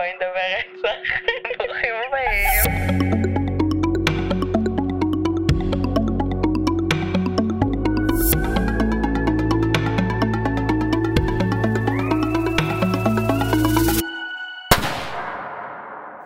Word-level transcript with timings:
בואי 0.00 0.12
נדבר 0.16 0.48
רצח. 0.58 0.98
ברוכים 1.58 1.94
הבאים. 2.08 2.48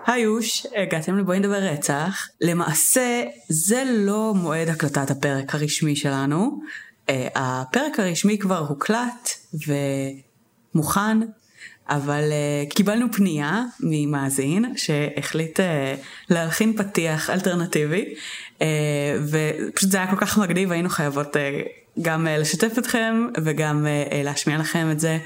היוש, 0.07 0.67
הגעתם 0.77 1.19
לבואי 1.19 1.39
נדבר 1.39 1.55
רצח. 1.55 2.29
למעשה, 2.41 3.23
זה 3.49 3.83
לא 3.87 4.33
מועד 4.37 4.69
הקלטת 4.69 5.11
הפרק 5.11 5.55
הרשמי 5.55 5.97
שלנו. 5.97 6.61
Uh, 7.07 7.13
הפרק 7.35 8.01
הרשמי 8.01 8.39
כבר 8.39 8.59
הוקלט 8.59 9.31
ומוכן, 10.75 11.19
אבל 11.89 12.23
uh, 12.23 12.75
קיבלנו 12.75 13.07
פנייה 13.13 13.65
ממאזין 13.81 14.73
שהחליט 14.77 15.61
uh, 15.61 15.63
להלחין 16.31 16.77
פתיח 16.77 17.31
אלטרנטיבי, 17.31 18.15
uh, 18.59 18.63
ופשוט 19.31 19.91
זה 19.91 19.97
היה 19.97 20.11
כל 20.11 20.17
כך 20.17 20.39
מגניב, 20.39 20.73
היינו 20.73 20.89
חייבות 20.89 21.37
uh, 21.37 21.39
גם 22.03 22.27
uh, 22.27 22.41
לשתף 22.41 22.79
אתכם 22.79 23.27
וגם 23.45 23.87
uh, 23.87 24.11
uh, 24.11 24.15
להשמיע 24.25 24.59
לכם 24.59 24.89
את 24.91 25.01
זה. 25.01 25.19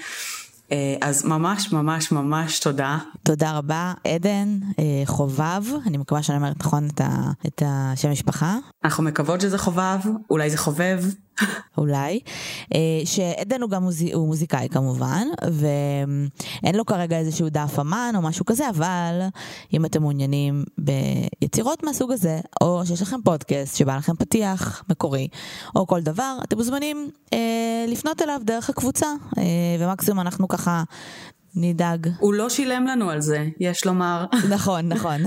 אה, 0.72 0.96
אז 1.00 1.24
ממש 1.24 1.72
ממש 1.72 2.12
ממש 2.12 2.58
תודה. 2.58 2.98
תודה 3.22 3.52
רבה, 3.52 3.92
עדן 4.04 4.58
אה, 4.78 4.84
חובב, 5.04 5.62
אני 5.86 5.98
מקווה 5.98 6.22
שאני 6.22 6.38
אומרת 6.38 6.56
נכון 6.60 6.88
את, 6.94 7.00
ה, 7.00 7.30
את 7.46 7.62
השם 7.66 8.10
משפחה. 8.10 8.56
אנחנו 8.84 9.04
מקוות 9.04 9.40
שזה 9.40 9.58
חובב, 9.58 9.98
אולי 10.30 10.50
זה 10.50 10.58
חובב. 10.58 11.02
אולי, 11.78 12.20
אה, 12.74 12.78
שעדן 13.04 13.62
הוא 13.62 13.70
גם 13.70 13.82
מוזיק, 13.82 14.14
הוא 14.14 14.26
מוזיקאי 14.26 14.68
כמובן, 14.68 15.26
ואין 15.52 16.74
לו 16.74 16.86
כרגע 16.86 17.18
איזשהו 17.18 17.48
דף 17.48 17.78
אמן 17.80 18.12
או 18.16 18.22
משהו 18.22 18.44
כזה, 18.44 18.68
אבל 18.68 19.20
אם 19.72 19.84
אתם 19.84 20.00
מעוניינים 20.00 20.64
ביצירות 20.78 21.82
מהסוג 21.82 22.12
הזה, 22.12 22.40
או 22.60 22.86
שיש 22.86 23.02
לכם 23.02 23.22
פודקאסט 23.24 23.76
שבא 23.76 23.96
לכם 23.96 24.16
פתיח 24.16 24.84
מקורי, 24.90 25.28
או 25.76 25.86
כל 25.86 26.00
דבר, 26.00 26.38
אתם 26.44 26.56
מוזמנים 26.56 27.10
אה, 27.32 27.84
לפנות 27.88 28.22
אליו 28.22 28.40
דרך 28.44 28.70
הקבוצה, 28.70 29.06
אה, 29.38 29.42
ומקסימום 29.78 30.20
אנחנו 30.20 30.48
ככה 30.48 30.82
נדאג. 31.56 32.08
הוא 32.18 32.34
לא 32.34 32.48
שילם 32.48 32.86
לנו 32.86 33.10
על 33.10 33.20
זה, 33.20 33.46
יש 33.60 33.86
לומר. 33.86 34.24
נכון, 34.54 34.88
נכון. 34.88 35.20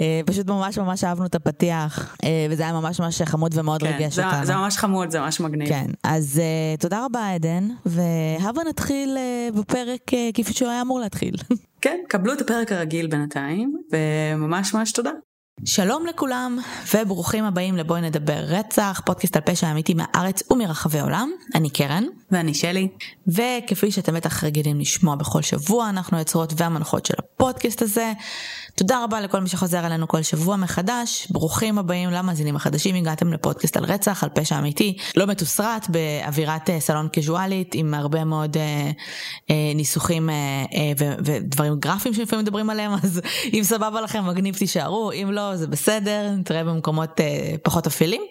אה, 0.00 0.20
פשוט 0.26 0.46
ממש 0.46 0.78
ממש 0.78 1.04
אהבנו 1.04 1.26
את 1.26 1.34
הפתיח, 1.34 2.16
אה, 2.24 2.46
וזה 2.50 2.62
היה 2.62 2.72
ממש 2.72 3.00
ממש 3.00 3.22
חמוד 3.22 3.58
ומאוד 3.58 3.82
כן, 3.82 3.86
ריגש 3.86 4.18
אותנו. 4.18 4.46
זה 4.46 4.54
ממש 4.54 4.76
חמוד, 4.76 5.10
זה 5.10 5.20
ממש 5.20 5.40
מגניב. 5.40 5.68
כן, 5.68 5.86
אז 6.04 6.40
uh, 6.76 6.80
תודה 6.80 7.04
רבה 7.04 7.34
עדן, 7.34 7.68
והבה 7.86 8.62
נתחיל 8.68 9.16
uh, 9.16 9.58
בפרק 9.58 10.00
uh, 10.10 10.14
כפי 10.34 10.52
שהוא 10.52 10.68
היה 10.68 10.80
אמור 10.80 11.00
להתחיל. 11.00 11.34
כן, 11.80 11.98
קבלו 12.08 12.32
את 12.32 12.40
הפרק 12.40 12.72
הרגיל 12.72 13.06
בינתיים, 13.06 13.76
וממש 13.92 14.74
ממש 14.74 14.92
תודה. 14.92 15.10
שלום 15.64 16.06
לכולם, 16.06 16.58
וברוכים 16.94 17.44
הבאים 17.44 17.76
לבואי 17.76 18.00
נדבר 18.00 18.38
רצח, 18.46 19.00
פודקאסט 19.04 19.36
על 19.36 19.42
פשע 19.42 19.70
אמיתי 19.70 19.94
מהארץ 19.94 20.42
ומרחבי 20.50 21.00
עולם. 21.00 21.30
אני 21.54 21.70
קרן. 21.70 22.04
ואני 22.30 22.54
שלי. 22.54 22.88
וכפי 23.26 23.90
שאתם 23.90 24.14
בטח 24.14 24.44
רגילים 24.44 24.80
לשמוע 24.80 25.16
בכל 25.16 25.42
שבוע, 25.42 25.88
אנחנו 25.88 26.16
היוצרות 26.16 26.52
והמנחות 26.56 27.06
של 27.06 27.14
הפודקאסט 27.18 27.82
הזה. 27.82 28.12
תודה 28.74 29.04
רבה 29.04 29.20
לכל 29.20 29.40
מי 29.40 29.48
שחוזר 29.48 29.86
אלינו 29.86 30.08
כל 30.08 30.22
שבוע 30.22 30.56
מחדש. 30.56 31.26
ברוכים 31.30 31.78
הבאים 31.78 32.10
למאזינים 32.10 32.56
החדשים, 32.56 32.94
הגעתם 32.94 33.32
לפודקאסט 33.32 33.76
על 33.76 33.84
רצח, 33.84 34.24
על 34.24 34.30
פשע 34.34 34.58
אמיתי, 34.58 34.96
לא 35.16 35.26
מתוסרט, 35.26 35.86
באווירת 35.88 36.70
אה, 36.70 36.80
סלון 36.80 37.08
קזואלית, 37.12 37.74
עם 37.74 37.94
הרבה 37.94 38.24
מאוד 38.24 38.56
אה, 38.56 38.90
אה, 39.50 39.72
ניסוחים 39.74 40.30
אה, 40.30 40.34
אה, 40.74 40.92
ודברים 41.24 41.74
גרפיים 41.74 42.14
שלפעמים 42.14 42.44
מדברים 42.44 42.70
עליהם, 42.70 42.92
אז 43.02 43.20
אם 43.54 43.60
סבבה 43.62 44.00
לכם 44.00 44.26
מגניב 44.26 44.54
תישארו, 44.54 45.12
אם 45.12 45.28
לא 45.32 45.47
זה 45.56 45.66
בסדר, 45.66 46.30
נתראה 46.38 46.64
במקומות 46.64 47.20
אה, 47.20 47.54
פחות 47.62 47.86
אפלים. 47.86 48.22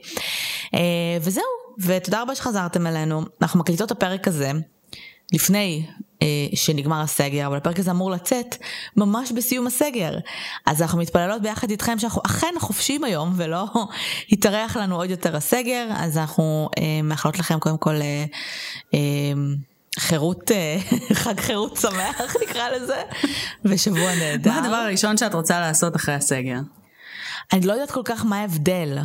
אה, 0.74 0.80
וזהו, 1.22 1.44
ותודה 1.80 2.22
רבה 2.22 2.36
שחזרתם 2.36 2.88
אלינו. 2.88 3.22
אנחנו 3.42 3.60
מקליטות 3.60 3.92
את 3.92 3.98
הפרק 3.98 4.28
הזה 4.28 4.52
לפני 5.34 5.86
אה, 6.22 6.28
שנגמר 6.56 7.02
הסגר, 7.02 7.48
אבל 7.48 7.58
הפרק 7.58 7.80
הזה 7.80 7.92
אמור 7.92 8.12
לצאת 8.12 8.56
ממש 8.98 9.32
בסיום 9.32 9.68
הסגר. 9.68 10.18
אז 10.66 10.82
אנחנו 10.82 11.00
מתפללות 11.00 11.42
ביחד 11.42 11.70
איתכם 11.70 12.00
שאנחנו 12.00 12.22
אכן 12.26 12.54
חופשים 12.60 13.04
היום 13.04 13.34
ולא 13.36 13.66
יתארח 14.34 14.78
לנו 14.78 14.96
עוד 14.96 15.10
יותר 15.10 15.36
הסגר, 15.36 15.88
אז 15.98 16.18
אנחנו 16.18 16.70
אה, 16.78 17.02
מאחלות 17.04 17.40
לכם 17.40 17.60
קודם 17.60 17.78
כל 17.78 17.96
אה, 18.02 18.26
אה, 18.94 19.00
חירות, 20.00 20.52
אה, 20.52 20.78
חג 21.24 21.40
חירות 21.40 21.78
שמח 21.78 22.36
נקרא 22.44 22.70
לזה, 22.70 23.02
ושבוע 23.66 24.16
נהדר. 24.16 24.52
מה 24.52 24.58
הדבר 24.60 24.76
הראשון 24.76 25.18
שאת 25.18 25.34
רוצה 25.34 25.60
לעשות 25.60 25.96
אחרי 25.96 26.16
הסגר? 26.16 26.60
אני 27.54 27.68
לא 27.68 27.74
יודעת 27.74 27.92
כל 27.92 28.02
כך 28.06 28.26
מה 28.26 28.38
ההבדל. 28.38 28.98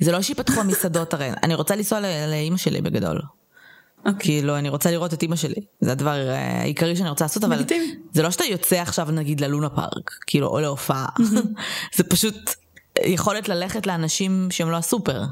זה 0.00 0.12
לא 0.12 0.22
שיפתחו 0.22 0.60
המסעדות 0.60 1.14
הרי, 1.14 1.30
אני 1.42 1.54
רוצה 1.54 1.76
לנסוע 1.76 2.00
לאימא 2.00 2.56
שלי 2.56 2.80
בגדול. 2.80 3.18
Okay. 3.18 4.08
אוקיי. 4.08 4.20
כאילו 4.20 4.58
אני 4.58 4.68
רוצה 4.68 4.90
לראות 4.90 5.14
את 5.14 5.22
אימא 5.22 5.36
שלי 5.36 5.60
זה 5.80 5.92
הדבר 5.92 6.28
uh, 6.28 6.30
העיקרי 6.60 6.96
שאני 6.96 7.10
רוצה 7.10 7.24
לעשות 7.24 7.44
אבל 7.44 7.64
זה 8.12 8.22
לא 8.22 8.30
שאתה 8.30 8.44
יוצא 8.44 8.76
עכשיו 8.76 9.10
נגיד 9.10 9.40
ללונה 9.40 9.70
פארק 9.70 10.10
כאילו 10.26 10.46
או 10.46 10.60
להופעה 10.60 11.06
זה 11.96 12.04
פשוט 12.04 12.54
יכולת 13.04 13.48
ללכת 13.48 13.86
לאנשים 13.86 14.48
שהם 14.50 14.70
לא 14.70 14.76
הסופר. 14.76 15.22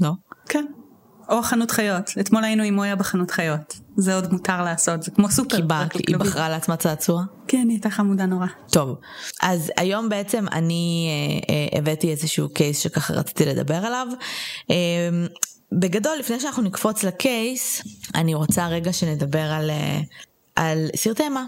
לא? 0.00 0.10
כן. 0.48 0.66
או 1.28 1.42
חנות 1.42 1.70
חיות 1.70 2.10
אתמול 2.20 2.44
היינו 2.44 2.62
עם 2.62 2.74
מויה 2.74 2.96
בחנות 2.96 3.30
חיות 3.30 3.80
זה 3.96 4.14
עוד 4.14 4.32
מותר 4.32 4.62
לעשות 4.62 5.02
זה 5.02 5.10
כמו 5.10 5.30
סופר. 5.30 5.56
כי 5.56 5.62
בא, 5.62 5.84
היא 6.08 6.16
בחרה 6.16 6.48
לעצמה 6.48 6.76
צעצוע? 6.76 7.22
כן 7.48 7.66
היא 7.68 7.70
הייתה 7.70 7.90
חמודה 7.90 8.26
נורא. 8.26 8.46
טוב 8.70 8.98
אז 9.42 9.72
היום 9.76 10.08
בעצם 10.08 10.44
אני 10.52 11.08
אה, 11.08 11.54
אה, 11.54 11.78
הבאתי 11.78 12.10
איזשהו 12.10 12.48
קייס 12.48 12.78
שככה 12.78 13.14
רציתי 13.14 13.44
לדבר 13.44 13.74
עליו. 13.86 14.06
אה, 14.70 14.76
בגדול, 15.72 16.16
לפני 16.18 16.40
שאנחנו 16.40 16.62
נקפוץ 16.62 17.04
לקייס, 17.04 17.82
אני 18.14 18.34
רוצה 18.34 18.68
רגע 18.68 18.92
שנדבר 18.92 19.52
על, 19.52 19.70
אה, 19.70 20.00
על 20.56 20.88
סרטי 20.96 21.22
אימה. 21.22 21.44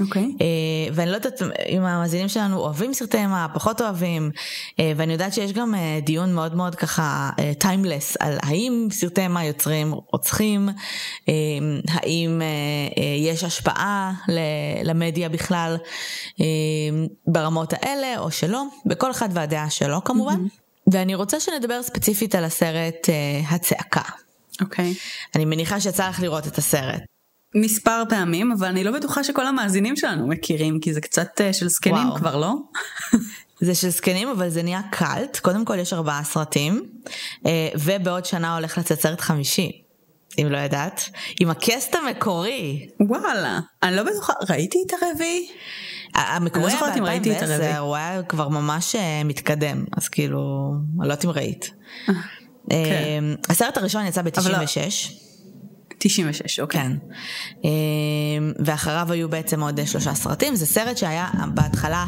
אוקיי. 0.00 0.22
Okay. 0.22 0.38
Uh, 0.38 0.92
ואני 0.92 1.10
לא 1.10 1.14
יודעת 1.14 1.42
אם 1.68 1.82
המאזינים 1.82 2.28
שלנו 2.28 2.58
אוהבים 2.58 2.94
סרטי 2.94 3.18
אימה, 3.18 3.46
פחות 3.54 3.80
אוהבים, 3.80 4.30
uh, 4.70 4.74
ואני 4.96 5.12
יודעת 5.12 5.34
שיש 5.34 5.52
גם 5.52 5.74
uh, 5.74 6.04
דיון 6.04 6.34
מאוד 6.34 6.54
מאוד 6.54 6.74
ככה 6.74 7.30
טיימלס 7.58 8.16
על 8.20 8.38
האם 8.42 8.88
סרטי 8.90 9.20
אימה 9.20 9.44
יוצרים 9.44 9.92
רוצחים, 9.92 10.68
האם 11.88 12.42
יש 13.32 13.44
השפעה 13.44 14.12
למדיה 14.84 15.28
בכלל 15.28 15.76
ברמות 17.26 17.72
האלה 17.72 18.18
או 18.18 18.30
שלא, 18.30 18.64
בכל 18.86 19.10
אחד 19.10 19.28
והדעה 19.32 19.70
שלו 19.70 20.04
כמובן. 20.04 20.46
Mm-hmm. 20.46 20.90
ואני 20.92 21.14
רוצה 21.14 21.40
שנדבר 21.40 21.82
ספציפית 21.82 22.34
על 22.34 22.44
הסרט 22.44 23.08
הצעקה. 23.50 24.02
אוקיי. 24.60 24.92
Okay. 24.92 25.36
אני 25.36 25.44
מניחה 25.44 25.80
שיצא 25.80 26.08
לך 26.08 26.20
לראות 26.20 26.46
את 26.46 26.58
הסרט. 26.58 27.11
מספר 27.54 28.02
פעמים, 28.08 28.52
אבל 28.52 28.66
אני 28.66 28.84
לא 28.84 28.90
בטוחה 28.90 29.24
שכל 29.24 29.46
המאזינים 29.46 29.96
שלנו 29.96 30.26
מכירים, 30.28 30.80
כי 30.80 30.94
זה 30.94 31.00
קצת 31.00 31.40
uh, 31.40 31.52
של 31.52 31.68
זקנים 31.68 32.06
וואו. 32.08 32.16
כבר, 32.16 32.36
לא? 32.36 32.54
זה 33.66 33.74
של 33.74 33.88
זקנים, 33.88 34.28
אבל 34.28 34.48
זה 34.48 34.62
נהיה 34.62 34.80
קאלט. 34.90 35.38
קודם 35.38 35.64
כל 35.64 35.78
יש 35.78 35.92
ארבעה 35.92 36.24
סרטים, 36.24 36.86
uh, 37.38 37.48
ובעוד 37.74 38.24
שנה 38.24 38.56
הולך 38.56 38.78
לצאת 38.78 39.00
סרט 39.00 39.20
חמישי. 39.20 39.82
אם 40.38 40.46
לא 40.50 40.58
ידעת, 40.58 41.10
עם 41.40 41.50
הקסט 41.50 41.94
המקורי. 41.94 42.88
וואלה, 43.00 43.60
אני 43.82 43.96
לא 43.96 44.02
בטוחה, 44.02 44.32
ראיתי 44.48 44.78
את 44.86 44.92
הרביעי? 45.02 45.48
המקורי 46.14 46.72
היה 46.72 47.20
ב-2010, 47.20 47.78
הוא 47.78 47.96
היה 47.96 48.22
כבר 48.22 48.48
ממש 48.48 48.96
אה, 48.96 49.24
מתקדם, 49.24 49.84
אז 49.96 50.08
כאילו, 50.08 50.72
אני 51.00 51.08
לא 51.08 51.12
יודעת 51.12 51.24
אם 51.24 51.30
ראית. 51.30 51.70
אה, 52.08 52.14
כן. 52.70 53.24
הסרט 53.48 53.76
הראשון 53.76 54.06
יצא 54.06 54.22
ב-96. 54.22 55.12
96, 56.02 56.60
אוקיי. 56.60 56.80
כן. 56.80 56.92
אמ, 57.64 58.52
ואחריו 58.64 59.12
היו 59.12 59.28
בעצם 59.28 59.62
עוד 59.62 59.86
שלושה 59.86 60.14
סרטים. 60.14 60.56
זה 60.56 60.66
סרט 60.66 60.96
שהיה, 60.96 61.28
בהתחלה 61.54 62.06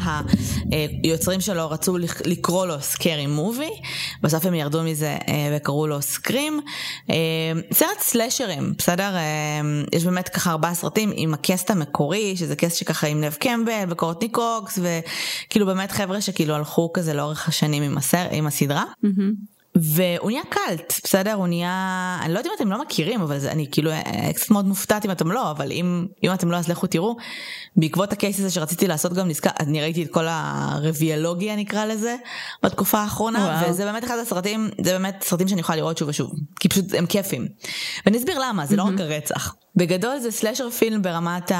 היוצרים 1.03 1.41
שלו 1.41 1.69
רצו 1.69 1.97
לקרוא 2.25 2.65
לו 2.65 2.81
סקרי 2.81 3.27
מובי, 3.27 3.69
בסוף 4.21 4.45
הם 4.45 4.53
ירדו 4.53 4.83
מזה 4.83 5.17
אה, 5.27 5.57
וקראו 5.57 5.87
לו 5.87 6.01
סקרים. 6.01 6.59
אמ, 7.09 7.15
סרט 7.73 7.99
סלשרים, 7.99 8.73
בסדר? 8.77 9.15
אמ, 9.17 9.83
יש 9.93 10.05
באמת 10.05 10.29
ככה 10.29 10.51
ארבעה 10.51 10.73
סרטים 10.73 11.11
עם 11.15 11.33
הקסט 11.33 11.71
המקורי, 11.71 12.37
שזה 12.37 12.55
קסט 12.55 12.77
שככה 12.77 13.07
עם 13.07 13.23
לב 13.23 13.33
קמבל 13.33 13.85
וקורטני 13.89 14.29
קוקס, 14.29 14.79
וכאילו 14.79 15.65
באמת 15.65 15.91
חבר'ה 15.91 16.21
שכאילו 16.21 16.55
הלכו 16.55 16.93
כזה 16.93 17.13
לאורך 17.13 17.47
השנים 17.47 17.83
עם, 17.83 17.97
הסר, 17.97 18.27
עם 18.31 18.47
הסדרה. 18.47 18.83
Mm-hmm. 19.05 19.54
והוא 19.75 20.31
נהיה 20.31 20.43
קאלט, 20.49 20.93
בסדר? 21.03 21.33
הוא 21.33 21.47
נהיה, 21.47 22.17
אני 22.21 22.33
לא 22.33 22.39
יודעת 22.39 22.51
אם 22.51 22.57
אתם 22.57 22.71
לא 22.71 22.81
מכירים, 22.81 23.21
אבל 23.21 23.39
זה, 23.39 23.51
אני 23.51 23.67
כאילו 23.71 23.91
אה, 23.91 24.33
קצת 24.35 24.51
מאוד 24.51 24.65
מופתעת 24.65 25.05
אם 25.05 25.11
אתם 25.11 25.31
לא, 25.31 25.51
אבל 25.51 25.71
אם, 25.71 26.05
אם 26.23 26.33
אתם 26.33 26.51
לא 26.51 26.57
אז 26.57 26.69
לכו 26.69 26.87
תראו. 26.87 27.15
בעקבות 27.75 28.13
הקייס 28.13 28.39
הזה 28.39 28.49
שרציתי 28.49 28.87
לעשות 28.87 29.13
גם 29.13 29.27
נזכר, 29.27 29.49
אני 29.59 29.81
ראיתי 29.81 30.03
את 30.03 30.11
כל 30.11 30.25
הרביולוגיה 30.27 31.55
נקרא 31.55 31.85
לזה, 31.85 32.15
בתקופה 32.63 32.99
האחרונה, 32.99 33.39
וואו. 33.39 33.69
וזה 33.69 33.85
באמת 33.85 34.03
אחד 34.03 34.17
הסרטים, 34.17 34.69
זה 34.81 34.91
באמת 34.91 35.23
סרטים 35.27 35.47
שאני 35.47 35.61
יכולה 35.61 35.75
לראות 35.75 35.97
שוב 35.97 36.09
ושוב, 36.09 36.31
כי 36.59 36.69
פשוט 36.69 36.93
הם 36.93 37.05
כיפים. 37.05 37.47
ואני 38.05 38.17
אסביר 38.17 38.39
למה, 38.39 38.65
זה 38.65 38.75
לא 38.75 38.83
רק 38.83 38.99
הרצח. 38.99 39.55
בגדול 39.75 40.19
זה 40.19 40.31
סלאשר 40.31 40.69
פילם 40.69 41.01
ברמת. 41.01 41.51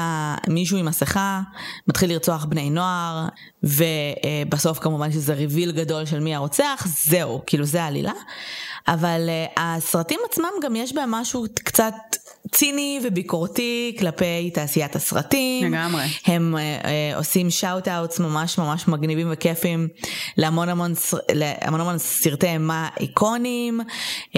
מישהו 0.48 0.78
עם 0.78 0.86
מסכה, 0.86 1.40
מתחיל 1.88 2.10
לרצוח 2.10 2.44
בני 2.44 2.70
נוער, 2.70 3.28
ובסוף 3.62 4.78
כמובן 4.78 5.12
שזה 5.12 5.34
ריביל 5.34 5.72
גדול 5.72 6.04
של 6.04 6.20
מי 6.20 6.34
הרוצח, 6.34 6.86
זהו, 7.06 7.42
כאילו 7.46 7.64
זה 7.64 7.82
העלילה. 7.82 8.05
אבל 8.88 9.28
uh, 9.28 9.60
הסרטים 9.60 10.20
עצמם 10.30 10.50
גם 10.62 10.76
יש 10.76 10.92
בהם 10.92 11.10
משהו 11.10 11.46
קצת 11.64 11.94
ציני 12.52 13.00
וביקורתי 13.04 13.96
כלפי 13.98 14.50
תעשיית 14.50 14.96
הסרטים. 14.96 15.72
לגמרי. 15.72 16.04
הם 16.26 16.54
uh, 16.54 16.84
uh, 16.84 17.16
עושים 17.16 17.50
shout 17.50 17.88
outs 17.88 18.18
ממש 18.18 18.58
ממש 18.58 18.88
מגניבים 18.88 19.28
וכיפים 19.30 19.88
להמון 20.36 20.68
המון, 20.68 20.92
להמון 21.32 21.80
המון 21.80 21.98
סרטי 21.98 22.46
אימה 22.46 22.88
איקוניים. 23.00 23.80
Uh, 24.32 24.36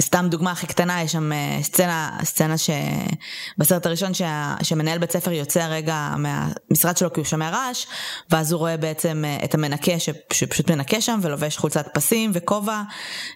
סתם 0.00 0.26
דוגמה 0.30 0.50
הכי 0.50 0.66
קטנה, 0.66 1.02
יש 1.02 1.12
שם 1.12 1.32
uh, 1.32 1.64
סצנה, 1.64 2.18
סצנה 2.22 2.54
שבסרט 2.58 3.86
הראשון 3.86 4.14
שה, 4.14 4.54
שמנהל 4.62 4.98
בית 4.98 5.12
ספר 5.12 5.32
יוצא 5.32 5.66
רגע 5.70 6.14
מהמשרד 6.18 6.96
שלו 6.96 7.12
כי 7.12 7.20
הוא 7.20 7.26
שומע 7.26 7.50
רעש, 7.50 7.86
ואז 8.30 8.52
הוא 8.52 8.58
רואה 8.58 8.76
בעצם 8.76 9.24
uh, 9.24 9.44
את 9.44 9.54
המנקה 9.54 9.98
ש, 9.98 10.08
שפשוט 10.32 10.70
מנקה 10.70 11.00
שם 11.00 11.18
ולובש 11.22 11.56
חולצת 11.56 11.86
פסים 11.94 12.30
וכובע, 12.34 12.82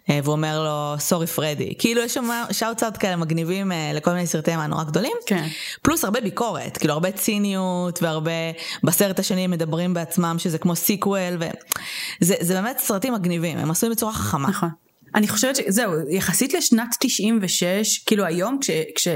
uh, 0.07 0.11
והוא 0.23 0.33
אומר 0.33 0.63
לו 0.65 1.01
sorry 1.01 1.27
פרדי. 1.27 1.75
כאילו 1.79 2.03
יש 2.03 2.15
שם 2.15 2.31
shout 2.51 2.83
out 2.83 2.97
כאלה 2.99 3.17
מגניבים 3.17 3.72
uh, 3.73 3.97
לכל 3.97 4.13
מיני 4.13 4.27
סרטי 4.27 4.51
אימה 4.51 4.67
נורא 4.67 4.85
גדולים. 4.85 5.17
כן. 5.27 5.47
פלוס 5.83 6.05
הרבה 6.05 6.21
ביקורת, 6.21 6.77
כאילו 6.77 6.93
הרבה 6.93 7.13
ציניות 7.13 8.03
והרבה, 8.03 8.31
בסרט 8.85 9.19
השני 9.19 9.45
הם 9.45 9.51
מדברים 9.51 9.95
בעצמם 9.95 10.37
שזה 10.39 10.59
כמו 10.59 10.77
sequel, 10.77 11.39
וזה 12.21 12.35
זה 12.41 12.55
באמת 12.55 12.79
סרטים 12.79 13.15
מגניבים, 13.15 13.59
הם 13.59 13.71
עשויים 13.71 13.93
בצורה 13.93 14.13
חכמה. 14.13 14.49
נכון. 14.49 14.69
אני 15.15 15.29
חושבת 15.29 15.57
שזהו, 15.57 15.93
יחסית 16.11 16.55
לשנת 16.55 16.97
96, 17.01 17.99
כאילו 18.07 18.25
היום 18.25 18.59
כש... 18.61 18.71
כש... 18.97 19.09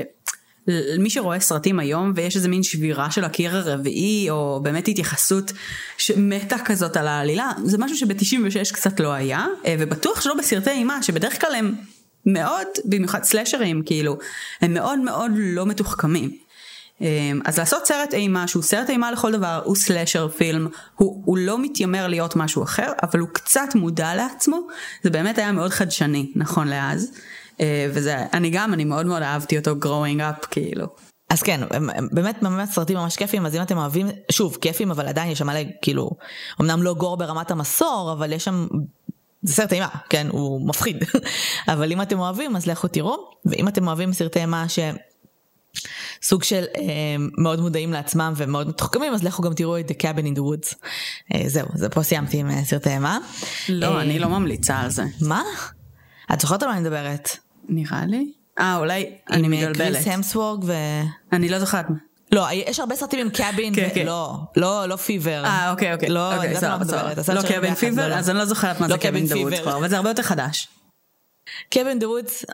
מי 0.98 1.10
שרואה 1.10 1.40
סרטים 1.40 1.78
היום 1.78 2.12
ויש 2.16 2.36
איזה 2.36 2.48
מין 2.48 2.62
שבירה 2.62 3.10
של 3.10 3.24
הקיר 3.24 3.56
הרביעי 3.56 4.30
או 4.30 4.60
באמת 4.62 4.88
התייחסות 4.88 5.52
מתה 6.16 6.56
כזאת 6.64 6.96
על 6.96 7.08
העלילה 7.08 7.52
זה 7.64 7.78
משהו 7.78 7.96
שב-96 7.96 8.74
קצת 8.74 9.00
לא 9.00 9.12
היה 9.12 9.46
אה, 9.66 9.76
ובטוח 9.78 10.20
שלא 10.20 10.34
בסרטי 10.34 10.70
אימה 10.70 11.02
שבדרך 11.02 11.40
כלל 11.40 11.54
הם 11.54 11.74
מאוד 12.26 12.66
במיוחד 12.84 13.22
סלאשרים 13.22 13.82
כאילו 13.86 14.18
הם 14.60 14.74
מאוד 14.74 14.98
מאוד 14.98 15.30
לא 15.34 15.66
מתוחכמים. 15.66 16.30
אמ, 17.00 17.40
אז 17.44 17.58
לעשות 17.58 17.86
סרט 17.86 18.14
אימה 18.14 18.48
שהוא 18.48 18.62
סרט 18.62 18.90
אימה 18.90 19.12
לכל 19.12 19.32
דבר 19.32 19.60
הוא 19.64 19.76
סלאשר 19.76 20.28
פילם 20.28 20.68
הוא, 20.94 21.22
הוא 21.24 21.38
לא 21.38 21.62
מתיימר 21.62 22.06
להיות 22.06 22.36
משהו 22.36 22.62
אחר 22.62 22.92
אבל 23.02 23.20
הוא 23.20 23.28
קצת 23.32 23.74
מודע 23.74 24.14
לעצמו 24.14 24.60
זה 25.02 25.10
באמת 25.10 25.38
היה 25.38 25.52
מאוד 25.52 25.70
חדשני 25.70 26.32
נכון 26.36 26.68
לאז 26.68 27.12
אה, 27.60 27.86
וזה 27.94 28.16
אני 28.32 28.50
גם 28.50 28.74
אני 28.74 28.84
מאוד 28.84 29.06
מאוד 29.06 29.22
אהבתי 29.22 29.58
אותו 29.58 29.74
growing 29.82 30.20
up 30.20 30.46
כאילו. 30.50 30.86
אז 31.30 31.42
כן, 31.42 31.60
באמת 32.12 32.36
באמת 32.42 32.68
סרטים 32.68 32.96
ממש 32.96 33.16
כיפים, 33.16 33.46
אז 33.46 33.54
אם 33.56 33.62
אתם 33.62 33.78
אוהבים, 33.78 34.06
שוב, 34.30 34.58
כיפים, 34.60 34.90
אבל 34.90 35.08
עדיין 35.08 35.30
יש 35.30 35.38
שם 35.38 35.46
מלא, 35.46 35.60
כאילו, 35.82 36.10
אמנם 36.60 36.82
לא 36.82 36.94
גור 36.94 37.16
ברמת 37.16 37.50
המסור, 37.50 38.12
אבל 38.12 38.32
יש 38.32 38.44
שם, 38.44 38.66
זה 39.42 39.54
סרט 39.54 39.72
אימה, 39.72 39.88
כן, 40.10 40.26
הוא 40.30 40.68
מפחיד. 40.68 41.04
אבל 41.72 41.92
אם 41.92 42.02
אתם 42.02 42.18
אוהבים, 42.18 42.56
אז 42.56 42.66
לכו 42.66 42.88
תראו, 42.88 43.16
ואם 43.44 43.68
אתם 43.68 43.86
אוהבים 43.86 44.12
סרטי 44.12 44.40
אימה 44.40 44.68
ש... 44.68 44.78
סוג 46.22 46.42
של 46.42 46.64
אה, 46.76 46.82
מאוד 47.38 47.60
מודעים 47.60 47.92
לעצמם 47.92 48.32
ומאוד 48.36 48.68
מתוחכמים, 48.68 49.14
אז 49.14 49.22
לכו 49.22 49.42
גם 49.42 49.54
תראו 49.54 49.78
את 49.78 49.90
The 49.90 49.94
Cabin 49.94 50.22
in 50.22 50.38
the 50.38 50.40
Woods. 50.40 50.74
אה, 51.34 51.42
זהו, 51.46 51.66
זה 51.74 51.88
פה 51.88 52.02
סיימתי 52.02 52.38
עם 52.38 52.50
אה, 52.50 52.64
סרטי 52.64 52.90
אימה. 52.90 53.18
לא, 53.68 53.96
אה, 53.96 54.02
אני 54.02 54.18
לא 54.18 54.28
ממליצה 54.28 54.76
על 54.76 54.90
זה. 54.90 55.04
מה? 55.20 55.42
את 56.32 56.40
זוכרת 56.40 56.62
על 56.62 56.68
מה 56.68 56.74
אני 56.74 56.82
מדברת? 56.82 57.36
נראה 57.68 58.06
לי. 58.06 58.32
אה, 58.60 58.76
אולי 58.76 59.10
אני 59.30 59.46
עם 59.46 59.52
אה, 59.52 59.58
מתבלבלת. 59.58 59.94
קריס 59.94 60.08
המסוורג 60.08 60.64
ו... 60.64 60.72
אני 61.32 61.48
לא 61.48 61.58
זוכרת. 61.58 61.86
לא, 62.32 62.46
יש 62.52 62.80
הרבה 62.80 62.96
סרטים 62.96 63.20
עם 63.20 63.30
קאבין, 63.30 63.74
כן, 63.74 63.88
כן. 63.94 64.06
לא, 64.06 64.36
לא, 64.56 64.86
לא 64.86 64.96
פיבר. 64.96 65.44
אה, 65.44 65.70
אוקיי, 65.70 65.94
אוקיי. 65.94 66.08
לא, 66.08 66.34
אוקיי, 66.34 66.52
את 66.52 66.56
סבבה, 66.60 66.78
מדברת. 66.78 67.28
לא 67.28 67.60
ביחד, 67.60 67.74
פיבר? 67.74 68.02
לא, 68.02 68.08
לא. 68.08 68.14
אז 68.14 68.30
אני 68.30 68.38
לא 68.38 68.44
זוכרת 68.44 68.80
מה 68.80 68.88
לא 68.88 68.94
זה 68.94 69.00
קווין 69.00 69.28
קווין 69.28 69.42
דוודס 69.42 69.58
פיבר. 69.58 69.70
כבר, 69.70 69.78
אבל 69.78 69.88
זה 69.88 69.96
הרבה 69.96 70.10
יותר 70.10 70.22
חדש. 70.22 70.68
קווין 71.72 71.98
דה 71.98 72.08
וודס 72.08 72.44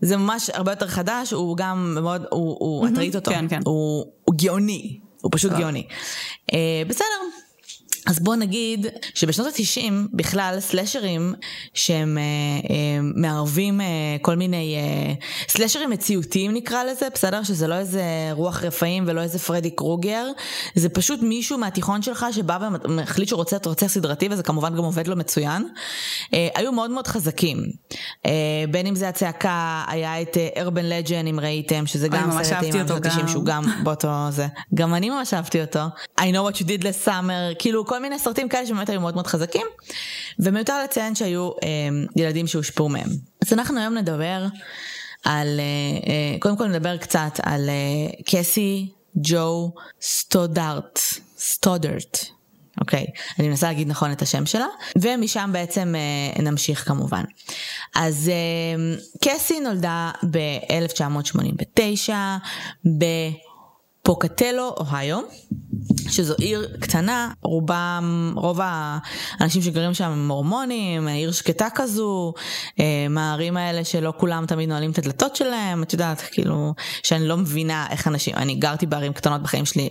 זה 0.00 0.16
ממש 0.16 0.50
הרבה 0.50 0.72
יותר 0.72 0.86
חדש, 0.86 1.32
הוא 1.32 1.56
גם 1.56 1.98
מאוד, 2.00 2.26
הוא, 2.30 2.56
הוא 2.60 2.88
את 2.88 2.98
ראית 2.98 3.16
אותו, 3.16 3.30
כן, 3.30 3.48
כן. 3.48 3.60
הוא, 3.64 4.06
הוא 4.24 4.34
גאוני, 4.38 4.98
הוא 5.22 5.30
פשוט. 5.34 5.52
גאוני. 5.52 5.86
אה, 6.52 6.82
בסדר. 6.88 7.04
אז 8.06 8.18
בוא 8.18 8.36
נגיד 8.36 8.86
שבשנות 9.14 9.46
ה-90 9.46 9.92
בכלל 10.12 10.56
סלאשרים 10.60 11.34
שהם 11.74 12.18
אה, 12.18 12.22
אה, 12.22 13.00
מערבים 13.14 13.80
אה, 13.80 13.86
כל 14.22 14.34
מיני 14.36 14.76
אה, 14.76 15.14
סלאשרים 15.48 15.90
מציאותיים 15.90 16.54
נקרא 16.54 16.84
לזה, 16.84 17.08
בסדר? 17.14 17.42
שזה 17.42 17.66
לא 17.66 17.74
איזה 17.74 18.02
רוח 18.32 18.62
רפאים 18.62 19.04
ולא 19.06 19.20
איזה 19.20 19.38
פרדי 19.38 19.70
קרוגר, 19.70 20.26
זה 20.74 20.88
פשוט 20.88 21.22
מישהו 21.22 21.58
מהתיכון 21.58 22.02
שלך 22.02 22.26
שבא 22.32 22.58
ומחליט 22.84 23.28
שהוא 23.28 23.36
רוצה 23.36 23.56
רוצח 23.64 23.86
סדרתי 23.86 24.28
וזה 24.30 24.42
כמובן 24.42 24.76
גם 24.76 24.84
עובד 24.84 25.06
לו 25.08 25.16
מצוין. 25.16 25.68
אה, 26.34 26.48
היו 26.54 26.72
מאוד 26.72 26.90
מאוד 26.90 27.06
חזקים. 27.06 27.58
אה, 28.26 28.30
בין 28.70 28.86
אם 28.86 28.94
זה 28.94 29.08
הצעקה, 29.08 29.84
היה 29.88 30.22
את 30.22 30.36
ארבן 30.56 30.84
לג'ן 30.84 31.26
אם 31.26 31.40
ראיתם, 31.40 31.86
שזה 31.86 32.08
גם 32.08 32.30
ממש 32.30 32.46
סרט 32.46 32.52
אהבתי 32.52 32.78
עם 32.78 32.90
אותו 32.90 32.94
השנות 32.94 33.06
ה-90 33.06 33.20
גם. 33.20 33.28
שהוא 33.28 33.44
גם 33.44 33.64
באותו 33.84 34.08
זה. 34.30 34.46
גם 34.74 34.94
אני 34.94 35.10
ממש 35.10 35.34
אהבתי 35.34 35.60
אותו. 35.60 35.80
I 36.20 36.22
know 36.22 36.52
what 36.52 36.56
you 36.56 36.64
did 36.64 36.82
last 36.82 37.06
summer, 37.06 37.54
כאילו 37.58 37.84
כל 37.92 37.98
מיני 37.98 38.18
סרטים 38.18 38.48
כאלה 38.48 38.66
שבאמת 38.66 38.88
היו 38.88 39.00
מאוד 39.00 39.14
מאוד 39.14 39.26
חזקים. 39.26 39.66
ומיותר 40.38 40.84
לציין 40.84 41.14
שהיו 41.14 41.50
אה, 41.50 41.58
ילדים 42.16 42.46
שהושפעו 42.46 42.88
מהם. 42.88 43.08
אז 43.42 43.52
אנחנו 43.52 43.80
היום 43.80 43.94
נדבר 43.94 44.46
על, 45.24 45.60
אה, 45.60 45.64
אה, 46.10 46.38
קודם 46.38 46.56
כל 46.56 46.66
נדבר 46.66 46.96
קצת 46.96 47.40
על 47.42 47.68
אה, 47.68 48.22
קסי 48.26 48.92
ג'ו 49.16 49.72
סטודרט, 50.02 51.00
סטודרט. 51.38 52.18
אוקיי, 52.80 53.06
אני 53.38 53.48
מנסה 53.48 53.66
להגיד 53.66 53.88
נכון 53.88 54.12
את 54.12 54.22
השם 54.22 54.46
שלה, 54.46 54.66
ומשם 55.02 55.50
בעצם 55.52 55.94
אה, 55.94 56.42
נמשיך 56.42 56.88
כמובן. 56.88 57.24
אז 57.94 58.28
אה, 58.28 58.96
קסי 59.24 59.60
נולדה 59.60 60.10
ב-1989 60.30 62.10
בפוקטלו, 64.04 64.74
אוהיו, 64.78 65.20
שזו 66.08 66.34
עיר 66.38 66.76
קטנה, 66.80 67.30
רובם, 67.42 68.32
רוב 68.36 68.60
האנשים 68.62 69.62
שגרים 69.62 69.94
שם 69.94 70.04
הם 70.04 70.26
מורמונים, 70.26 71.08
עיר 71.08 71.32
שקטה 71.32 71.68
כזו, 71.74 72.34
אה, 72.80 73.06
מהערים 73.10 73.56
האלה 73.56 73.84
שלא 73.84 74.12
כולם 74.16 74.46
תמיד 74.46 74.68
נועלים 74.68 74.90
את 74.90 74.98
הדלתות 74.98 75.36
שלהם, 75.36 75.82
את 75.82 75.92
יודעת, 75.92 76.20
כאילו, 76.20 76.74
שאני 77.02 77.28
לא 77.28 77.36
מבינה 77.36 77.86
איך 77.90 78.08
אנשים, 78.08 78.34
אני 78.36 78.54
גרתי 78.54 78.86
בערים 78.86 79.12
קטנות 79.12 79.42
בחיים 79.42 79.64
שלי, 79.64 79.88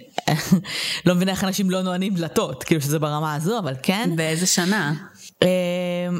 לא 1.05 1.15
מבינה 1.15 1.31
איך 1.31 1.43
אנשים 1.43 1.69
לא 1.69 1.81
נועלים 1.81 2.15
דלתות, 2.15 2.63
כאילו 2.63 2.81
שזה 2.81 2.99
ברמה 2.99 3.35
הזו, 3.35 3.59
אבל 3.59 3.75
כן. 3.83 4.09
באיזה 4.15 4.45
שנה? 4.45 4.93
אה, 5.43 5.47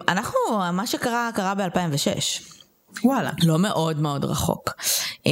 אנחנו, 0.07 0.39
מה 0.74 0.88
שקרה, 0.88 1.29
קרה 1.36 1.55
ב-2006. 1.55 2.61
וואלה. 3.03 3.31
לא 3.43 3.60
מאוד 3.60 4.00
מאוד 4.00 4.25
רחוק. 4.25 4.69
אה, 5.27 5.31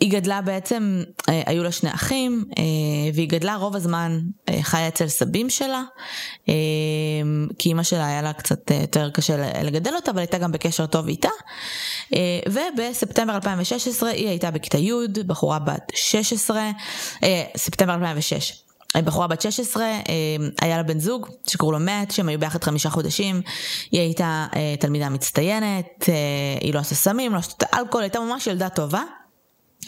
היא 0.00 0.10
גדלה 0.10 0.40
בעצם, 0.40 1.02
אה, 1.28 1.42
היו 1.46 1.62
לה 1.62 1.72
שני 1.72 1.94
אחים, 1.94 2.44
אה, 2.58 2.64
והיא 3.14 3.28
גדלה 3.28 3.56
רוב 3.56 3.76
הזמן, 3.76 4.20
חיה 4.60 4.88
אצל 4.88 5.08
סבים 5.08 5.50
שלה, 5.50 5.82
כי 7.58 7.68
אימא 7.68 7.82
שלה 7.82 8.06
היה 8.06 8.22
לה 8.22 8.32
קצת 8.32 8.70
יותר 8.80 9.10
קשה 9.10 9.62
לגדל 9.62 9.94
אותה, 9.94 10.10
אבל 10.10 10.18
הייתה 10.18 10.38
גם 10.38 10.52
בקשר 10.52 10.86
טוב 10.86 11.08
איתה. 11.08 11.28
ובספטמבר 12.48 13.34
2016 13.34 14.10
היא 14.10 14.28
הייתה 14.28 14.50
בכיתה 14.50 14.78
י', 14.78 14.92
בחורה 15.26 15.58
בת 15.58 15.92
16, 15.94 16.70
אה, 17.22 17.44
ספטמבר 17.56 17.94
2006. 17.94 18.65
בחורה 19.04 19.26
בת 19.26 19.40
16, 19.40 19.84
אה, 19.84 20.00
היה 20.60 20.76
לה 20.76 20.82
בן 20.82 20.98
זוג 20.98 21.28
שקראו 21.46 21.72
לו 21.72 21.78
מאט, 21.78 22.10
שהם 22.10 22.28
היו 22.28 22.40
ביחד 22.40 22.64
חמישה 22.64 22.90
חודשים, 22.90 23.40
היא 23.90 24.00
הייתה 24.00 24.46
אה, 24.56 24.74
תלמידה 24.80 25.08
מצטיינת, 25.08 26.08
אה, 26.08 26.14
היא 26.60 26.74
לא 26.74 26.80
עושה 26.80 26.94
סמים, 26.94 27.32
לא 27.32 27.38
עושה 27.38 27.52
אלכוהול, 27.74 28.02
הייתה 28.02 28.20
ממש 28.20 28.46
ילדה 28.46 28.68
טובה. 28.68 29.02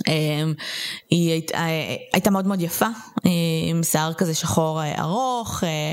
אה, 0.09 0.13
היא 1.11 1.31
היית- 1.31 1.55
אה, 1.55 1.69
הייתה 2.13 2.31
מאוד 2.31 2.47
מאוד 2.47 2.61
יפה, 2.61 2.87
עם 3.71 3.83
שיער 3.83 4.13
כזה 4.13 4.35
שחור 4.35 4.83
אה, 4.83 5.01
ארוך, 5.01 5.65
אה, 5.65 5.93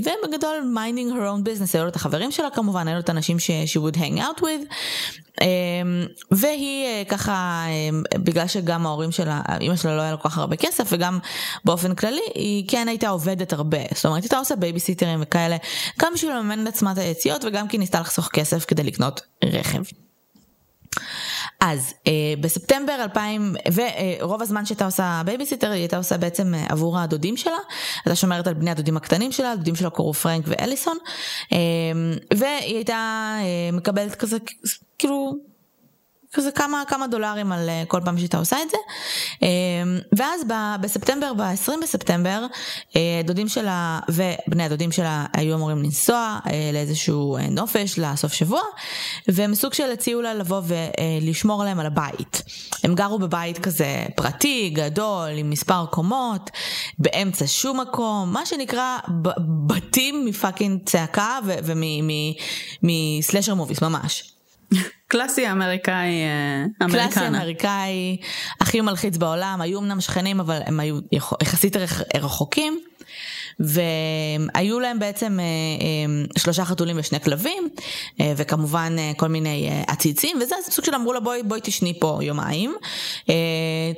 ובגדול 0.00 0.74
minding 0.76 1.12
her 1.12 1.20
own 1.20 1.48
business, 1.48 1.70
היו 1.74 1.82
לו 1.82 1.88
את 1.88 1.96
החברים 1.96 2.30
שלה 2.30 2.50
כמובן, 2.50 2.88
היו 2.88 2.94
לו 2.94 3.00
את 3.00 3.08
האנשים 3.08 3.38
ש- 3.38 3.50
she 3.50 3.80
would 3.80 3.96
hang 3.96 4.18
out 4.18 4.40
with, 4.40 4.74
אה, 5.40 5.46
והיא 6.30 7.04
ככה, 7.08 7.64
אה, 7.66 8.18
בגלל 8.18 8.46
שגם 8.48 8.86
ההורים 8.86 9.12
שלה, 9.12 9.40
אימא 9.60 9.76
שלה 9.76 9.96
לא 9.96 10.02
היה 10.02 10.12
לו 10.12 10.20
כל 10.20 10.28
כך 10.28 10.38
הרבה 10.38 10.56
כסף, 10.56 10.88
וגם 10.92 11.18
באופן 11.64 11.94
כללי, 11.94 12.20
היא 12.34 12.64
כן 12.68 12.88
הייתה 12.88 13.08
עובדת 13.08 13.52
הרבה, 13.52 13.78
זאת 13.94 14.06
אומרת, 14.06 14.22
הייתה 14.22 14.38
עושה 14.38 14.56
בייביסיטרים 14.56 15.18
וכאלה, 15.22 15.56
גם 15.98 16.12
בשביל 16.14 16.32
לממן 16.32 16.58
לעצמה 16.58 16.92
את 16.92 16.98
היציאות, 16.98 17.44
וגם 17.44 17.68
כי 17.68 17.78
ניסתה 17.78 18.00
לחסוך 18.00 18.28
כסף 18.32 18.64
כדי 18.64 18.82
לקנות 18.82 19.20
רכב. 19.44 19.82
אז 21.60 21.94
אה, 22.06 22.12
בספטמבר 22.40 22.96
2000, 23.02 23.54
ורוב 23.74 24.42
הזמן 24.42 24.66
שהייתה 24.66 24.84
עושה 24.84 25.22
בייביסיטר 25.24 25.70
היא 25.70 25.80
הייתה 25.80 25.96
עושה 25.96 26.16
בעצם 26.16 26.54
אה, 26.54 26.66
עבור 26.68 26.98
הדודים 26.98 27.36
שלה, 27.36 27.56
הייתה 28.04 28.16
שומרת 28.16 28.46
על 28.46 28.54
בני 28.54 28.70
הדודים 28.70 28.96
הקטנים 28.96 29.32
שלה, 29.32 29.52
הדודים 29.52 29.76
שלה 29.76 29.90
קראו 29.90 30.14
פרנק 30.14 30.44
ואליסון, 30.46 30.98
אה, 31.52 31.58
והיא 32.36 32.76
הייתה 32.76 33.34
אה, 33.40 33.70
מקבלת 33.72 34.14
כזה 34.14 34.36
כאילו 34.98 35.32
כזה 36.32 36.50
כמה, 36.50 36.82
כמה 36.88 37.06
דולרים 37.06 37.52
על 37.52 37.68
אה, 37.68 37.82
כל 37.88 38.00
פעם 38.04 38.18
שאתה 38.18 38.38
עושה 38.38 38.56
את 38.62 38.70
זה. 38.70 38.76
אה, 39.42 39.48
ואז 40.16 40.40
בספטמבר, 40.80 41.32
ב-20 41.34 41.72
בספטמבר, 41.82 42.46
אה, 42.96 43.20
דודים 43.24 43.48
שלה 43.48 44.00
ובני 44.08 44.64
הדודים 44.64 44.92
שלה 44.92 45.26
היו 45.32 45.54
אמורים 45.54 45.82
לנסוע 45.82 46.38
אה, 46.46 46.70
לאיזשהו 46.72 47.36
נופש 47.50 47.98
לסוף 47.98 48.32
שבוע, 48.32 48.60
והם 49.28 49.54
סוג 49.54 49.74
של 49.74 49.90
הציעו 49.90 50.22
לה 50.22 50.34
לבוא 50.34 50.60
ולשמור 50.64 51.62
עליהם 51.62 51.80
על 51.80 51.86
הבית. 51.86 52.42
הם 52.84 52.94
גרו 52.94 53.18
בבית 53.18 53.58
כזה 53.58 54.06
פרטי, 54.16 54.70
גדול, 54.70 55.28
עם 55.36 55.50
מספר 55.50 55.86
קומות, 55.86 56.50
באמצע 56.98 57.44
שום 57.46 57.80
מקום, 57.80 58.32
מה 58.32 58.46
שנקרא 58.46 58.98
בתים 59.66 60.24
מפאקינג 60.24 60.80
צעקה 60.86 61.38
ומסלשר 62.82 63.54
מוביס, 63.54 63.82
ממש. 63.82 64.37
קלאסי 65.08 65.50
אמריקאי, 65.50 66.08
אה, 66.22 66.64
קלאסי 66.90 66.94
אמריקנה. 67.20 67.28
אמריקאי, 67.28 68.16
הכי 68.60 68.80
מלחיץ 68.80 69.16
בעולם, 69.16 69.60
היו 69.60 69.78
אמנם 69.78 70.00
שכנים 70.00 70.40
אבל 70.40 70.60
הם 70.66 70.80
היו 70.80 70.98
יחסית 71.42 71.76
רח- 71.76 72.02
רחוקים. 72.16 72.80
והיו 73.60 74.80
להם 74.80 74.98
בעצם 74.98 75.38
אה, 75.40 75.44
אה, 75.44 76.38
שלושה 76.38 76.64
חתולים 76.64 76.96
ושני 76.98 77.20
כלבים 77.20 77.68
וכמובן 78.36 78.96
כל 79.16 79.28
מיני 79.28 79.70
עציצים 79.86 80.36
וזה 80.42 80.54
סוג 80.70 80.84
של 80.84 80.94
אמרו 80.94 81.12
לה 81.12 81.20
בואי 81.20 81.42
בואי 81.42 81.60
תשני 81.62 82.00
פה 82.00 82.18
יומיים 82.22 82.74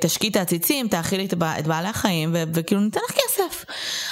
תשקי 0.01 0.29
את 0.29 0.37
העציצים 0.37 0.89
תאכילי 0.89 1.25
את, 1.27 1.35
בע- 1.35 1.59
את 1.59 1.67
בעלי 1.67 1.89
החיים 1.89 2.31
וכאילו 2.55 2.81
ניתן 2.81 3.01
לך 3.09 3.17
כסף. 3.17 3.65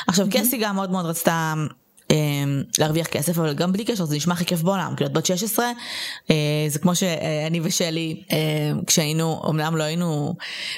עכשיו 0.09 0.27
קסי 0.31 0.57
גם 0.59 0.75
מאוד 0.75 0.91
מאוד 0.91 1.07
רצתה 1.07 1.55
להרוויח 2.79 3.07
כסף 3.07 3.39
אבל 3.39 3.55
גם 3.55 3.73
בלי 3.73 3.85
קשר 3.85 4.05
זה 4.05 4.17
נשמע 4.17 4.35
הכי 4.35 4.45
כיף 4.45 4.63
בעולם 4.63 4.95
כאילו 4.97 5.11
את 5.11 5.13
בת 5.13 5.27
16 5.27 5.67
אה, 6.31 6.35
זה 6.69 6.79
כמו 6.79 6.95
שאני 6.97 7.61
ושלי 7.63 8.23
אה, 8.33 8.37
כשהיינו 8.87 9.43
אמנם 9.49 9.77
לא 9.77 9.85
היינו 9.85 10.35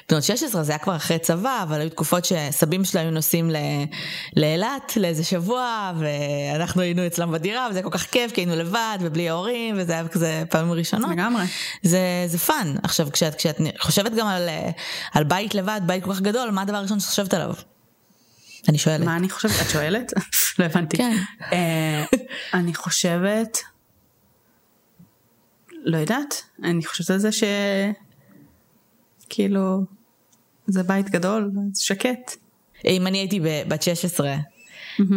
בנות 0.08 0.22
16 0.22 0.62
זה 0.62 0.72
היה 0.72 0.78
כבר 0.78 0.96
אחרי 0.96 1.18
צבא 1.18 1.60
אבל 1.62 1.80
היו 1.80 1.90
תקופות 1.90 2.24
שסבים 2.24 2.84
שלה 2.84 3.00
היו 3.00 3.10
נוסעים 3.10 3.50
לאילת 4.36 4.92
לאיזה 4.96 5.24
שבוע 5.24 5.92
ואנחנו 5.98 6.82
היינו 6.82 7.06
אצלם 7.06 7.32
בדירה 7.32 7.68
וזה 7.70 7.82
כל 7.82 7.90
כך 7.90 8.06
כיף 8.06 8.32
כי 8.32 8.40
היינו 8.40 8.56
לבד 8.56 8.98
ובלי 9.00 9.28
ההורים 9.28 9.74
וזה 9.78 9.92
היה 9.92 10.08
כזה 10.08 10.42
פעמים 10.50 10.72
ראשונות. 10.72 11.10
לגמרי. 11.10 11.44
זה 11.82 12.00
זה 12.26 12.38
fun 12.38 12.74
עכשיו 12.82 13.08
כשאת 13.12 13.34
כשאת 13.34 13.60
חושבת 13.80 14.12
גם 14.12 14.26
על 14.26 14.48
אה, 14.48 14.70
על 15.12 15.24
בית 15.24 15.54
לבד 15.54 15.80
בית 15.86 16.04
כל 16.04 16.14
כך 16.14 16.20
גדול 16.20 16.50
מה 16.50 16.62
הדבר 16.62 16.76
הראשון 16.76 17.00
שאת 17.00 17.08
חושבת 17.08 17.34
עליו? 17.34 17.54
אני 18.70 18.78
שואלת. 18.78 19.04
מה 19.04 19.16
אני 19.16 19.30
חושבת? 19.30 19.52
את 19.62 19.70
שואלת? 19.70 20.12
לא 20.58 20.64
הבנתי. 20.64 20.96
כן. 20.96 21.16
אה, 21.52 22.04
אני 22.54 22.74
חושבת... 22.74 23.58
לא 25.84 25.96
יודעת. 25.96 26.42
אני 26.64 26.86
חושבת 26.86 27.10
על 27.10 27.18
זה 27.18 27.32
ש... 27.32 27.44
כאילו... 29.28 29.84
זה 30.66 30.82
בית 30.82 31.10
גדול, 31.10 31.50
זה 31.72 31.84
שקט. 31.84 32.36
אם 32.84 33.06
אני 33.06 33.18
הייתי 33.18 33.40
בת 33.68 33.82
16 33.82 34.36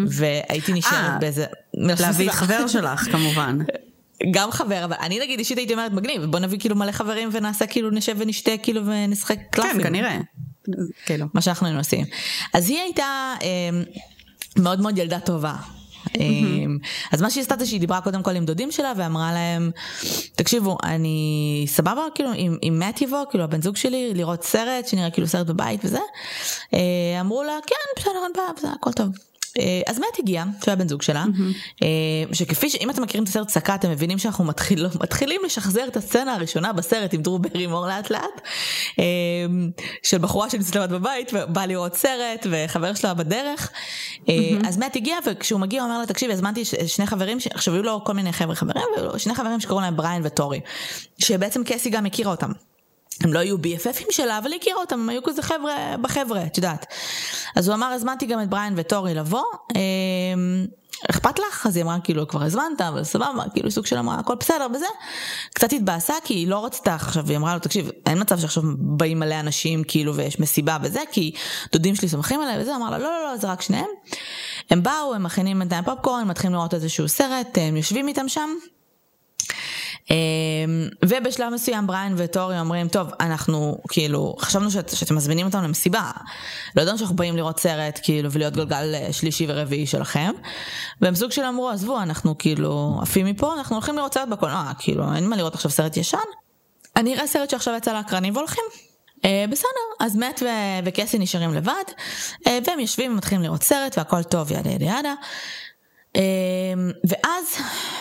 והייתי 0.07 0.71
אה, 0.71 0.77
נשארת 0.77 1.19
באיזה... 1.19 1.45
להביא 1.73 2.29
את 2.29 2.33
חבר 2.33 2.67
שלך 2.67 3.01
כמובן. 3.11 3.57
גם 4.33 4.51
חבר, 4.51 4.85
אבל 4.85 4.95
אני 4.99 5.19
נגיד 5.19 5.39
אישית 5.39 5.57
הייתי 5.57 5.73
אומרת 5.73 5.91
מגניב, 5.91 6.25
בוא 6.25 6.39
נביא 6.39 6.59
כאילו 6.59 6.75
מלא 6.75 6.91
חברים 6.91 7.29
ונעשה 7.31 7.65
כאילו 7.65 7.89
נשב 7.89 8.15
ונשתה 8.19 8.51
כאילו 8.63 8.85
ונשחק 8.85 9.37
קלפים. 9.51 9.71
כן, 9.71 9.83
כנראה. 9.83 10.17
כאילו. 11.05 11.25
מה 11.33 11.41
שאנחנו 11.41 11.67
היינו 11.67 11.79
עושים. 11.79 12.05
אז 12.53 12.69
היא 12.69 12.79
הייתה 12.79 13.33
אה, 13.41 13.83
מאוד 14.57 14.81
מאוד 14.81 14.97
ילדה 14.97 15.19
טובה. 15.19 15.55
אה, 16.19 16.25
אז 17.11 17.21
מה 17.21 17.29
שהיא 17.29 17.41
עשתה 17.41 17.55
זה 17.59 17.65
שהיא 17.65 17.79
דיברה 17.79 18.01
קודם 18.01 18.23
כל 18.23 18.35
עם 18.35 18.45
דודים 18.45 18.71
שלה 18.71 18.93
ואמרה 18.97 19.33
להם, 19.33 19.71
תקשיבו, 20.35 20.77
אני 20.83 21.65
סבבה 21.67 22.01
כאילו 22.15 22.29
אם 22.63 22.79
מאט 22.79 23.01
יבוא, 23.01 23.23
כאילו 23.29 23.43
הבן 23.43 23.61
זוג 23.61 23.75
שלי, 23.75 24.13
לראות 24.13 24.43
סרט 24.43 24.87
שנראה 24.87 25.11
כאילו 25.11 25.27
סרט 25.27 25.47
בבית 25.47 25.85
וזה. 25.85 25.99
אה, 26.73 27.21
אמרו 27.21 27.43
לה, 27.43 27.57
כן, 27.67 28.01
בסדר, 28.01 28.23
אין 28.23 28.31
בעיה, 28.63 28.73
הכל 28.73 28.91
טוב. 28.91 29.07
אה, 29.59 29.81
אז 29.87 29.99
מאט 29.99 30.19
הגיע, 30.19 30.43
שהוא 30.63 30.71
הבן 30.71 30.87
זוג 30.87 31.01
שלה, 31.01 31.25
אה, 31.83 31.87
שכפי 32.33 32.69
שאם 32.69 32.89
אתם 32.89 33.01
מכירים 33.01 33.23
את 33.23 33.29
הסרט 33.29 33.49
סקה 33.49 33.75
אתם 33.75 33.91
מבינים 33.91 34.17
שאנחנו 34.17 34.43
מתחיל, 34.43 34.87
מתחילים 35.03 35.41
לשחזר 35.45 35.83
את 35.87 35.97
הסצנה 35.97 36.33
הראשונה 36.35 36.73
בסרט 36.73 37.13
עם 37.13 37.21
דרו 37.21 37.39
ברימור 37.39 37.87
לאט 37.87 38.09
לאט, 38.09 38.41
אה, 38.99 39.03
של 40.03 40.17
בחורה 40.17 40.49
שנמצאת 40.49 40.75
לבד 40.75 40.93
בבית 40.93 41.31
ובאה 41.33 41.65
לראות 41.65 41.95
סרט 41.95 42.47
וחבר 42.51 42.93
שלה 42.93 43.13
בדרך, 43.13 43.69
אה, 44.29 44.33
אז 44.67 44.77
מאט 44.77 44.95
הגיע 44.95 45.17
וכשהוא 45.25 45.59
מגיע 45.59 45.81
הוא 45.81 45.89
אומר 45.89 45.99
לה 45.99 46.05
תקשיבי 46.05 46.33
הזמנתי 46.33 46.63
שני 46.87 47.07
חברים, 47.07 47.39
ש- 47.39 47.47
עכשיו 47.47 47.73
היו 47.73 47.83
לו 47.83 48.03
כל 48.03 48.13
מיני 48.13 48.33
חבר'ה 48.33 48.55
חברים, 48.55 48.83
שני 49.17 49.35
חברים 49.35 49.59
שקראו 49.59 49.79
להם 49.81 49.95
בריין 49.95 50.21
וטורי, 50.25 50.59
שבעצם 51.19 51.61
קסי 51.65 51.89
גם 51.89 52.05
הכירה 52.05 52.31
אותם. 52.31 52.51
הם 53.21 53.33
לא 53.33 53.39
היו 53.39 53.57
BFFים 53.57 54.11
שלה, 54.11 54.37
אבל 54.37 54.51
היא 54.51 54.59
הכירה 54.59 54.79
אותם, 54.79 54.99
הם 54.99 55.09
היו 55.09 55.23
כזה 55.23 55.41
חבר'ה 55.41 55.95
בחבר'ה, 56.01 56.45
את 56.45 56.57
יודעת. 56.57 56.85
אז 57.55 57.67
הוא 57.67 57.75
אמר, 57.75 57.87
הזמנתי 57.87 58.25
גם 58.25 58.41
את 58.41 58.49
בריין 58.49 58.73
וטורי 58.77 59.13
לבוא, 59.13 59.43
אמ, 59.75 60.65
אכפת 61.09 61.39
לך? 61.39 61.67
אז 61.67 61.75
היא 61.75 61.83
אמרה, 61.83 61.99
כאילו, 62.03 62.27
כבר 62.27 62.43
הזמנת, 62.43 62.81
אבל 62.81 63.03
סבבה, 63.03 63.43
כאילו, 63.53 63.71
סוג 63.71 63.85
של 63.85 63.97
אמרה, 63.97 64.19
הכל 64.19 64.35
בסדר 64.39 64.67
בזה. 64.67 64.85
קצת 65.53 65.73
התבאסה, 65.73 66.13
כי 66.23 66.33
היא 66.33 66.47
לא 66.47 66.65
רצתה 66.65 66.95
עכשיו, 66.95 67.29
היא 67.29 67.37
אמרה 67.37 67.53
לו, 67.53 67.59
תקשיב, 67.59 67.89
אין 68.05 68.21
מצב 68.21 68.39
שעכשיו 68.39 68.63
באים 68.77 69.19
מלא 69.19 69.39
אנשים, 69.39 69.83
כאילו, 69.83 70.15
ויש 70.15 70.39
מסיבה 70.39 70.77
וזה, 70.81 71.01
כי 71.11 71.33
דודים 71.71 71.95
שלי 71.95 72.09
סומכים 72.09 72.41
עליי 72.41 72.61
וזה, 72.61 72.75
אמר 72.75 72.89
לה, 72.89 72.97
לא, 72.97 73.05
לא, 73.05 73.31
לא, 73.31 73.37
זה 73.37 73.51
רק 73.51 73.61
שניהם. 73.61 73.89
הם 74.69 74.83
באו, 74.83 75.13
הם 75.15 75.23
מכינים 75.23 75.59
בינתיים 75.59 75.83
פופקורן, 75.83 76.27
מתחילים 76.27 76.53
לראות 76.53 76.73
איזשהו 76.73 77.07
סרט, 77.07 77.57
הם 77.61 77.77
יושבים 77.77 78.07
איתם 78.07 78.29
שם. 78.29 78.49
אמ, 80.11 80.15
ובשלב 81.05 81.53
מסוים 81.53 81.87
בריין 81.87 82.13
וטורי 82.17 82.59
אומרים 82.59 82.87
טוב 82.87 83.07
אנחנו 83.19 83.77
כאילו 83.89 84.35
חשבנו 84.39 84.71
שאת, 84.71 84.89
שאתם 84.89 85.15
מזמינים 85.15 85.45
אותנו 85.45 85.61
למסיבה. 85.61 86.11
לא 86.75 86.81
ידענו 86.81 86.97
שאנחנו 86.97 87.15
באים 87.15 87.35
לראות 87.35 87.59
סרט 87.59 87.99
כאילו 88.03 88.31
ולהיות 88.31 88.53
גלגל 88.53 88.95
אה, 88.95 89.13
שלישי 89.13 89.45
ורביעי 89.49 89.87
שלכם. 89.87 90.31
והם 91.01 91.15
סוג 91.15 91.31
של 91.31 91.43
אמרו 91.43 91.69
עזבו 91.69 92.01
אנחנו 92.01 92.37
כאילו 92.37 92.99
עפים 93.01 93.25
מפה 93.25 93.53
אנחנו 93.53 93.75
הולכים 93.75 93.95
לראות 93.95 94.13
סרט 94.13 94.27
בקולנוע. 94.27 94.71
כאילו 94.79 95.15
אין 95.15 95.29
מה 95.29 95.35
לראות 95.35 95.55
עכשיו 95.55 95.71
סרט 95.71 95.97
ישן. 95.97 96.17
אני 96.95 97.13
אראה 97.13 97.27
סרט 97.27 97.49
שעכשיו 97.49 97.73
יצא 97.77 97.93
לאקרנים 97.93 98.35
והולכים. 98.35 98.63
Uh, 99.17 99.25
בסדר, 99.51 100.05
אז 100.05 100.15
מאט 100.15 100.41
ו- 100.43 100.85
וקסי 100.85 101.19
נשארים 101.19 101.53
לבד, 101.53 101.73
uh, 102.43 102.49
והם 102.67 102.79
יושבים 102.79 103.11
ומתחילים 103.11 103.43
לראות 103.43 103.63
סרט 103.63 103.97
והכל 103.97 104.23
טוב 104.23 104.51
ידה 104.51 104.69
ידה 104.69 104.85
ידה. 104.85 105.13
Uh, 106.17 106.17
ואז 107.09 107.45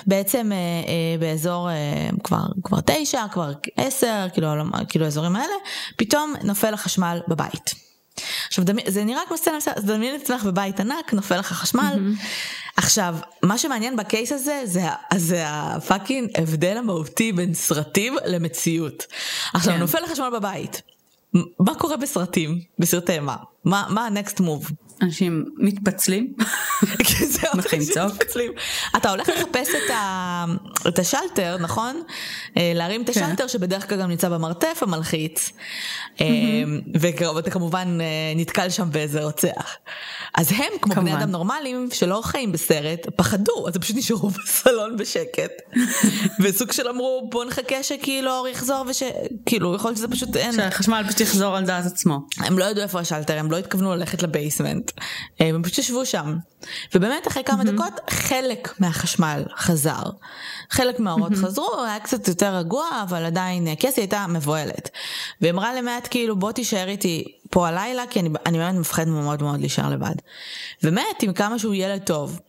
בעצם 0.07 0.51
uh, 0.53 0.87
uh, 0.87 1.21
באזור 1.21 1.69
uh, 1.69 2.23
כבר, 2.25 2.43
כבר 2.65 2.79
תשע, 2.87 3.25
כבר 3.33 3.53
עשר, 3.77 4.27
כאילו, 4.33 4.49
כאילו 4.89 5.05
האזורים 5.05 5.37
האלה, 5.37 5.55
פתאום 5.97 6.35
נופל 6.43 6.75
החשמל 6.75 7.21
בבית. 7.29 7.75
עכשיו 8.49 8.65
דמי, 8.65 8.83
זה 8.87 9.05
נראה 9.05 9.21
כמו 9.29 9.37
סצנה, 9.37 9.57
אז 9.77 9.85
דמיין 9.85 10.15
את 10.15 10.21
עצמך 10.21 10.45
בבית 10.45 10.81
ענק, 10.81 11.13
נופל 11.13 11.39
לך 11.39 11.53
חשמל. 11.53 12.15
עכשיו, 12.77 13.17
מה 13.43 13.59
שמעניין 13.59 13.97
ב 13.97 14.04
case 14.04 14.33
הזה, 14.33 14.61
זה, 14.65 14.83
זה 15.17 15.45
ה 15.47 15.57
fucking 15.57 16.31
הבדל 16.35 16.77
המהותי 16.77 17.33
בין 17.33 17.55
סרטים 17.55 18.17
למציאות. 18.27 19.07
עכשיו, 19.55 19.75
כן. 19.75 19.81
נופל 19.81 19.99
לך 20.01 20.11
חשמל 20.11 20.31
בבית. 20.33 20.83
מה 21.61 21.75
קורה 21.79 21.97
בסרטים? 21.97 22.61
בסרטי 22.79 23.19
מה? 23.19 23.37
מה, 23.65 23.87
מה 23.89 24.07
ה-next 24.07 24.41
move? 24.41 24.73
אנשים 25.03 25.45
מתפצלים. 25.57 26.33
מתחילים 27.55 27.89
לצעוק. 27.91 28.23
אתה 28.97 29.11
הולך 29.11 29.29
לחפש 29.29 29.69
את, 29.69 29.91
ה... 29.91 30.45
את 30.89 30.99
השלטר, 30.99 31.57
נכון? 31.61 32.03
אה, 32.57 32.73
להרים 32.75 33.03
את 33.03 33.11
כן. 33.11 33.25
השלטר 33.25 33.47
שבדרך 33.47 33.89
כלל 33.89 33.99
גם 33.99 34.11
נמצא 34.11 34.29
במרתף 34.29 34.79
המלחיץ. 34.81 35.53
אה, 36.21 36.27
ואתה 37.35 37.51
כמובן 37.51 37.99
אה, 38.01 38.07
נתקל 38.37 38.71
שם 38.71 38.89
באיזה 38.91 39.25
רוצח. 39.25 39.77
אז 40.35 40.53
הם, 40.53 40.59
כמו 40.83 40.95
בני 40.95 41.11
כמובן. 41.11 41.23
אדם 41.23 41.31
נורמליים 41.31 41.89
שלא 41.93 42.21
חיים 42.25 42.53
בסרט, 42.53 43.07
פחדו, 43.17 43.69
אז 43.69 43.77
הם 43.77 43.83
פשוט 43.83 43.97
נשארו 43.97 44.31
בסלון 44.45 44.97
בשקט. 44.97 45.53
וסוג 46.43 46.73
של 46.73 46.89
אמרו 46.89 47.29
בוא 47.31 47.45
נחכה 47.45 47.83
שכאילו 47.83 48.31
אור 48.31 48.49
יחזור 48.49 48.85
ושכאילו 48.89 49.75
יכול 49.75 49.89
להיות 49.89 49.99
שזה 49.99 50.09
פשוט 50.09 50.37
אין. 50.37 50.53
שהחשמל 50.53 51.05
פשוט 51.09 51.21
יחזור 51.21 51.57
על 51.57 51.65
דעת 51.65 51.87
עצמו. 51.87 52.19
הם 52.39 52.59
לא 52.59 52.65
ידעו 52.65 52.83
איפה 52.83 53.01
השלטר, 53.01 53.39
הם 53.39 53.51
לא 53.51 53.59
התכוונו 53.59 53.95
ללכת 53.95 54.23
לבייסמנט, 54.23 54.92
הם 55.39 55.63
פשוט 55.63 55.79
ישבו 55.79 56.07
שם. 56.07 56.37
ובאמת 56.95 57.29
אחרי 57.29 57.45
כמה 57.45 57.65
דקות 57.65 57.93
חלק 58.11 58.75
מהחשמל 58.79 59.45
חזר. 59.57 60.03
חלק 60.71 61.01
מהאורות 61.01 61.33
חזרו, 61.35 61.85
היה 61.85 62.01
קצת 62.01 62.29
יותר 62.29 62.57
רגוע, 62.57 62.87
אבל 63.03 63.25
עדיין 63.25 63.67
אה, 63.67 63.75
קסי 63.77 64.01
הייתה 64.01 64.27
מבוהלת. 64.29 64.91
והיא 65.41 65.53
אמרה 65.53 65.75
למעט 65.75 66.09
כאילו 66.11 66.37
בוא 66.37 66.53
תישאר 66.53 66.89
איתי 66.89 67.25
פה 67.51 67.69
הלילה, 67.69 68.05
כי 68.11 68.21
אני, 68.21 68.31
אני 68.47 68.59
באמת 68.59 68.75
מפחד 68.75 69.09
מאוד 69.09 69.43
מאוד 69.43 69.61
להישאר 69.61 69.89
לבד. 69.91 70.15
ומעט 70.83 71.23
עם 71.23 71.33
כמה 71.33 71.59
שהוא 71.59 71.75
ילד 71.75 72.03
טוב, 72.03 72.41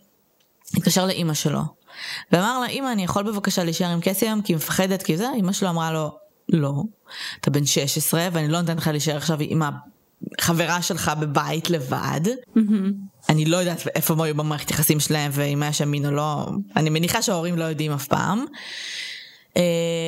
התקשר 0.77 1.05
לאימא 1.05 1.33
שלו. 1.33 1.61
ואמר 2.31 2.59
לה, 2.59 2.67
אמא, 2.67 2.91
אני 2.91 3.03
יכול 3.03 3.23
בבקשה 3.23 3.63
להישאר 3.63 3.87
עם 3.87 3.99
קסי 4.01 4.25
היום 4.25 4.41
כי 4.41 4.53
היא 4.53 4.57
מפחדת, 4.57 5.03
כי 5.03 5.17
זה, 5.17 5.27
אמא 5.39 5.51
שלו 5.51 5.69
אמרה 5.69 5.91
לו, 5.91 6.17
לא, 6.49 6.73
אתה 7.41 7.49
בן 7.51 7.65
16 7.65 8.27
ואני 8.31 8.47
לא 8.47 8.61
נותנת 8.61 8.77
לך 8.77 8.87
להישאר 8.87 9.17
עכשיו 9.17 9.37
עם 9.41 9.61
החברה 10.39 10.81
שלך 10.81 11.11
בבית 11.19 11.69
לבד. 11.69 12.21
אני 13.29 13.45
לא 13.45 13.57
יודעת 13.57 13.87
איפה 13.95 14.13
הם 14.13 14.21
היו 14.21 14.35
במערכת 14.35 14.71
יחסים 14.71 14.99
שלהם 14.99 15.31
ואם 15.33 15.63
היה 15.63 15.73
שם 15.73 15.91
מין 15.91 16.05
או 16.05 16.11
לא, 16.11 16.45
אני 16.75 16.89
מניחה 16.89 17.21
שההורים 17.21 17.57
לא 17.57 17.63
יודעים 17.63 17.91
אף 17.91 18.07
פעם. 18.07 18.45
אה, 19.57 19.61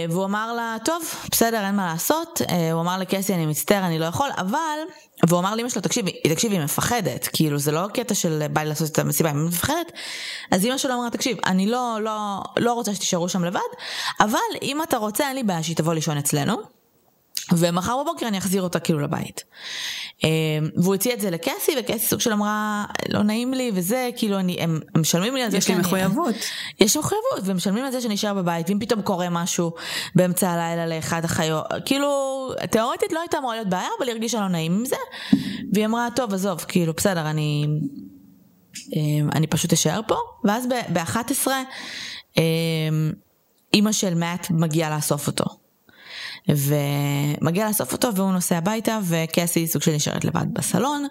והוא 0.10 0.25
אמר 0.25 0.53
לה, 0.53 0.77
טוב, 0.86 1.03
בסדר, 1.31 1.65
אין 1.65 1.75
מה 1.75 1.86
לעשות. 1.86 2.41
אה, 2.50 2.72
הוא 2.72 2.81
אמר 2.81 2.98
לקסי, 2.98 3.34
אני 3.34 3.45
מצטער, 3.45 3.86
אני 3.86 4.00
לא 4.00 4.05
יכול, 4.05 4.29
אבל... 4.38 4.79
והוא 5.27 5.39
אמר 5.39 5.55
לאמא 5.55 5.69
שלו, 5.69 5.81
תקשיבי, 5.81 6.12
תקשיבי, 6.27 6.55
היא 6.55 6.63
מפחדת, 6.63 7.29
כאילו 7.34 7.60
זה 7.60 7.72
לא 7.72 7.88
קטע 7.93 8.15
של 8.15 8.43
בא 8.53 8.62
לי 8.62 8.69
לעשות 8.69 8.91
את 8.91 9.00
המסיבה, 9.00 9.29
היא 9.29 9.38
מפחדת. 9.38 9.91
אז 10.51 10.65
אמא 10.65 10.77
שלו 10.77 10.93
אמרה, 10.93 11.10
תקשיב, 11.10 11.38
אני 11.45 11.67
לא, 11.67 11.98
לא, 12.01 12.41
לא 12.57 12.74
רוצה 12.74 12.95
שתישארו 12.95 13.29
שם 13.29 13.43
לבד, 13.43 13.60
אבל 14.19 14.39
אם 14.62 14.84
אתה 14.84 14.98
רוצה, 14.98 15.27
אין 15.27 15.36
לי 15.36 15.43
בעיה 15.43 15.63
שהיא 15.63 15.75
תבוא 15.75 15.93
לישון 15.93 16.17
אצלנו. 16.17 16.75
ומחר 17.51 18.03
בבוקר 18.03 18.27
אני 18.27 18.37
אחזיר 18.37 18.61
אותה 18.61 18.79
כאילו 18.79 18.99
לבית. 18.99 19.43
אה, 20.23 20.29
והוא 20.75 20.95
הציע 20.95 21.13
את 21.13 21.21
זה 21.21 21.29
לקסי, 21.29 21.71
וקסי 21.79 21.99
סוג 21.99 22.19
של 22.19 22.33
אמרה, 22.33 22.85
לא 23.09 23.23
נעים 23.23 23.53
לי 23.53 23.71
וזה, 23.73 24.09
כאילו 24.17 24.39
אני, 24.39 24.57
הם, 24.59 24.79
הם 24.95 25.01
משלמים 25.01 25.35
לי 25.35 25.43
על 25.43 25.51
זה 25.51 25.57
יש 25.57 25.67
לי 25.67 25.75
מחויבות. 25.75 26.35
יש 26.79 26.95
לי 26.95 26.99
מחויבות, 26.99 27.39
ומשלמים 27.43 27.85
על 27.85 27.91
זה 27.91 28.01
שאני 28.01 28.15
אשאר 28.15 28.33
בבית, 28.33 28.69
ואם 28.69 28.79
פתאום 28.79 29.01
קורה 29.01 29.29
משהו 29.29 29.71
באמצע 30.15 30.49
הלילה 30.49 30.95
לאחד 30.95 31.25
החיות, 31.25 31.65
כאילו, 31.85 32.07
תאורטית 32.71 33.13
לא 33.13 33.19
הייתה 33.19 33.37
אמורה 33.37 33.55
להיות 33.55 33.69
בעיה, 33.69 33.89
אבל 33.97 34.07
היא 34.07 34.13
הרגישה 34.13 34.39
לא 34.39 34.47
נעים 34.47 34.73
עם 34.73 34.85
זה. 34.85 34.95
והיא 35.73 35.85
אמרה, 35.85 36.07
טוב, 36.15 36.33
עזוב, 36.33 36.65
כאילו, 36.67 36.93
בסדר, 36.93 37.29
אני, 37.29 37.65
אה, 38.95 39.01
אני 39.35 39.47
פשוט 39.47 39.73
אשאר 39.73 40.01
פה. 40.07 40.15
ואז 40.43 40.67
ב-11, 40.67 41.47
אה, 42.37 42.43
אימא 43.73 43.91
של 43.91 44.13
מאט 44.13 44.47
מגיעה 44.51 44.95
לאסוף 44.95 45.27
אותו. 45.27 45.64
ומגיע 46.49 47.67
לאסוף 47.67 47.93
אותו 47.93 48.15
והוא 48.15 48.31
נוסע 48.31 48.57
הביתה 48.57 48.99
וקסי 49.03 49.67
סוג 49.67 49.81
של 49.81 49.91
נשארת 49.91 50.25
לבד 50.25 50.45
בסלון, 50.53 51.07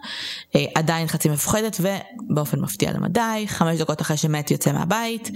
אה, 0.57 0.65
עדיין 0.75 1.07
חצי 1.07 1.29
מפוחדת 1.29 1.81
ובאופן 1.81 2.61
מפתיע 2.61 2.93
למדי, 2.93 3.45
חמש 3.47 3.79
דקות 3.79 4.01
אחרי 4.01 4.17
שמט 4.17 4.51
יוצא 4.51 4.73
מהבית, 4.73 5.31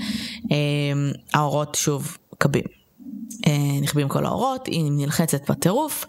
אה, 0.52 0.57
האורות 1.35 1.75
שוב 1.75 2.17
כבים. 2.40 2.64
אה, 3.47 3.81
נכבים 3.83 4.09
כל 4.09 4.26
האורות, 4.26 4.67
היא 4.67 4.90
נלחצת 4.90 5.50
בטירוף, 5.50 6.05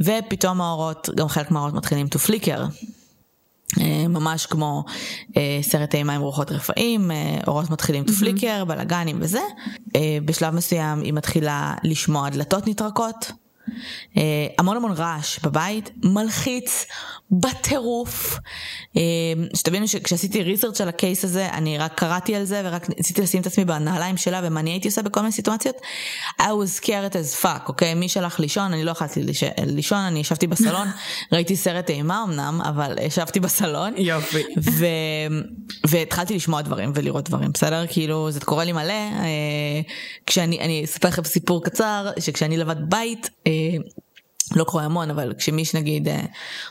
ופתאום 0.00 0.60
האורות, 0.60 1.08
גם 1.14 1.28
חלק 1.28 1.50
מהאורות 1.50 1.74
מתחילים 1.74 2.06
to 2.06 2.28
flicker. 2.28 2.60
ממש 4.08 4.46
כמו 4.46 4.84
סרט 5.62 5.94
אימה 5.94 6.12
עם 6.14 6.20
רוחות 6.20 6.52
רפאים, 6.52 7.10
אורות 7.46 7.70
מתחילים 7.70 8.04
to 8.04 8.10
flicker, 8.22 8.64
בלאגנים 8.64 9.16
וזה. 9.20 9.40
בשלב 10.24 10.54
מסוים 10.54 11.00
היא 11.02 11.12
מתחילה 11.12 11.74
לשמוע 11.84 12.28
דלתות 12.28 12.66
נטרקות, 12.68 13.32
המון 14.58 14.76
המון 14.76 14.92
רעש 14.92 15.38
בבית, 15.38 15.90
מלחיץ 16.04 16.86
בטירוף. 17.30 18.38
Uh, 18.94 18.98
שתבינו 19.56 19.88
שכשעשיתי 19.88 20.42
ריסרצ' 20.42 20.80
על 20.80 20.88
הקייס 20.88 21.24
הזה, 21.24 21.48
אני 21.52 21.78
רק 21.78 21.94
קראתי 21.94 22.34
על 22.34 22.44
זה 22.44 22.62
ורק 22.64 22.88
ניסיתי 22.96 23.22
לשים 23.22 23.40
את 23.40 23.46
עצמי 23.46 23.64
בנעליים 23.64 24.16
שלה 24.16 24.40
ומה 24.44 24.60
אני 24.60 24.70
הייתי 24.70 24.88
עושה 24.88 25.02
בכל 25.02 25.20
מיני 25.20 25.32
סיטואציות. 25.32 25.76
I 26.40 26.44
was 26.44 26.82
scared 26.82 27.12
as 27.12 27.42
fuck, 27.42 27.68
אוקיי? 27.68 27.92
Okay? 27.92 27.94
מי 27.94 28.08
שלח 28.08 28.40
לישון? 28.40 28.72
אני 28.72 28.84
לא 28.84 28.90
יכולתי 28.90 29.22
ליש... 29.22 29.44
לישון, 29.66 29.98
אני 29.98 30.18
ישבתי 30.18 30.46
בסלון, 30.46 30.88
ראיתי 31.32 31.56
סרט 31.56 31.90
אימה 31.90 32.22
אמנם, 32.22 32.60
אבל 32.64 32.96
ישבתי 33.02 33.40
בסלון. 33.40 33.94
יופי. 33.96 34.42
ו... 34.62 34.86
והתחלתי 35.86 36.36
לשמוע 36.36 36.62
דברים 36.62 36.92
ולראות 36.94 37.28
דברים, 37.28 37.50
בסדר? 37.52 37.84
כאילו, 37.88 38.30
זה 38.30 38.40
קורה 38.40 38.64
לי 38.64 38.72
מלא. 38.72 38.94
Uh, 39.10 39.90
כשאני, 40.26 40.60
אני 40.60 40.84
אספר 40.84 41.08
לכם 41.08 41.24
סיפור 41.24 41.64
קצר, 41.64 42.10
שכשאני 42.20 42.56
לבד 42.56 42.90
בית, 42.90 43.30
לא 44.56 44.64
קורה 44.64 44.84
המון, 44.84 45.10
אבל 45.10 45.32
כשמיש 45.38 45.74
נגיד, 45.74 46.08
אה, 46.08 46.24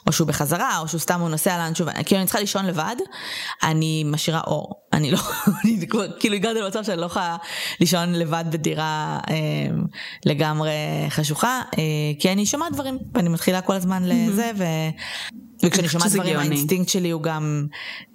או 0.08 0.12
שהוא 0.12 0.28
בחזרה, 0.28 0.80
או 0.80 0.88
שהוא 0.88 1.00
סתם 1.00 1.22
הוא 1.22 1.30
נוסע 1.30 1.58
לאנשהו, 1.58 1.86
כאילו 2.06 2.20
אני 2.20 2.26
צריכה 2.26 2.40
לישון 2.40 2.66
לבד, 2.66 2.96
אני 3.64 4.04
משאירה 4.06 4.42
אור. 4.48 4.74
אני 4.94 5.12
לא, 5.12 5.20
אני 5.66 5.88
כאילו 6.20 6.36
הגעתי 6.36 6.60
למצב 6.62 6.84
שאני 6.84 7.02
לא 7.02 7.06
יכולה 7.06 7.38
לישון 7.80 8.14
לבד 8.14 8.46
בדירה 8.52 9.20
אה, 9.30 9.36
לגמרי 10.26 10.72
חשוכה, 11.10 11.62
אה, 11.78 11.84
כי 12.20 12.32
אני 12.32 12.46
שומעת 12.46 12.74
דברים, 12.74 12.98
ואני 13.14 13.30
מתחילה 13.30 13.62
כל 13.62 13.76
הזמן 13.76 14.04
לזה, 14.06 14.52
ו... 14.58 14.64
וכשאני 15.64 15.90
שומעת 15.90 16.12
דברים 16.12 16.40
האינסטינקט 16.40 16.90
שלי 16.90 17.10
הוא 17.10 17.22
גם 17.22 17.68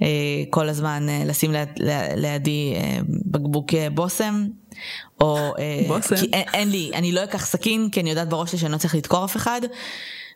אה, 0.02 0.08
כל 0.50 0.68
הזמן 0.68 1.06
אה, 1.08 1.22
לשים 1.26 1.52
ליד, 1.52 1.68
לידי 2.16 2.74
אה, 2.76 2.98
בקבוק 3.26 3.74
אה, 3.74 3.90
בושם. 3.90 4.46
או 5.20 5.54
אה. 5.58 6.00
כי 6.20 6.30
אין, 6.32 6.48
אין 6.54 6.70
לי, 6.70 6.90
אני 6.94 7.12
לא 7.12 7.24
אקח 7.24 7.46
סכין 7.46 7.88
כי 7.92 8.00
אני 8.00 8.10
יודעת 8.10 8.28
בראש 8.28 8.50
שלי 8.50 8.58
שאני 8.58 8.72
לא 8.72 8.78
צריך 8.78 8.94
לדקור 8.94 9.24
אף 9.24 9.36
אחד. 9.36 9.60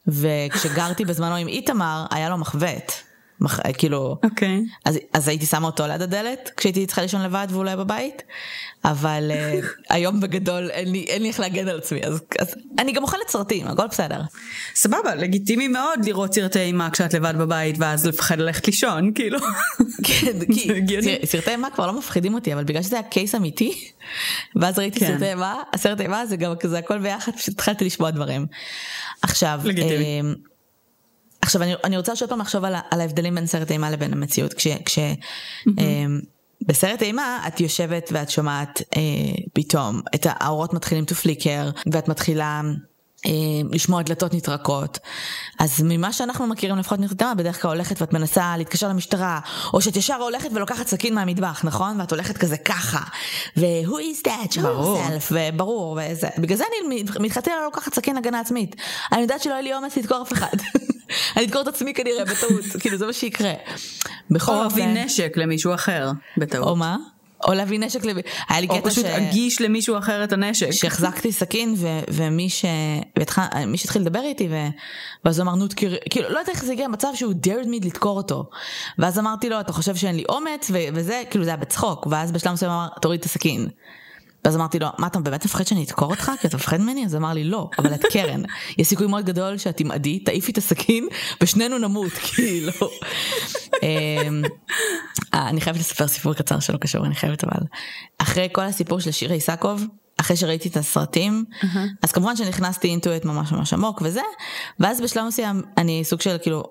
וכשגרתי 0.06 1.04
בזמנו 1.04 1.36
עם 1.36 1.48
איתמר 1.48 2.04
היה 2.10 2.28
לו 2.28 2.38
מחבט. 2.38 2.92
מח... 3.42 3.60
כאילו, 3.78 4.16
Okay. 4.22 4.28
אוקיי. 4.30 4.60
אז, 4.84 4.98
אז 5.12 5.28
הייתי 5.28 5.46
שמה 5.46 5.66
אותו 5.66 5.86
ליד 5.86 6.02
הדלת 6.02 6.50
כשהייתי 6.56 6.86
צריכה 6.86 7.02
לישון 7.02 7.22
לבד 7.22 7.46
והוא 7.50 7.64
לא 7.64 7.68
היה 7.68 7.76
בבית, 7.76 8.22
אבל 8.84 9.30
uh, 9.30 9.66
היום 9.94 10.20
בגדול 10.20 10.70
אין 10.70 10.92
לי, 10.92 11.04
אין 11.08 11.22
לי 11.22 11.28
איך 11.28 11.40
להגן 11.40 11.68
על 11.68 11.78
עצמי, 11.78 12.00
אז, 12.04 12.20
אז 12.40 12.54
אני 12.78 12.92
גם 12.92 13.02
אוכלת 13.02 13.28
סרטים, 13.28 13.66
הכל 13.66 13.86
בסדר. 13.86 14.20
סבבה, 14.74 15.14
לגיטימי 15.14 15.68
מאוד 15.68 16.04
לראות 16.04 16.34
סרטי 16.34 16.58
אימה 16.58 16.90
כשאת 16.90 17.14
לבד 17.14 17.34
בבית 17.38 17.76
ואז 17.78 18.06
לפחד 18.06 18.38
ללכת 18.38 18.66
לישון, 18.66 19.12
כאילו. 19.14 19.38
כן, 20.06 20.38
כי 20.52 20.68
סר, 21.02 21.26
סרטי 21.26 21.50
אימה 21.50 21.70
כבר 21.70 21.86
לא 21.86 21.92
מפחידים 21.92 22.34
אותי, 22.34 22.54
אבל 22.54 22.64
בגלל 22.64 22.82
שזה 22.82 22.96
היה 22.96 23.02
קייס 23.02 23.34
אמיתי, 23.34 23.90
ואז 24.56 24.78
ראיתי 24.78 25.00
כן. 25.00 25.06
סרטי 25.06 25.30
אימה, 25.30 25.62
הסרט 25.72 26.00
אימה 26.00 26.26
זה 26.26 26.36
גם 26.36 26.56
כזה 26.56 26.78
הכל 26.78 26.98
ביחד, 26.98 27.32
פשוט 27.32 27.54
התחלתי 27.54 27.84
לשמוע 27.84 28.10
דברים. 28.10 28.46
עכשיו, 29.22 29.60
לגיטימי. 29.64 30.22
עכשיו 31.42 31.62
אני, 31.62 31.74
אני 31.84 31.96
רוצה 31.96 32.16
שוב 32.16 32.28
פעם 32.28 32.40
לחשוב 32.40 32.64
על, 32.64 32.74
על 32.90 33.00
ההבדלים 33.00 33.34
בין 33.34 33.46
סרט 33.46 33.70
אימה 33.70 33.90
לבין 33.90 34.12
המציאות. 34.12 34.54
כש, 34.54 34.66
כש, 34.84 34.98
mm-hmm. 34.98 35.72
אה, 35.78 36.04
בסרט 36.66 37.02
אימה 37.02 37.44
את 37.48 37.60
יושבת 37.60 38.08
ואת 38.12 38.30
שומעת 38.30 38.82
אה, 38.96 39.00
פתאום 39.52 40.00
את 40.14 40.26
האורות 40.30 40.74
מתחילים 40.74 41.04
to 41.04 41.14
flicker 41.24 41.80
ואת 41.92 42.08
מתחילה 42.08 42.60
לשמוע 43.70 44.02
דלתות 44.02 44.34
נטרקות. 44.34 44.98
אז 45.58 45.82
ממה 45.84 46.12
שאנחנו 46.12 46.46
מכירים 46.46 46.78
לפחות 46.78 46.98
אימה 47.20 47.34
בדרך 47.34 47.62
כלל 47.62 47.70
הולכת 47.70 48.00
ואת 48.00 48.12
מנסה 48.12 48.56
להתקשר 48.56 48.88
למשטרה 48.88 49.40
או 49.74 49.80
שאת 49.80 49.96
ישר 49.96 50.14
הולכת 50.14 50.48
ולוקחת 50.52 50.86
סכין 50.86 51.14
מהמטבח 51.14 51.64
נכון 51.64 52.00
ואת 52.00 52.10
הולכת 52.10 52.38
כזה 52.38 52.56
ככה 52.56 53.00
ו-who 53.56 53.92
is 53.92 54.28
that 54.28 54.56
yourself 54.56 55.32
וברור 55.32 55.98
וזה 56.02 56.28
בגלל 56.38 56.58
זה 56.58 56.64
אני 56.88 57.04
מתחתנה 57.20 57.54
לוקחת 57.64 57.94
סכין 57.94 58.16
הגנה 58.16 58.40
עצמית 58.40 58.76
אני 59.12 59.20
יודעת 59.20 59.42
שלא 59.42 59.52
יהיה 59.52 59.62
לי 59.62 59.74
אומץ 59.74 59.96
לדקור 59.96 60.22
אף 60.22 60.32
אחד. 60.32 60.56
אני 61.36 61.44
אדקור 61.44 61.62
את 61.62 61.68
עצמי 61.68 61.94
כנראה 61.94 62.24
בטעות, 62.24 62.64
כאילו 62.80 62.96
זה 62.96 63.06
מה 63.06 63.12
שיקרה. 63.12 63.52
או 64.48 64.62
להביא 64.62 64.86
נשק 64.86 65.32
למישהו 65.36 65.74
אחר 65.74 66.10
בטעות. 66.36 66.68
או 66.68 66.76
מה? 66.76 66.96
או 67.44 67.52
להביא 67.52 67.80
נשק, 67.80 68.04
לב... 68.04 68.16
היה 68.48 68.60
לי 68.60 68.66
קטע 68.66 68.76
ש... 68.76 68.84
או 68.84 68.90
פשוט 68.90 69.04
אגיש 69.04 69.60
למישהו 69.60 69.98
אחר 69.98 70.24
את 70.24 70.32
הנשק. 70.32 70.70
שהחזקתי 70.70 71.32
סכין 71.32 71.74
ו... 71.76 71.86
ומי 72.10 72.50
ש... 72.50 72.64
מי 73.66 73.78
שהתחיל 73.78 74.02
לדבר 74.02 74.22
איתי 74.22 74.48
ו... 74.50 74.54
ואז 75.24 75.38
הוא 75.38 75.44
אמר 75.44 75.54
נו 75.54 75.68
תכיר, 75.68 75.96
כאילו 76.10 76.28
לא 76.28 76.38
יודעת 76.38 76.48
איך 76.48 76.64
זה 76.64 76.72
הגיע 76.72 76.86
למצב 76.86 77.08
שהוא 77.14 77.34
dared 77.46 77.66
me 77.66 77.86
לדקור 77.86 78.16
אותו. 78.16 78.50
ואז 78.98 79.18
אמרתי 79.18 79.48
לו 79.48 79.60
אתה 79.60 79.72
חושב 79.72 79.96
שאין 79.96 80.16
לי 80.16 80.24
אומץ 80.28 80.70
ו... 80.70 80.78
וזה 80.94 81.22
כאילו 81.30 81.44
זה 81.44 81.50
היה 81.50 81.56
בצחוק 81.56 82.06
ואז 82.10 82.32
בשלב 82.32 82.52
מסוים 82.52 82.72
אמר 82.72 82.88
תוריד 83.00 83.20
את 83.20 83.26
הסכין. 83.26 83.68
ואז 84.44 84.56
אמרתי 84.56 84.78
לו, 84.78 84.86
מה 84.98 85.06
אתה 85.06 85.20
באמת 85.20 85.44
מפחד 85.44 85.66
שאני 85.66 85.84
אדקור 85.84 86.10
אותך? 86.10 86.32
כי 86.40 86.46
אתה 86.46 86.56
מפחד 86.56 86.76
ממני? 86.76 87.04
אז 87.04 87.16
אמר 87.16 87.32
לי, 87.32 87.44
לא, 87.44 87.70
אבל 87.78 87.94
את 87.94 88.04
קרן. 88.12 88.42
יש 88.78 88.86
סיכוי 88.86 89.06
מאוד 89.06 89.24
גדול 89.24 89.58
שאת 89.58 89.76
תמעדי, 89.76 90.18
תעיפי 90.18 90.52
את 90.52 90.58
הסכין, 90.58 91.08
ושנינו 91.42 91.78
נמות, 91.78 92.12
כאילו. 92.34 92.72
אמ, 93.82 94.42
אה, 95.34 95.48
אני 95.48 95.60
חייבת 95.60 95.78
לספר 95.78 96.06
סיפור 96.06 96.34
קצר 96.34 96.60
שלא 96.60 96.76
קשור, 96.76 97.06
אני 97.06 97.14
חייבת 97.14 97.44
אבל. 97.44 97.66
אחרי 98.18 98.48
כל 98.52 98.62
הסיפור 98.62 99.00
של 99.00 99.10
שירה 99.10 99.34
איסקוב, 99.34 99.86
אחרי 100.16 100.36
שראיתי 100.36 100.68
את 100.68 100.76
הסרטים, 100.76 101.44
אז 102.02 102.12
כמובן 102.12 102.36
שנכנסתי 102.36 102.88
אינטואט 102.88 103.24
ממש 103.24 103.52
ממש 103.52 103.72
עמוק 103.72 104.02
וזה, 104.04 104.20
ואז 104.80 105.00
בשלב 105.00 105.26
מסוים 105.26 105.62
אני 105.76 106.04
סוג 106.04 106.20
של 106.20 106.36
כאילו, 106.42 106.62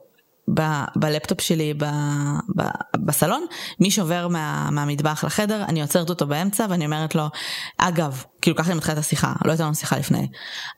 ב- 0.53 0.83
בלפטופ 0.95 1.41
שלי 1.41 1.73
ב- 1.73 1.85
ב- 2.57 2.97
בסלון, 3.05 3.45
מי 3.79 3.91
שעובר 3.91 4.27
מה- 4.27 4.69
מהמטבח 4.71 5.23
לחדר, 5.23 5.63
אני 5.63 5.81
עוצרת 5.81 6.09
אותו 6.09 6.27
באמצע 6.27 6.65
ואני 6.69 6.85
אומרת 6.85 7.15
לו, 7.15 7.23
אגב, 7.77 8.23
כאילו 8.41 8.57
ככה 8.57 8.69
אני 8.69 8.77
מתחילה 8.77 8.93
את 8.93 8.99
השיחה, 8.99 9.33
לא 9.45 9.51
הייתה 9.51 9.63
לנו 9.63 9.75
שיחה 9.75 9.97
לפני, 9.97 10.27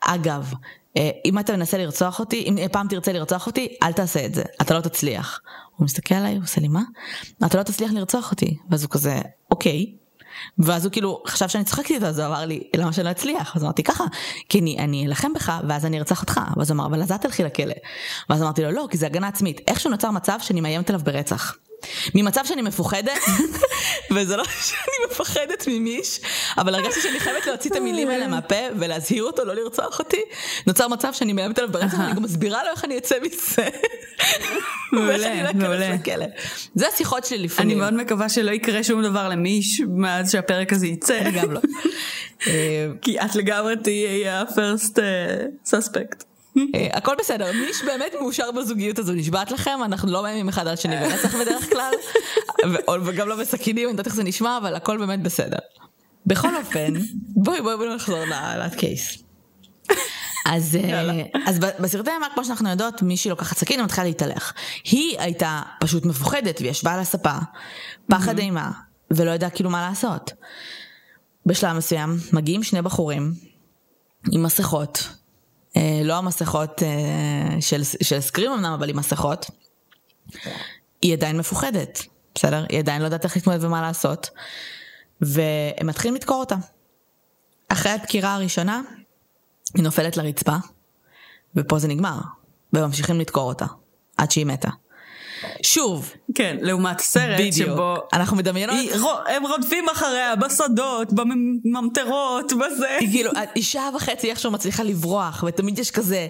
אגב, 0.02 0.54
אה, 0.98 1.10
אם 1.26 1.40
אתה 1.40 1.54
מנסה 1.58 1.78
לרצוח 1.78 2.20
אותי, 2.20 2.44
אם 2.48 2.58
פעם 2.72 2.88
תרצה 2.88 3.14
לרצוח 3.14 3.48
אותי, 3.48 3.76
אל 3.84 3.92
תעשה 3.94 4.26
את 4.26 4.34
זה, 4.34 4.44
אתה 4.62 4.74
לא 4.74 4.82
תצליח. 4.82 5.40
הוא 5.76 5.86
מסתכל 5.86 6.16
עליי, 6.16 6.36
הוא 6.36 6.44
עושה 6.44 6.62
לי 6.62 6.68
מה? 6.68 6.82
אתה 7.46 7.58
לא 7.58 7.64
תצליח 7.64 7.92
לרצוח 7.92 8.32
אותי. 8.32 8.58
ואז 8.70 8.84
הוא 8.84 8.90
כזה, 8.90 9.22
אוקיי, 9.52 9.86
ואז 10.60 10.86
הוא 10.86 10.92
כאילו 10.92 11.24
חשב 11.28 11.48
שאני 11.48 11.64
צוחקת 11.64 11.92
איתו 11.92 12.06
אז 12.06 12.20
הוא 12.20 12.28
אמר 12.28 12.46
לי 12.46 12.64
למה 12.76 12.94
שאני 12.94 13.06
לא 13.06 13.12
אצליח 13.12 13.56
אז 13.56 13.64
אמרתי 13.64 13.84
ככה 13.84 14.04
כי 14.50 14.60
אני 14.60 14.80
אני 14.80 15.08
אלחם 15.08 15.34
בך 15.34 15.52
ואז 15.68 15.86
אני 15.86 16.00
ארצח 16.00 16.22
אותך 16.22 16.42
ואז 16.58 16.72
הוא 16.72 16.76
אמר 16.76 16.86
אבל 16.86 17.02
אז 17.02 17.12
את 17.12 17.22
תלכי 17.22 17.44
לכלא. 17.44 17.74
ואז 18.30 18.42
אמרתי 18.42 18.64
לו 18.64 18.72
לא 18.72 18.88
כי 18.90 18.98
זה 18.98 19.06
הגנה 19.06 19.28
עצמית 19.28 19.62
איכשהו 19.68 19.92
נוצר 19.92 20.12
מצב 20.12 20.38
שאני 20.42 20.62
מאיימת 20.62 20.90
עליו 20.90 21.02
ברצח. 21.04 21.58
ממצב 22.16 22.46
שאני 22.46 22.62
מפוחדת, 22.62 23.20
וזה 24.14 24.38
לא 24.38 24.44
שאני 24.68 25.08
מפחדת 25.12 25.68
ממיש, 25.68 26.20
אבל 26.58 26.76
הרגשתי 26.76 27.02
שאני 27.02 27.20
חייבת 27.20 27.46
להוציא 27.48 27.72
את 27.72 27.76
המילים 27.76 28.10
האלה 28.10 28.28
מהפה 28.28 28.56
ולהזהיר 28.80 29.24
אותו 29.24 29.46
לא 29.46 29.56
לרצוח 29.56 30.00
אותי, 30.00 30.22
נוצר 30.68 30.88
מצב 30.88 31.14
שאני 31.14 31.34
מאיימת 31.34 31.60
עליו 31.60 31.72
ברצח 31.72 32.00
ואני 32.00 32.14
גם 32.14 32.24
מסבירה 32.24 32.64
לו 32.64 32.70
איך 32.72 32.86
אני 32.86 32.98
אצא 32.98 33.16
מזה. 33.22 33.70
מעולה, 34.94 35.54
מעולה. 35.54 35.96
זה 36.76 36.88
השיחות 36.88 37.26
שלי 37.26 37.38
אני 37.38 37.46
לפעמים. 37.46 37.78
מאוד 37.78 37.94
מקווה 37.94 38.30
שלא 38.30 38.52
יקרה 38.52 38.84
שום 38.84 39.04
דבר 39.04 39.30
למיש 39.30 39.82
מאז 39.88 40.32
שהפרק 40.32 40.74
הזה 40.74 40.88
יצא. 40.88 41.20
אני 41.20 41.32
גם 41.32 41.52
לא. 41.52 41.60
אה, 42.48 42.88
כי 43.02 43.20
את 43.20 43.36
לגמרי 43.36 43.76
תהיי 43.84 44.30
ה-first 44.30 44.96
uh, 44.96 45.72
suspect. 45.72 46.33
אה, 46.58 46.88
הכל 46.94 47.16
בסדר, 47.20 47.52
מיש 47.52 47.84
באמת 47.84 48.14
מאושר 48.20 48.52
בזוגיות 48.52 49.00
הזו, 49.00 49.14
נשבעת 49.14 49.52
לכם, 49.52 49.80
אנחנו 49.86 50.12
לא 50.12 50.22
מאיימים 50.22 50.50
אחד 50.50 50.68
על 50.68 50.76
שני 50.76 50.96
ברצח 51.00 51.36
בדרך 51.36 51.70
כלל, 51.70 51.94
וגם 53.04 53.28
לא 53.28 53.36
בסכינים, 53.36 53.88
אני 53.88 53.92
יודעת 53.92 54.06
איך 54.06 54.16
זה 54.16 54.24
נשמע, 54.24 54.58
אבל 54.58 54.76
הכל 54.76 54.98
באמת 54.98 55.24
בסדר. 55.24 55.58
בכל 56.26 56.56
אופן, 56.56 56.94
בואי 57.14 57.62
בואי 57.62 57.78
בואי 57.78 57.96
נחזור 57.96 58.26
לעלת 58.26 58.76
קייס. 58.76 59.24
אז, 60.46 60.76
אה, 60.76 61.24
אז 61.46 61.60
בסרטי 61.60 62.12
אימה, 62.12 62.28
כמו 62.34 62.46
שאנחנו 62.46 62.70
יודעות, 62.70 63.02
מישהי 63.02 63.30
לוקחת 63.30 63.58
סכין 63.58 63.82
ומתחילה 63.82 64.08
להתהלך. 64.08 64.54
היא 64.84 65.20
הייתה 65.20 65.62
פשוט 65.80 66.06
מפוחדת 66.06 66.60
והיא 66.60 66.72
ישבה 66.72 66.94
על 66.94 67.00
הספה, 67.00 67.38
פחד 68.08 68.40
אימה, 68.40 68.72
ולא 69.12 69.32
ידעה 69.32 69.50
כאילו 69.50 69.70
מה 69.70 69.90
לעשות. 69.90 70.32
בשלב 71.46 71.78
מסוים 71.78 72.18
מגיעים 72.34 72.64
שני 72.64 72.82
בחורים 72.82 73.34
עם 74.32 74.44
מסכות, 74.44 75.10
לא 76.04 76.14
המסכות 76.14 76.84
אה, 76.84 77.62
של, 77.62 77.84
של 77.84 78.20
סקרים 78.20 78.52
אמנם, 78.52 78.74
אבל 78.74 78.90
עם 78.90 78.98
מסכות. 78.98 79.52
היא 81.02 81.14
עדיין 81.14 81.38
מפוחדת, 81.38 82.06
בסדר? 82.36 82.66
היא 82.70 82.80
עדיין 82.80 83.02
לא 83.02 83.06
יודעת 83.06 83.24
איך 83.24 83.36
להתמודד 83.36 83.64
ומה 83.64 83.82
לעשות. 83.82 84.30
והם 85.22 85.88
מתחילים 85.88 86.16
לדקור 86.16 86.40
אותה. 86.40 86.56
אחרי 87.68 87.92
הדקירה 87.92 88.34
הראשונה, 88.34 88.82
היא 89.76 89.84
נופלת 89.84 90.18
לרצפה, 90.18 90.56
ופה 91.56 91.80
זה 91.80 91.88
נגמר. 91.88 92.20
וממשיכים 92.74 93.20
לדקור 93.20 93.44
אותה, 93.44 93.66
עד 94.18 94.32
שהיא 94.32 94.46
מתה. 94.46 94.70
שוב, 95.64 96.12
כן, 96.36 96.58
לעומת 96.62 97.00
סרט 97.00 97.40
בדיוק, 97.40 97.70
שבו 97.70 97.96
אנחנו 98.14 98.38
מדמיינות, 98.38 98.76
היא- 98.76 98.92
הם 99.36 99.44
רודפים 99.48 99.90
אחריה 99.90 100.36
בשדות, 100.36 101.14
בממטרות, 101.14 102.54
בזה. 102.54 102.98
היא 103.00 103.12
כאילו, 103.12 103.32
היא 103.56 103.64
שעה 103.64 103.90
וחצי 103.96 104.30
איכשהו 104.30 104.52
מצליחה 104.52 104.84
לברוח, 104.84 105.44
ותמיד 105.48 105.80
יש 105.80 105.92
כזה, 105.92 106.28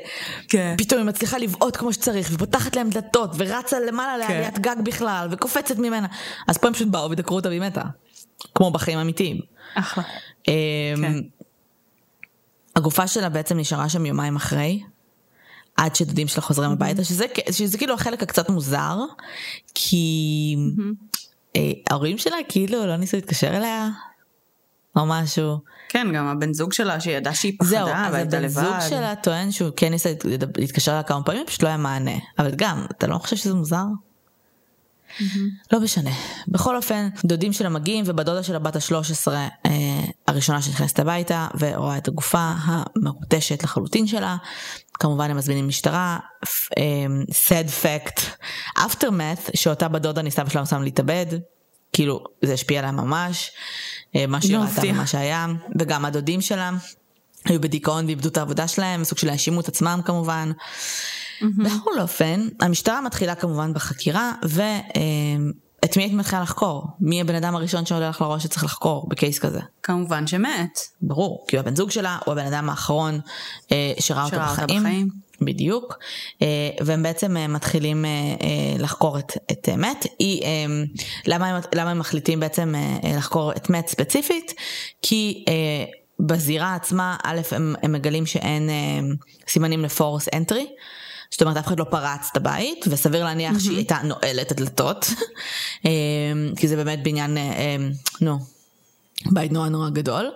כן. 0.50 0.76
פתאום 0.78 1.00
היא 1.00 1.08
מצליחה 1.08 1.38
לבעוט 1.38 1.78
כמו 1.78 1.94
שצריך, 1.94 2.30
ופותחת 2.34 2.76
להם 2.76 2.90
דלתות, 2.90 3.30
ורצה 3.38 3.80
למעלה 3.80 4.28
כן. 4.28 4.34
לעליית 4.34 4.60
גג 4.60 4.76
בכלל, 4.84 5.28
וקופצת 5.32 5.78
ממנה. 5.78 6.08
אז 6.48 6.58
פה 6.58 6.68
הם 6.68 6.74
פשוט 6.74 6.88
באו 6.88 7.12
ודקרו 7.12 7.36
אותה 7.36 7.50
והיא 7.50 7.62
מתה. 7.62 7.84
כמו 8.56 8.72
בחיים 8.72 9.00
אמיתיים. 9.00 9.40
אחלה. 9.76 10.04
אמ, 10.48 10.54
כן. 11.02 11.14
הגופה 12.76 13.08
שלה 13.08 13.30
בעצם 13.30 13.58
נשארה 13.60 13.90
שם 13.90 14.06
יומיים 14.06 14.36
אחרי, 14.36 14.80
עד 15.78 15.96
שדודים 15.96 16.28
שלה 16.28 16.42
חוזרים 16.42 16.72
הביתה, 16.72 17.04
שזה, 17.04 17.26
שזה 17.52 17.78
כאילו 17.78 17.94
החלק 17.94 18.24
הקצת 18.24 18.50
מוזר, 18.50 18.98
כי 19.76 20.56
אה, 21.56 21.72
ההורים 21.90 22.18
שלה 22.18 22.36
כאילו 22.50 22.86
לא 22.86 22.98
ניסו 22.98 23.18
להתקשר 23.18 23.58
אליה, 23.58 23.90
או 24.96 25.06
משהו. 25.06 25.58
כן, 25.90 26.08
גם 26.16 26.28
הבן 26.28 26.54
זוג 26.54 26.74
שלה 26.74 27.00
שידע 27.00 27.34
שהיא 27.34 27.54
זהו, 27.64 27.88
פחדה 27.88 28.08
אז 28.08 28.14
והייתה 28.14 28.38
הבן 28.38 28.46
לבד. 28.46 28.62
זוג 28.64 28.76
שלה 28.90 29.16
טוען 29.16 29.52
שהוא 29.52 29.70
כן 29.76 29.90
ניסה 29.92 30.10
להת- 30.10 30.26
להתקשר 30.58 30.92
אליה 30.92 31.04
כמה 31.04 31.24
פעמים, 31.24 31.46
פשוט 31.48 31.64
לא 31.64 31.68
היה 31.68 31.78
מענה. 31.78 32.12
אבל 32.40 32.52
גם, 32.56 32.86
אתה 32.92 33.08
לא 33.08 33.18
חושב 33.18 33.36
שזה 33.36 33.54
מוזר? 33.54 33.84
לא 35.72 35.80
משנה. 35.80 36.12
בכל 36.48 36.76
אופן, 36.76 37.10
דודים 37.26 37.54
שלה 37.54 37.70
מגיעים, 37.70 38.04
ובדודה 38.08 38.44
של 38.44 38.56
הבת 38.56 38.76
ה-13, 38.76 39.28
אה, 39.66 39.72
הראשונה 40.28 40.62
שנכנסת 40.62 41.00
הביתה, 41.00 41.48
ורואה 41.60 41.98
את 41.98 42.08
הגופה 42.08 42.54
המרוטשת 42.64 43.64
לחלוטין 43.64 44.08
שלה. 44.08 44.38
כמובן 44.94 45.32
הם 45.32 45.38
מזמינים 45.38 45.68
משטרה. 45.68 46.18
אה, 46.78 47.06
sad 47.30 47.84
fact, 47.84 48.22
aftermath, 48.78 49.50
שאותה 49.56 49.88
בדודה 49.88 50.22
ניסתה 50.22 50.44
בשלב 50.44 50.62
מסוים 50.62 50.84
להתאבד. 50.84 51.26
כאילו, 51.94 52.24
זה 52.42 52.54
השפיע 52.54 52.80
עליה 52.80 52.92
ממש. 52.92 53.52
אה, 54.16 54.28
מה 54.28 54.42
שהיא 54.42 54.58
לא 54.58 54.62
ראתה. 54.62 54.82
ומה 54.88 55.08
שהיה. 55.08 55.48
וגם 55.80 56.06
הדודים 56.06 56.42
שלה. 56.42 56.72
היו 57.46 57.62
בדיכאון 57.62 58.06
ואיבדו 58.06 58.30
את 58.30 58.38
העבודה 58.38 58.68
שלהם, 58.68 59.04
סוג 59.04 59.18
של 59.18 59.30
האשימו 59.30 59.60
את 59.60 59.68
עצמם 59.68 60.00
כמובן. 60.06 60.52
בכל 61.42 62.00
אופן, 62.00 62.48
המשטרה 62.60 63.02
מתחילה 63.02 63.36
כמובן 63.36 63.74
בחקירה, 63.74 64.32
ואת 64.44 65.98
מי 65.98 66.04
היית 66.04 66.14
מתחילה 66.14 66.42
לחקור? 66.42 66.88
מי 67.00 67.22
הבן 67.22 67.36
אדם 67.36 67.56
הראשון 67.56 67.86
שעולה 67.86 68.10
לך 68.10 68.22
לראש 68.22 68.44
שצריך 68.44 68.64
לחקור 68.64 69.10
בקייס 69.10 69.40
כזה? 69.40 69.60
כמובן 69.84 70.28
שמת. 70.28 70.80
ברור, 71.02 71.46
כי 71.48 71.56
הוא 71.56 71.62
הבן 71.62 71.76
זוג 71.76 71.92
שלה, 71.92 72.18
הוא 72.26 72.32
הבן 72.32 72.46
אדם 72.46 72.70
האחרון 72.70 73.20
אה, 73.72 73.94
שראה 74.00 74.26
אותו 74.26 74.36
אותה 74.36 74.46
בחיים. 74.54 74.84
בחיים. 74.84 75.10
בדיוק. 75.42 75.98
אה, 76.42 76.70
והם 76.82 77.04
בעצם 77.04 77.38
אה, 77.38 77.48
מתחילים 77.48 78.06
אה, 78.06 78.10
אה, 78.10 78.78
לחקור 78.80 79.20
את, 79.20 79.32
את 79.52 79.70
אה, 79.70 79.76
מת. 79.76 80.06
היא, 80.20 80.44
אה, 80.44 80.66
למה, 81.26 81.48
הם, 81.48 81.62
למה 81.76 81.92
הם 81.92 82.00
מחליטים 82.00 82.40
בעצם 82.40 82.76
אה, 82.76 82.98
אה, 83.04 83.18
לחקור 83.18 83.52
את 83.52 83.70
מת 83.70 83.88
ספציפית? 83.88 84.54
כי 85.02 85.46
אה, 85.48 85.86
בזירה 86.24 86.76
עצמה, 86.76 87.16
א', 87.24 87.42
הם, 87.52 87.76
הם 87.84 87.92
מגלים 87.92 88.26
שאין 88.26 88.70
אה, 88.70 88.76
סימנים 89.48 89.84
לפורס 89.84 90.28
אנטרי. 90.36 90.68
זאת 91.32 91.42
אומרת, 91.42 91.58
אף 91.58 91.68
אחד 91.68 91.80
לא 91.80 91.84
פרץ 91.84 92.30
את 92.32 92.38
הבית, 92.38 92.86
וסביר 92.90 93.24
להניח 93.24 93.60
שהיא 93.60 93.78
הייתה 93.78 93.98
נועלת 94.04 94.48
את 94.48 94.52
הדלתות. 94.52 95.06
אה, 95.86 95.92
כי 96.56 96.68
זה 96.68 96.76
באמת 96.76 97.04
בעניין, 97.04 97.38
אה, 97.38 97.76
נו, 98.22 98.40
בית 99.32 99.52
נורא 99.52 99.70
נורא 99.70 99.90
גדול. 99.90 100.32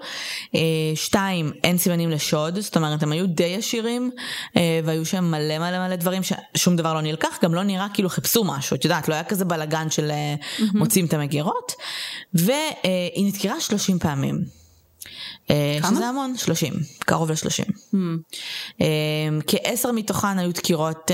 שתיים, 0.96 1.52
אין 1.64 1.78
סימנים 1.78 2.10
לשוד, 2.10 2.60
זאת 2.60 2.76
אומרת 2.76 3.04
הם 3.04 3.12
היו 3.12 3.28
די 3.28 3.56
עשירים 3.56 4.12
והיו 4.56 5.06
שם 5.06 5.32
מלא 5.32 5.58
מלא 5.60 5.88
מלא 5.88 5.96
דברים 5.96 6.22
ששום 6.24 6.76
דבר 6.76 6.94
לא 6.94 7.02
נלקח, 7.02 7.38
גם 7.44 7.54
לא 7.54 7.64
נראה 7.64 7.88
כאילו 7.94 8.10
חיפשו 8.10 8.44
משהו, 8.44 8.76
את 8.76 8.84
יודעת, 8.84 9.08
לא 9.08 9.14
היה 9.14 9.24
כזה 9.24 9.46
בלאגן 9.46 9.90
של 9.90 10.12
אה, 10.12 10.36
מוצאים 10.74 11.06
את 11.06 11.14
המגירות. 11.14 11.72
והיא 12.34 13.28
נדקרה 13.28 13.60
30 13.60 14.00
פעמים. 14.00 14.67
אה, 15.50 15.78
כמה? 15.82 15.96
שזה 15.96 16.06
המון, 16.06 16.38
30, 16.38 16.74
קרוב 17.00 17.32
ל-30. 17.32 17.72
Hmm. 17.94 18.84
כעשר 19.48 19.92
מתוכן 19.92 20.40
היו 20.40 20.52
דקירות 20.52 21.12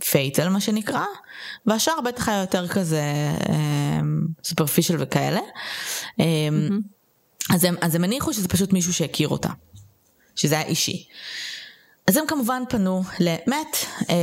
פייטל 0.00 0.48
מה 0.48 0.60
שנקרא, 0.60 1.04
והשאר 1.66 2.00
בטח 2.00 2.28
היה 2.28 2.40
יותר 2.40 2.68
כזה 2.68 3.02
סופרפישל 4.44 4.96
וכאלה. 4.98 5.40
אה, 6.20 6.26
אז 7.50 7.64
הם, 7.64 7.74
אז 7.80 7.94
הם 7.94 8.04
הניחו 8.04 8.32
שזה 8.32 8.48
פשוט 8.48 8.72
מישהו 8.72 8.94
שהכיר 8.94 9.28
אותה, 9.28 9.48
שזה 10.36 10.54
היה 10.54 10.64
אישי. 10.64 11.06
אז 12.06 12.16
הם 12.16 12.24
כמובן 12.26 12.62
פנו 12.68 13.02
למת 13.20 13.76
אה, 14.10 14.14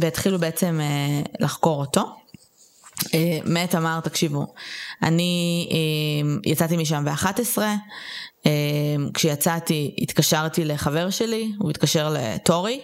והתחילו 0.00 0.38
בעצם 0.38 0.80
אה, 0.82 1.22
לחקור 1.40 1.80
אותו. 1.80 2.21
אה, 3.14 3.38
מת 3.44 3.74
אמר, 3.74 4.00
תקשיבו, 4.00 4.46
אני 5.02 5.68
אה, 5.70 6.50
יצאתי 6.52 6.76
משם 6.76 7.04
ב-11, 7.04 7.58
אה, 8.46 8.50
כשיצאתי 9.14 9.94
התקשרתי 9.98 10.64
לחבר 10.64 11.10
שלי, 11.10 11.52
הוא 11.58 11.70
התקשר 11.70 12.16
לטורי, 12.18 12.80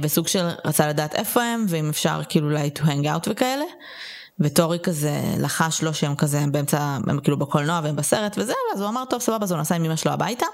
בסוג 0.00 0.28
של 0.28 0.48
רצה 0.64 0.88
לדעת 0.88 1.14
איפה 1.14 1.42
הם, 1.42 1.66
ואם 1.68 1.88
אפשר 1.88 2.20
כאילו 2.28 2.50
אולי 2.50 2.70
to 2.78 2.80
hang 2.80 3.04
out 3.04 3.30
וכאלה. 3.30 3.64
וטורי 4.40 4.78
כזה 4.82 5.20
לחש 5.38 5.82
לו 5.82 5.94
שהם 5.94 6.14
כזה 6.14 6.40
הם 6.40 6.52
באמצע, 6.52 6.98
הם 7.08 7.20
כאילו 7.20 7.38
בקולנוע 7.38 7.80
והם 7.82 7.96
בסרט 7.96 8.38
וזה, 8.38 8.52
אז 8.74 8.80
הוא 8.80 8.88
אמר 8.88 9.04
טוב 9.10 9.20
סבבה, 9.20 9.44
אז 9.44 9.52
הוא 9.52 9.60
נסע 9.60 9.74
עם 9.74 9.84
אמא 9.84 9.96
שלו 9.96 10.12
הביתה. 10.12 10.46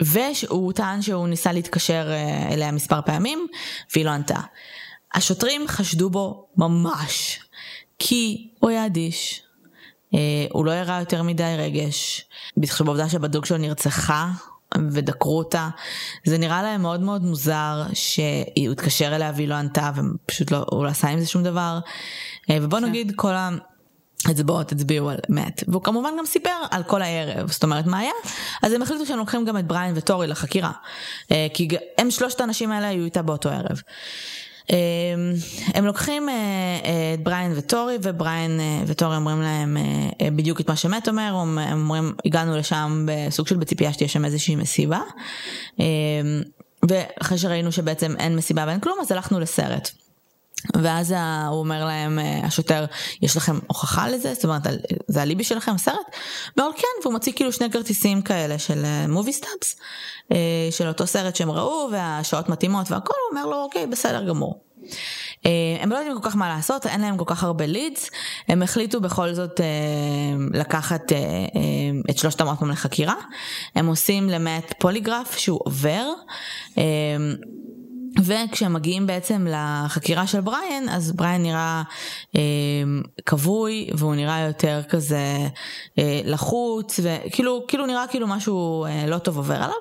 והוא 0.00 0.72
טען 0.72 1.02
שהוא 1.02 1.28
ניסה 1.28 1.52
להתקשר 1.52 2.10
אליה 2.50 2.72
מספר 2.72 3.00
פעמים, 3.06 3.46
והיא 3.94 4.04
לא 4.04 4.10
ענתה. 4.10 4.40
השוטרים 5.14 5.68
חשדו 5.68 6.10
בו 6.10 6.46
ממש, 6.56 7.40
כי 7.98 8.50
הוא 8.58 8.70
היה 8.70 8.86
אדיש, 8.86 9.42
אה, 10.14 10.18
הוא 10.50 10.64
לא 10.64 10.70
הראה 10.70 11.00
יותר 11.00 11.22
מדי 11.22 11.54
רגש, 11.58 12.24
בהתחשב 12.56 12.84
בעובדה 12.84 13.06
זוג 13.32 13.44
שלו 13.44 13.58
נרצחה 13.58 14.30
ודקרו 14.92 15.38
אותה, 15.38 15.68
זה 16.24 16.38
נראה 16.38 16.62
להם 16.62 16.82
מאוד 16.82 17.00
מאוד 17.00 17.22
מוזר 17.22 17.82
שהוא 17.92 18.72
התקשר 18.72 19.16
אליה 19.16 19.32
והיא 19.36 19.48
לא 19.48 19.54
ענתה 19.54 19.90
ופשוט 19.96 20.50
לא, 20.50 20.64
הוא 20.70 20.84
לא 20.84 20.88
עשה 20.88 21.08
עם 21.08 21.20
זה 21.20 21.26
שום 21.26 21.42
דבר. 21.42 21.78
אה, 22.50 22.58
ובוא 22.62 22.78
נגיד 22.78 23.12
כל 23.16 23.32
ה... 23.32 23.50
אצבעות 24.30 24.72
הצביעו 24.72 25.10
על 25.10 25.18
מת 25.28 25.64
והוא 25.68 25.82
כמובן 25.82 26.10
גם 26.18 26.26
סיפר 26.26 26.50
על 26.70 26.82
כל 26.82 27.02
הערב 27.02 27.50
זאת 27.50 27.62
אומרת 27.62 27.86
מה 27.86 27.98
היה 27.98 28.12
אז 28.62 28.72
הם 28.72 28.82
החליטו 28.82 29.06
שהם 29.06 29.18
לוקחים 29.18 29.44
גם 29.44 29.58
את 29.58 29.66
בריין 29.66 29.92
וטורי 29.96 30.26
לחקירה 30.26 30.72
אה, 31.32 31.46
כי 31.54 31.68
הם 31.98 32.10
שלושת 32.10 32.40
האנשים 32.40 32.72
האלה 32.72 32.88
היו 32.88 33.04
איתה 33.04 33.22
באותו 33.22 33.48
ערב. 33.48 33.80
אה, 34.70 34.76
הם 35.74 35.84
לוקחים 35.84 36.28
אה, 36.28 36.34
אה, 36.84 37.14
את 37.14 37.22
בריין 37.22 37.52
וטורי 37.56 37.96
ובריין 38.02 38.60
אה, 38.60 38.82
וטורי 38.86 39.16
אומרים 39.16 39.40
להם 39.40 39.76
בדיוק 40.36 40.60
את 40.60 40.68
מה 40.68 40.76
שמת 40.76 41.08
אומר 41.08 41.34
הם 41.36 41.80
אומרים 41.80 42.12
הגענו 42.24 42.56
לשם 42.56 43.06
בסוג 43.06 43.46
של 43.46 43.56
בציפייה 43.56 43.92
שתהיה 43.92 44.08
שם 44.08 44.24
איזושהי 44.24 44.56
מסיבה 44.56 45.00
אה, 45.80 45.86
ואחרי 46.88 47.38
שראינו 47.38 47.72
שבעצם 47.72 48.14
אין 48.18 48.36
מסיבה 48.36 48.64
ואין 48.66 48.80
כלום 48.80 48.98
אז 49.00 49.12
הלכנו 49.12 49.40
לסרט. 49.40 49.90
ואז 50.82 51.14
הוא 51.48 51.58
אומר 51.58 51.84
להם, 51.84 52.18
אה, 52.18 52.40
השוטר, 52.44 52.84
יש 53.22 53.36
לכם 53.36 53.58
הוכחה 53.66 54.08
לזה? 54.08 54.34
זאת 54.34 54.44
אומרת, 54.44 54.62
זה 55.08 55.22
האליבי 55.22 55.44
שלכם, 55.44 55.72
הסרט? 55.74 55.96
הוא 56.56 56.64
אומר, 56.64 56.76
כן, 56.76 57.02
והוא 57.02 57.12
מוציא 57.12 57.32
כאילו 57.32 57.52
שני 57.52 57.70
כרטיסים 57.70 58.22
כאלה 58.22 58.58
של 58.58 58.84
movie 59.08 59.32
stubs, 59.32 59.76
של 60.70 60.88
אותו 60.88 61.06
סרט 61.06 61.36
שהם 61.36 61.50
ראו, 61.50 61.88
והשעות 61.92 62.48
מתאימות 62.48 62.90
והכל, 62.90 63.14
הוא 63.30 63.38
אומר 63.38 63.50
לו, 63.50 63.62
אוקיי, 63.62 63.86
בסדר 63.86 64.28
גמור. 64.28 64.72
אה, 65.46 65.50
הם 65.80 65.90
לא 65.90 65.96
יודעים 65.96 66.20
כל 66.20 66.30
כך 66.30 66.36
מה 66.36 66.48
לעשות, 66.48 66.86
אין 66.86 67.00
להם 67.00 67.16
כל 67.16 67.24
כך 67.26 67.44
הרבה 67.44 67.66
leads, 67.66 68.10
הם 68.48 68.62
החליטו 68.62 69.00
בכל 69.00 69.34
זאת 69.34 69.60
אה, 69.60 69.66
לקחת 70.60 71.12
אה, 71.12 71.18
אה, 71.18 71.20
את 72.10 72.18
שלושתם 72.18 72.46
עוד 72.46 72.58
פעם 72.58 72.70
לחקירה, 72.70 73.14
הם 73.74 73.86
עושים 73.86 74.28
למעט 74.28 74.72
פוליגרף 74.78 75.36
שהוא 75.36 75.60
עובר. 75.64 76.08
וכשהם 78.20 78.72
מגיעים 78.72 79.06
בעצם 79.06 79.46
לחקירה 79.50 80.26
של 80.26 80.40
בריין, 80.40 80.88
אז 80.88 81.12
בריין 81.12 81.42
נראה 81.42 81.82
אה, 82.36 82.40
כבוי 83.26 83.90
והוא 83.94 84.14
נראה 84.14 84.40
יותר 84.40 84.80
כזה 84.88 85.48
אה, 85.98 86.20
לחוץ 86.24 87.00
וכאילו 87.02 87.64
כאילו 87.68 87.86
נראה 87.86 88.04
כאילו 88.10 88.26
משהו 88.26 88.84
אה, 88.84 89.06
לא 89.06 89.18
טוב 89.18 89.36
עובר 89.36 89.54
עליו. 89.54 89.76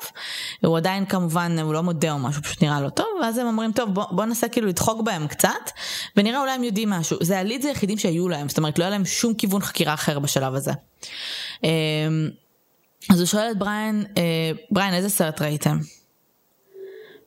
הוא 0.65 0.77
עדיין 0.77 1.05
כמובן 1.05 1.59
הוא 1.59 1.73
לא 1.73 1.83
מודה 1.83 2.11
או 2.11 2.19
משהו 2.19 2.43
פשוט 2.43 2.63
נראה 2.63 2.81
לא 2.81 2.89
טוב 2.89 3.07
ואז 3.21 3.37
הם 3.37 3.47
אומרים 3.47 3.71
טוב 3.71 3.93
בוא, 3.93 4.05
בוא 4.11 4.25
ננסה 4.25 4.47
כאילו 4.47 4.67
לדחוק 4.67 5.01
בהם 5.01 5.27
קצת 5.27 5.71
ונראה 6.17 6.41
אולי 6.41 6.51
הם 6.51 6.63
יודעים 6.63 6.89
משהו. 6.89 7.17
זה 7.21 7.39
הלידס 7.39 7.65
היחידים 7.65 7.97
שהיו 7.97 8.29
להם 8.29 8.49
זאת 8.49 8.57
אומרת 8.57 8.79
לא 8.79 8.83
היה 8.83 8.91
להם 8.91 9.05
שום 9.05 9.33
כיוון 9.33 9.61
חקירה 9.61 9.93
אחר 9.93 10.19
בשלב 10.19 10.55
הזה. 10.55 10.71
אה, 11.63 11.69
אז 13.09 13.19
הוא 13.19 13.25
שואל 13.25 13.51
את 13.51 13.57
בריין, 13.57 14.05
אה, 14.17 14.51
בריין 14.71 14.93
איזה 14.93 15.09
סרט 15.09 15.41
ראיתם? 15.41 15.79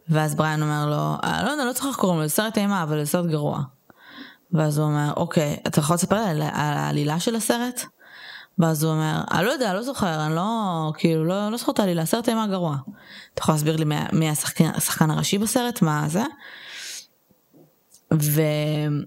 ואז 0.09 0.35
בריאן 0.35 0.63
אומר 0.63 0.87
לו, 0.87 1.17
"אה, 1.25 1.43
לא 1.45 1.51
יודע, 1.51 1.65
לא 1.65 1.73
צריך 1.73 1.87
איך 1.87 2.05
לו, 2.05 2.23
זה 2.23 2.29
סרט 2.29 2.59
אימה, 2.59 2.83
אבל 2.83 3.05
זה 3.05 3.11
סרט 3.11 3.27
גרוע. 3.27 3.61
ואז 4.53 4.79
הוא 4.79 4.87
אומר, 4.87 5.13
אוקיי, 5.17 5.57
אתה 5.67 5.81
יכול 5.81 5.95
לספר 5.95 6.17
לי 6.17 6.31
על, 6.31 6.43
על 6.43 6.51
העלילה 6.53 7.21
של 7.21 7.37
הסרט? 7.37 7.85
ואז 8.59 8.85
הוא 8.85 8.93
אומר, 8.93 9.21
אני 9.31 9.47
לא 9.47 9.51
יודע, 9.51 9.75
לא 9.75 9.83
זוכר, 9.83 10.27
אני 10.27 10.35
לא, 10.35 10.93
כאילו, 10.99 11.25
לא, 11.25 11.49
לא 11.49 11.57
זוכר 11.57 11.73
את 11.73 11.79
העלילה, 11.79 12.07
סרט 12.07 12.29
אימה 12.29 12.47
גרוע. 12.47 12.77
אתה 13.35 13.43
יכול 13.43 13.55
להסביר 13.55 13.77
לי 13.77 13.85
מי, 13.85 13.95
מי 14.13 14.31
השחקן, 14.31 14.71
השחקן 14.75 15.11
הראשי 15.11 15.39
בסרט, 15.39 15.83
מה 15.83 16.05
זה? 16.09 16.23
והוא 18.11 19.03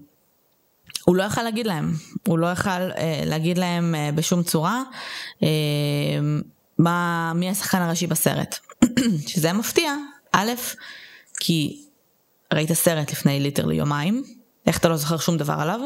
לא 1.16 1.22
יכל 1.22 1.42
להגיד 1.42 1.66
להם, 1.66 1.92
הוא 2.26 2.38
לא 2.38 2.52
יכל 2.52 2.70
אה, 2.70 3.22
להגיד 3.26 3.58
להם 3.58 3.94
אה, 3.94 4.10
בשום 4.14 4.42
צורה 4.42 4.82
אה, 5.42 5.48
מה, 6.78 7.32
מי 7.34 7.50
השחקן 7.50 7.82
הראשי 7.82 8.06
בסרט. 8.06 8.58
שזה 9.28 9.52
מפתיע, 9.52 9.94
א', 10.38 10.50
כי 11.40 11.84
ראית 12.54 12.72
סרט 12.72 13.12
לפני 13.12 13.40
literally 13.40 13.76
יומיים, 13.76 14.22
איך 14.66 14.78
אתה 14.78 14.88
לא 14.88 14.96
זוכר 14.96 15.16
שום 15.16 15.36
דבר 15.36 15.56
עליו, 15.58 15.80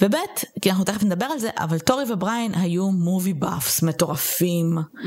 וב', 0.00 0.14
כי 0.62 0.70
אנחנו 0.70 0.84
תכף 0.84 1.02
נדבר 1.02 1.26
על 1.26 1.38
זה, 1.38 1.50
אבל 1.58 1.78
טורי 1.78 2.12
ובריין 2.12 2.54
היו 2.54 2.90
movie 2.90 3.32
buffs 3.32 3.82
מטורפים, 3.82 4.78
mm. 4.78 4.98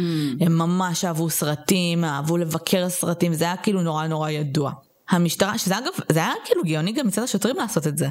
הם 0.42 0.58
ממש 0.58 1.06
אהבו 1.06 1.30
סרטים, 1.30 2.04
אהבו 2.04 2.38
לבקר 2.38 2.90
סרטים, 2.90 3.34
זה 3.34 3.46
היה 3.46 3.58
כאילו 3.58 3.82
נורא 3.82 4.08
נורא 4.08 4.30
ידוע. 4.30 4.72
המשטרה, 5.10 5.58
שזה 5.58 5.78
אגב, 5.78 5.92
זה 6.12 6.20
היה 6.20 6.34
כאילו 6.46 6.64
גאוני 6.64 6.92
גם 6.92 7.08
מצד 7.08 7.24
השוטרים 7.24 7.56
לעשות 7.56 7.88
את 7.88 7.98
זה. 7.98 8.08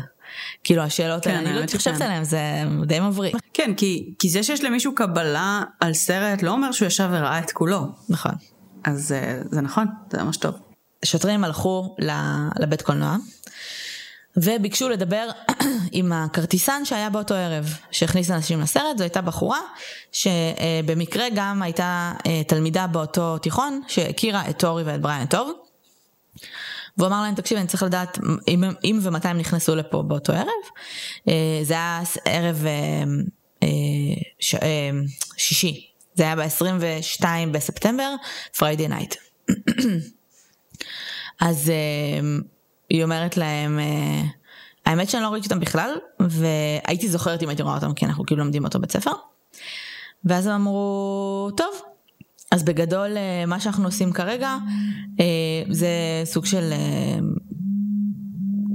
כאילו 0.65 0.83
השאלות 0.83 1.25
כן, 1.25 1.31
האלה, 1.31 1.51
אני 1.51 1.61
לא 1.61 1.67
חושבת. 1.77 2.01
עליהן, 2.01 2.25
זה 2.25 2.39
די 2.87 3.01
מבריק. 3.01 3.37
כן, 3.55 3.75
כי, 3.77 4.15
כי 4.19 4.29
זה 4.29 4.43
שיש 4.43 4.65
למישהו 4.65 4.95
קבלה 4.95 5.63
על 5.81 5.95
סרט 5.95 6.43
לא 6.43 6.51
אומר 6.51 6.73
שהוא 6.73 6.87
ישב 6.87 7.09
וראה 7.13 7.39
את 7.39 7.53
כולו. 7.53 7.87
נכון. 8.09 8.33
אז 8.85 9.13
אה, 9.13 9.39
זה 9.51 9.61
נכון, 9.61 9.87
זה 10.11 10.23
ממש 10.23 10.37
טוב. 10.37 10.55
שוטרים 11.05 11.45
הלכו 11.45 11.97
לבית 12.59 12.83
קולנוע 12.83 13.17
וביקשו 14.37 14.89
לדבר 14.89 15.29
עם 15.93 16.13
הכרטיסן 16.13 16.85
שהיה 16.85 17.11
באותו 17.11 17.35
ערב 17.35 17.77
שהכניס 17.91 18.31
אנשים 18.31 18.61
לסרט, 18.61 18.99
זו 18.99 19.05
הייתה 19.05 19.21
בחורה 19.21 19.61
שבמקרה 20.13 21.25
גם 21.35 21.63
הייתה 21.63 22.13
אה, 22.27 22.43
תלמידה 22.45 22.87
באותו 22.87 23.39
תיכון 23.39 23.81
שהכירה 23.89 24.51
את 24.51 24.59
טורי 24.59 24.83
ואת 24.83 25.01
בריאן 25.01 25.27
טוב. 25.27 25.53
והוא 26.97 27.09
אמר 27.09 27.23
להם 27.23 27.35
תקשיב 27.35 27.59
אני 27.59 27.67
צריך 27.67 27.83
לדעת 27.83 28.19
אם, 28.49 28.65
אם 28.85 28.99
ומתי 29.03 29.29
הם 29.29 29.39
נכנסו 29.39 29.77
לפה 29.77 30.03
באותו 30.03 30.33
ערב. 30.33 30.49
אה, 31.29 31.61
זה 31.63 31.75
היה 31.75 32.03
ערב 32.25 32.67
אה, 32.67 33.05
אה, 33.63 33.69
ש, 34.41 34.55
אה, 34.55 34.91
שישי, 35.37 35.94
זה 36.15 36.23
היה 36.23 36.37
ב-22 36.37 37.25
בספטמבר, 37.53 38.15
Friday 38.59 38.89
night. 38.89 39.15
אז 41.41 41.69
uh, 41.69 42.45
היא 42.91 43.05
אומרת 43.05 43.37
להם, 43.37 43.79
uh, 43.79 44.27
האמת 44.87 45.11
שאני 45.11 45.23
לא 45.23 45.29
ראיתי 45.29 45.47
אותם 45.47 45.61
בכלל, 45.61 45.91
והייתי 46.21 47.09
זוכרת 47.09 47.43
אם 47.43 47.49
הייתי 47.49 47.63
רואה 47.63 47.75
אותם, 47.75 47.95
כי 47.95 48.07
אנחנו 48.07 48.27
כאילו 48.27 48.45
לומדים 48.45 48.65
אותו 48.65 48.79
בית 48.79 48.93
ספר. 48.93 49.11
ואז 50.25 50.47
הם 50.47 50.53
אמרו, 50.53 51.51
טוב, 51.57 51.81
אז 52.51 52.63
בגדול 52.63 53.17
uh, 53.17 53.47
מה 53.47 53.61
שאנחנו 53.61 53.85
עושים 53.85 54.13
כרגע, 54.13 54.57
uh, 55.17 55.21
זה 55.71 55.89
סוג 56.25 56.47
של... 56.47 56.73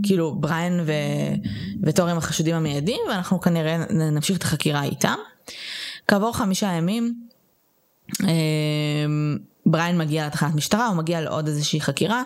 כאילו 0.03 0.35
בריין 0.35 0.79
ו... 0.85 0.91
וטורי 1.83 2.11
הם 2.11 2.17
החשודים 2.17 2.55
המיידים 2.55 2.99
ואנחנו 3.09 3.41
כנראה 3.41 3.77
נמשיך 3.89 4.37
את 4.37 4.43
החקירה 4.43 4.83
איתם. 4.83 5.15
כעבור 6.07 6.37
חמישה 6.37 6.67
ימים 6.67 7.03
אמ, 7.03 7.28
בריין 9.65 9.97
מגיע 9.97 10.27
לתחנת 10.27 10.55
משטרה, 10.55 10.87
הוא 10.87 10.97
מגיע 10.97 11.21
לעוד 11.21 11.47
איזושהי 11.47 11.81
חקירה, 11.81 12.23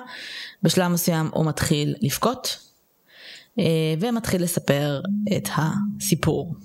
בשלב 0.63 0.91
מסוים 0.91 1.29
הוא 1.33 1.45
מתחיל 1.45 1.95
לבכות, 2.01 2.57
אה, 3.59 3.63
ומתחיל 3.99 4.43
לספר 4.43 5.01
את 5.37 5.49
הסיפור. 5.55 6.55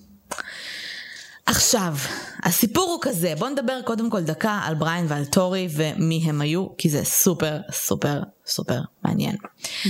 עכשיו, 1.46 1.96
הסיפור 2.42 2.90
הוא 2.90 2.98
כזה, 3.02 3.34
בואו 3.38 3.50
נדבר 3.50 3.80
קודם 3.84 4.10
כל 4.10 4.20
דקה 4.20 4.60
על 4.64 4.74
בריין 4.74 5.06
ועל 5.08 5.24
טורי 5.24 5.68
ומי 5.70 6.22
הם 6.24 6.40
היו, 6.40 6.66
כי 6.78 6.88
זה 6.88 7.04
סופר 7.04 7.56
סופר 7.72 8.20
סופר 8.46 8.80
מעניין. 9.04 9.36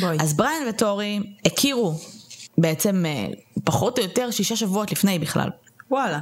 בואי. 0.00 0.16
אז 0.20 0.34
בריין 0.34 0.68
וטורי 0.68 1.20
הכירו 1.44 1.94
בעצם 2.58 3.06
אה, 3.06 3.26
פחות 3.64 3.98
או 3.98 4.02
יותר 4.04 4.30
שישה 4.30 4.56
שבועות 4.56 4.92
לפני 4.92 5.18
בכלל. 5.18 5.48
וואלה. 5.90 6.18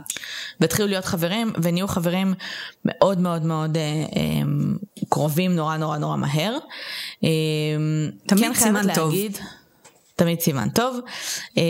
והתחילו 0.60 0.88
להיות 0.88 1.04
חברים 1.04 1.52
ונהיו 1.62 1.88
חברים 1.88 2.34
מאוד 2.84 3.20
מאוד 3.20 3.44
מאוד 3.44 3.76
אה, 3.76 3.82
אה, 3.82 4.42
קרובים 5.08 5.56
נורא 5.56 5.76
נורא 5.76 5.98
נורא 5.98 6.16
מהר. 6.16 6.58
אה, 7.24 7.28
תמיד 8.26 8.44
כן 8.44 8.54
סימן 8.54 8.94
טוב. 8.94 9.10
להגיד, 9.10 9.38
תמיד 10.16 10.40
סימן 10.40 10.68
טוב. 10.68 11.00
אה, 11.58 11.62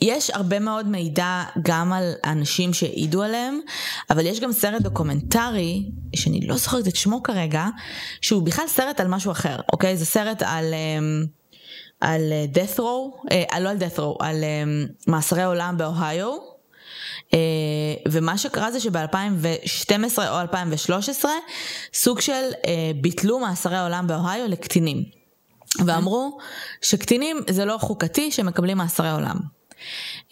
יש 0.00 0.30
הרבה 0.30 0.58
מאוד 0.58 0.86
מידע 0.86 1.42
גם 1.62 1.92
על 1.92 2.12
אנשים 2.24 2.72
שהעידו 2.72 3.22
עליהם, 3.22 3.60
אבל 4.10 4.26
יש 4.26 4.40
גם 4.40 4.52
סרט 4.52 4.82
דוקומנטרי, 4.82 5.90
שאני 6.16 6.40
לא 6.46 6.56
זוכרת 6.56 6.88
את 6.88 6.96
שמו 6.96 7.22
כרגע, 7.22 7.66
שהוא 8.20 8.42
בכלל 8.42 8.66
סרט 8.68 9.00
על 9.00 9.08
משהו 9.08 9.32
אחר, 9.32 9.60
אוקיי? 9.72 9.96
זה 9.96 10.06
סרט 10.06 10.42
על... 10.42 10.74
אה, 10.74 10.98
על 12.00 12.32
death 12.54 12.78
row, 12.78 13.30
אה, 13.32 13.60
לא 13.60 13.68
על 13.68 13.76
death 13.78 13.98
row, 13.98 14.16
על 14.20 14.44
אה, 14.44 14.62
מאסרי 15.06 15.44
עולם 15.44 15.76
באוהיו, 15.76 16.36
ומה 18.08 18.38
שקרה 18.38 18.70
זה 18.70 18.80
שב-2012 18.80 20.18
או 20.18 20.40
2013 20.40 21.30
סוג 21.94 22.20
של 22.20 22.32
אה, 22.66 22.90
ביטלו 23.00 23.38
מאסרי 23.38 23.78
עולם 23.78 24.06
באוהיו 24.06 24.48
לקטינים. 24.48 25.04
ואמרו 25.86 26.38
שקטינים 26.82 27.40
זה 27.50 27.64
לא 27.64 27.78
חוקתי 27.78 28.30
שמקבלים 28.30 28.78
מאסרי 28.78 29.10
עולם. 29.10 29.36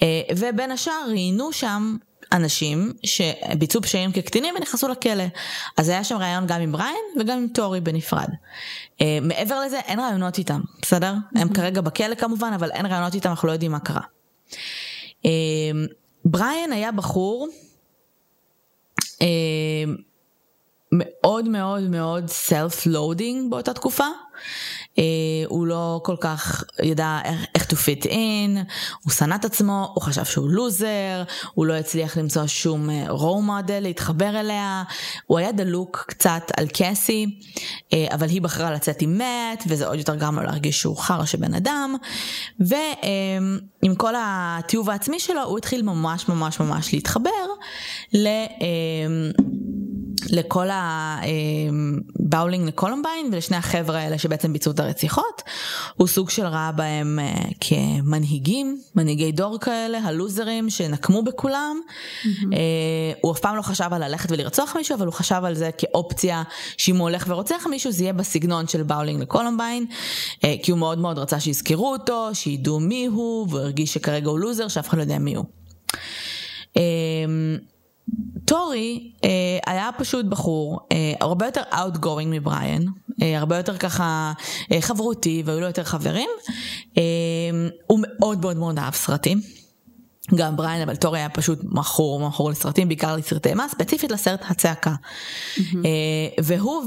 אה, 0.03 0.23
ובין 0.37 0.71
השאר 0.71 1.05
ראיינו 1.09 1.53
שם 1.53 1.97
אנשים 2.33 2.93
שביצעו 3.03 3.83
פשעים 3.83 4.13
כקטינים 4.13 4.55
ונכנסו 4.59 4.89
לכלא. 4.89 5.25
אז 5.77 5.89
היה 5.89 6.05
שם 6.05 6.17
ראיון 6.17 6.47
גם 6.47 6.61
עם 6.61 6.73
בריין 6.73 7.05
וגם 7.21 7.39
עם 7.39 7.49
טורי 7.49 7.81
בנפרד. 7.81 8.29
אה, 9.01 9.19
מעבר 9.23 9.61
לזה 9.61 9.79
אין 9.79 10.01
ראיונות 10.01 10.39
איתם, 10.39 10.61
בסדר? 10.83 11.15
הם 11.35 11.49
כרגע 11.49 11.81
בכלא 11.81 12.15
כמובן, 12.15 12.53
אבל 12.55 12.71
אין 12.71 12.87
ראיונות 12.87 13.15
איתם, 13.15 13.31
אנחנו 13.31 13.49
לא 13.49 13.53
יודעים 13.53 13.73
מה 13.73 13.81
קרה. 13.81 14.03
אה, 16.29 16.33
בריין 16.33 16.73
היה 16.73 16.93
בחור 16.93 17.49
אה, 19.23 19.27
מאוד 20.93 21.49
מאוד 21.49 21.83
מאוד 21.83 22.27
self 22.29 22.87
loathing 22.87 23.51
באותה 23.51 23.75
תקופה. 23.75 24.05
אה, 24.99 25.03
הוא 25.47 25.67
לא 25.67 26.01
כל 26.05 26.17
כך 26.21 26.65
ידע 26.83 27.19
איך, 27.55 27.67
to 27.71 27.75
fit 27.75 28.05
in, 28.05 28.73
הוא 29.05 29.13
שנא 29.13 29.35
את 29.35 29.45
עצמו, 29.45 29.91
הוא 29.95 30.03
חשב 30.03 30.25
שהוא 30.25 30.49
לוזר, 30.49 31.23
הוא 31.55 31.67
לא 31.67 31.75
הצליח 31.75 32.17
למצוא 32.17 32.47
שום 32.47 32.91
רואו 33.09 33.43
מודל 33.43 33.81
להתחבר 33.81 34.41
אליה, 34.41 34.83
הוא 35.27 35.39
היה 35.39 35.53
דלוק 35.53 36.05
קצת 36.09 36.43
על 36.57 36.67
קסי, 36.73 37.39
אה, 37.93 38.07
אבל 38.13 38.29
היא 38.29 38.43
בחרה 38.43 38.71
לצאת 38.71 39.03
עם 39.03 39.19
מאט, 39.19 39.65
וזה 39.67 39.87
עוד 39.87 39.99
יותר 39.99 40.15
גרם 40.15 40.39
לו 40.39 40.43
להרגיש 40.43 40.81
שהוא 40.81 40.97
חרא 40.97 41.25
שבן 41.25 41.55
אדם, 41.55 41.95
ועם 42.61 43.95
כל 43.97 44.15
התיעוב 44.19 44.91
העצמי 44.91 45.21
שלו, 45.21 45.43
הוא 45.43 45.59
התחיל 45.59 45.83
ממש 45.83 46.29
ממש 46.29 46.61
ממש 46.61 46.95
להתחבר 46.95 47.31
ל... 48.15 48.29
אה, 50.33 50.37
לכל 50.37 50.69
הבאולינג 52.21 52.69
לקולומביין 52.69 53.31
ולשני 53.33 53.57
החבר'ה 53.57 53.99
האלה 53.99 54.19
שבעצם 54.19 54.53
ביצעו 54.53 54.73
את 54.73 54.81
הרציחות. 54.81 55.43
הוא 55.97 56.07
סוג 56.07 56.31
של 56.31 56.47
ראה 56.47 56.73
בהם 56.73 57.19
אה, 57.19 57.35
כמנהיגים, 57.61 58.81
מנהיגי 58.95 59.33
דור 59.33 59.59
כאלה, 59.61 59.99
הלוזרים 59.99 60.71
שנקמו 60.71 61.23
בכולם. 61.23 61.81
Mm-hmm. 62.23 62.29
הוא 63.21 63.33
אף 63.33 63.39
פעם 63.39 63.57
לא 63.57 63.63
חשב 63.63 63.89
על 63.93 64.05
ללכת 64.09 64.33
ולרצוח 64.33 64.77
מישהו, 64.77 64.95
אבל 64.95 65.07
הוא 65.07 65.15
חשב 65.15 65.41
על 65.45 65.55
זה 65.55 65.71
כאופציה 65.79 66.43
שאם 66.77 66.97
הוא 66.97 67.09
הולך 67.09 67.25
ורוצח 67.29 67.67
מישהו 67.71 67.93
זה 67.93 68.03
יהיה 68.03 68.13
בסגנון 68.13 68.69
של 68.69 68.83
באולינג 68.83 69.23
לקולומביין, 69.23 69.87
אה, 70.45 70.55
כי 70.63 70.71
הוא 70.71 70.79
מאוד 70.79 70.99
מאוד 70.99 71.19
רצה 71.19 71.41
שיזכרו 71.41 71.93
אותו, 71.93 72.31
שידעו 72.33 72.81
מי 72.81 73.07
הוא, 73.07 73.47
והוא 73.49 73.61
הרגיש 73.61 73.95
שכרגע 73.95 74.29
הוא 74.29 74.39
לוזר, 74.39 74.69
שאף 74.69 74.89
אחד 74.89 74.97
לא 74.99 75.03
יודע 75.03 75.19
מי 75.19 75.35
הוא. 75.35 75.45
טורי 78.45 79.13
אה, 79.25 79.29
היה 79.67 79.91
פשוט 79.99 80.27
בחור 80.27 80.81
אה, 80.93 81.13
הרבה 81.21 81.47
יותר 81.47 81.63
outgoing 81.73 82.27
מבריאן, 82.27 82.83
אה, 83.23 83.39
הרבה 83.39 83.57
יותר 83.57 83.77
ככה 83.77 84.33
אה, 84.73 84.81
חברותי 84.81 85.43
והיו 85.45 85.61
לו 85.61 85.67
יותר 85.67 85.85
חברים. 85.85 86.29
אה, 86.99 87.03
הוא 87.87 88.01
מאוד 88.03 88.41
מאוד 88.41 88.57
מאוד 88.57 88.79
אהב 88.79 88.95
סרטים. 88.95 89.41
גם 90.35 90.57
בריין 90.57 90.83
אבל 90.83 90.97
טורי 90.97 91.19
היה 91.19 91.29
פשוט 91.29 91.59
מכור 91.65 92.21
מכור 92.29 92.51
לסרטים 92.51 92.89
בעיקר 92.89 93.17
לסרטי 93.17 93.49
אימה 93.49 93.69
ספציפית 93.69 94.11
לסרט 94.11 94.41
הצעקה. 94.49 94.95
Mm-hmm. 95.57 95.63
והוא 96.45 96.85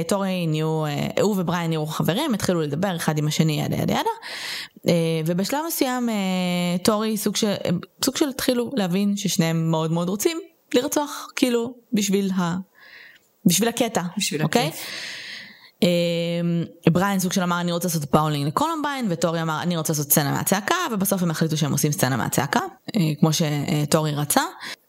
וטורי 0.00 0.46
נהיו 0.46 0.84
הוא 1.20 1.40
ובריין 1.40 1.68
נהיו 1.68 1.86
חברים 1.86 2.34
התחילו 2.34 2.60
לדבר 2.60 2.96
אחד 2.96 3.18
עם 3.18 3.26
השני 3.26 3.62
yada 3.62 3.76
yada 3.76 3.94
yada 3.94 4.94
ובשלב 5.26 5.60
מסוים 5.66 6.08
טורי 6.82 7.16
סוג 7.16 7.36
של 7.36 7.52
סוג 8.04 8.16
של 8.16 8.28
התחילו 8.28 8.70
להבין 8.74 9.16
ששניהם 9.16 9.70
מאוד 9.70 9.92
מאוד 9.92 10.08
רוצים 10.08 10.40
לרצוח 10.74 11.28
כאילו 11.36 11.74
בשביל 11.92 12.30
ה... 12.36 12.56
בשביל 13.46 13.68
הקטע, 13.68 14.02
בשביל 14.18 14.42
אוקיי? 14.42 14.66
הכיף. 14.66 14.84
אמ, 15.82 16.64
בריין 16.92 17.18
סוג 17.18 17.32
של 17.32 17.42
אמר 17.42 17.60
אני 17.60 17.72
רוצה 17.72 17.88
לעשות 17.88 18.04
באולינג 18.04 18.46
לקולומביין 18.46 19.06
וטורי 19.08 19.42
אמר 19.42 19.62
אני 19.62 19.76
רוצה 19.76 19.92
לעשות 19.92 20.06
סצנה 20.06 20.32
מהצעקה 20.32 20.74
ובסוף 20.92 21.22
הם 21.22 21.30
החליטו 21.30 21.56
שהם 21.56 21.72
עושים 21.72 21.92
סצנה 21.92 22.16
מהצעקה 22.16 22.60
אה, 22.96 23.00
כמו 23.20 23.30
שטורי 23.32 24.14
רצה. 24.14 24.42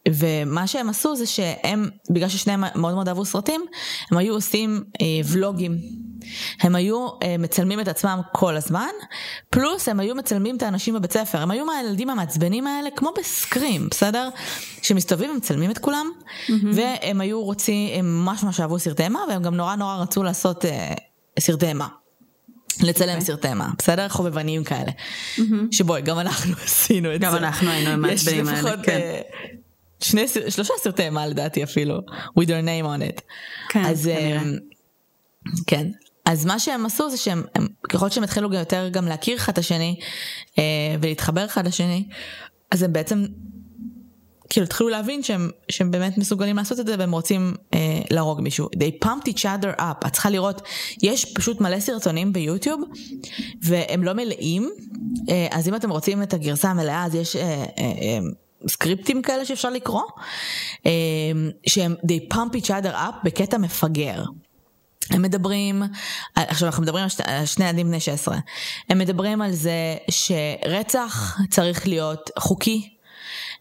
ומה 0.10 0.68
שהם 0.68 0.90
עשו 0.90 1.16
זה 1.16 1.26
שהם 1.26 1.90
בגלל 2.10 2.30
ששניהם 2.30 2.64
מאוד 2.76 2.94
מאוד 2.94 3.08
אהבו 3.08 3.26
סרטים 3.26 3.66
הם 4.12 4.18
היו 4.18 4.34
עושים 4.34 4.84
אה, 5.02 5.06
ולוגים 5.26 5.78
הם 6.60 6.76
היו 6.76 7.08
אה, 7.24 7.36
מצלמים 7.40 7.80
את 7.80 7.88
עצמם 7.88 8.22
כל 8.32 8.58
הזמן 8.58 8.90
פלוס 9.50 9.90
הם 9.90 10.00
היו 10.00 10.16
מצלמים 10.16 10.58
את 10.58 10.64
האנשים 10.64 10.94
בבית 10.94 11.12
ספר 11.12 11.42
הם 11.42 11.52
היו 11.52 11.66
מהילדים 11.66 12.10
המעצבנים 12.10 12.68
האלה 12.68 12.90
כמו 12.96 13.10
ב 13.20 13.30
Scream 13.30 13.88
בסדר 13.90 14.30
שמסתובבים 14.82 15.30
ומצלמים 15.30 15.72
את 15.72 15.78
כולם 15.78 16.12
mm-hmm. 16.16 16.52
והם 16.74 17.22
היו 17.22 17.44
רוצים 17.44 18.00
הם 18.00 18.26
ממש 18.26 18.44
ממש 18.44 18.60
אהבו 18.60 18.80
סרטי 18.80 19.04
אימה 19.04 19.20
והם 19.30 19.42
גם 19.42 19.56
נורא 19.56 19.76
נורא 19.76 19.96
רצו 19.96 20.24
לעשות 20.24 20.66
אה, 20.66 20.94
סרטי 21.40 21.68
אימה. 21.68 21.88
לצלם 22.80 23.08
okay. 23.08 23.12
אוקיי. 23.12 23.22
סרטי 23.22 23.48
אימה, 23.48 23.70
בסדר? 23.78 24.10
חובבניים 24.10 24.64
כאלה. 24.64 24.92
Mm-hmm. 24.92 25.42
שבואי, 25.72 26.02
גם 26.02 26.20
אנחנו 26.20 26.54
עשינו 26.66 27.16
את 27.16 27.22
גם 27.22 27.32
זה. 27.32 27.38
גם 27.38 27.44
אנחנו 27.44 27.70
היינו 27.70 27.90
עם 27.90 28.02
מעצבנים 28.02 28.48
האלה, 28.48 28.84
כן. 28.84 29.00
Uh, 29.00 30.06
שני, 30.06 30.28
שלושה 30.50 30.74
סרטי 30.78 31.04
אימה 31.04 31.28
לדעתי 31.28 31.64
אפילו, 31.64 32.00
with 32.40 32.46
your 32.46 32.66
name 32.66 32.86
on 32.86 33.18
it. 33.18 33.22
כן, 33.70 33.86
אז, 33.86 34.10
כנראה. 34.14 34.42
כן, 35.68 35.88
אז 36.26 36.46
מה 36.46 36.60
שהם 36.60 36.86
עשו 36.86 37.10
זה 37.10 37.18
שהם, 37.18 37.44
הם, 37.56 37.68
ככל 37.90 38.10
שהם 38.10 38.24
התחילו 38.24 38.54
יותר 38.54 38.90
גם 38.92 39.08
להכיר 39.08 39.38
אחד 39.38 39.52
את 39.52 39.58
השני 39.58 40.00
אה, 40.60 40.64
ולהתחבר 41.02 41.46
אחד 41.46 41.68
לשני, 41.68 42.04
אז 42.72 42.84
הם 42.84 42.94
בעצם 42.94 43.26
כאילו 44.50 44.64
התחילו 44.64 44.90
להבין 44.90 45.24
שהם, 45.24 45.50
שהם 45.70 45.92
באמת 45.92 46.18
מסוגלים 46.18 46.58
לעשות 46.58 46.80
את 46.80 46.88
זה 46.88 46.96
והם 47.00 47.12
רוצים 47.12 47.54
אה, 47.74 48.00
להרוג 48.10 48.42
מישהו. 48.42 48.70
They 48.76 49.06
pumped 49.06 49.28
each 49.28 49.44
other 49.44 49.80
up. 49.80 50.08
את 50.08 50.14
צריכה 50.14 50.30
לראות, 50.30 50.62
יש 51.02 51.26
פשוט 51.34 51.62
מלא 51.62 51.80
סרטונים 51.80 52.34
ביוטיוב 52.34 52.82
והם 53.62 54.04
לא 54.04 54.14
מלאים, 54.14 54.70
אה, 55.30 55.48
אז 55.52 55.68
אם 55.68 55.76
אתם 55.76 55.90
רוצים 55.90 56.24
את 56.24 56.34
הגרסה 56.34 56.70
המלאה 56.70 57.06
אז 57.06 57.16
יש... 57.16 57.36
אה, 57.36 57.44
אה, 57.44 57.64
אה, 57.78 58.20
סקריפטים 58.68 59.22
כאלה 59.22 59.46
שאפשר 59.46 59.70
לקרוא, 59.70 60.02
אה, 60.86 60.92
שהם 61.68 61.96
they 62.06 62.34
pump 62.34 62.58
each 62.58 62.68
other 62.68 62.94
up 62.94 63.24
בקטע 63.24 63.58
מפגר. 63.58 64.24
הם 65.12 65.22
מדברים, 65.22 65.84
עכשיו 66.36 66.68
אנחנו 66.68 66.84
מדברים 66.84 67.06
על 67.24 67.46
שני 67.46 67.66
ילדים 67.66 67.88
בני 67.88 68.00
16, 68.00 68.38
הם 68.90 69.00
מדברים 69.00 69.42
על 69.42 69.52
זה 69.52 69.96
שרצח 70.10 71.38
צריך 71.50 71.88
להיות 71.88 72.30
חוקי, 72.40 72.90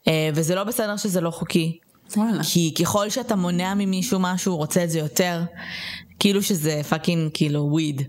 אה, 0.08 0.30
וזה 0.34 0.54
לא 0.54 0.64
בסדר 0.64 0.96
שזה 0.96 1.20
לא 1.20 1.30
חוקי. 1.30 1.78
וואלה. 2.16 2.42
כי 2.52 2.74
ככל 2.80 3.10
שאתה 3.10 3.36
מונע 3.36 3.74
ממישהו 3.74 4.18
משהו, 4.20 4.52
הוא 4.52 4.58
רוצה 4.58 4.84
את 4.84 4.90
זה 4.90 4.98
יותר, 4.98 5.42
כאילו 6.18 6.42
שזה 6.42 6.80
fucking 6.88 7.30
כאילו 7.34 7.60
weird. 7.70 8.02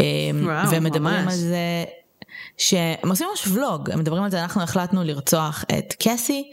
אה, 0.00 0.04
וואו, 0.42 0.70
והם 0.70 0.84
מדברים 0.84 1.14
ממש. 1.14 1.32
על 1.32 1.38
זה 1.38 1.84
שהם 2.58 3.08
עושים 3.08 3.26
ממש 3.30 3.46
ולוג, 3.46 3.90
הם 3.90 3.98
מדברים 3.98 4.22
על 4.22 4.30
זה, 4.30 4.42
אנחנו 4.42 4.62
החלטנו 4.62 5.04
לרצוח 5.04 5.64
את 5.78 5.94
קסי, 5.98 6.50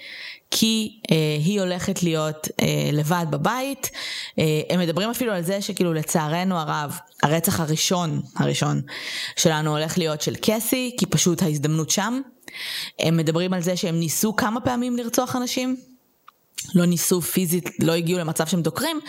כי 0.52 1.00
אה, 1.12 1.16
היא 1.46 1.62
הולכת 1.62 2.04
להיות 2.04 2.48
אה, 2.62 2.90
לבד 2.94 3.26
בבית. 3.30 3.92
אה, 4.40 4.62
הם 4.70 4.80
מדברים 4.80 5.10
אפילו 5.10 5.32
על 5.34 5.42
זה 5.42 5.62
שכאילו 5.62 5.94
לצערנו 5.94 6.58
הרב, 6.58 6.98
הרצח 7.24 7.60
הראשון, 7.60 8.22
הראשון 8.36 8.82
שלנו 9.36 9.78
הולך 9.78 9.98
להיות 9.98 10.22
של 10.22 10.36
קסי, 10.42 10.96
כי 11.00 11.06
פשוט 11.06 11.42
ההזדמנות 11.42 11.90
שם. 11.90 12.22
הם 13.00 13.18
מדברים 13.18 13.54
על 13.54 13.62
זה 13.62 13.78
שהם 13.78 14.00
ניסו 14.00 14.36
כמה 14.36 14.62
פעמים 14.62 14.98
לרצוח 14.98 15.36
אנשים. 15.36 15.78
לא 16.76 16.86
ניסו 16.86 17.22
פיזית, 17.22 17.70
לא 17.80 17.94
הגיעו 17.94 18.20
למצב 18.20 18.48
שהם 18.48 18.62
דוקרים, 18.62 19.00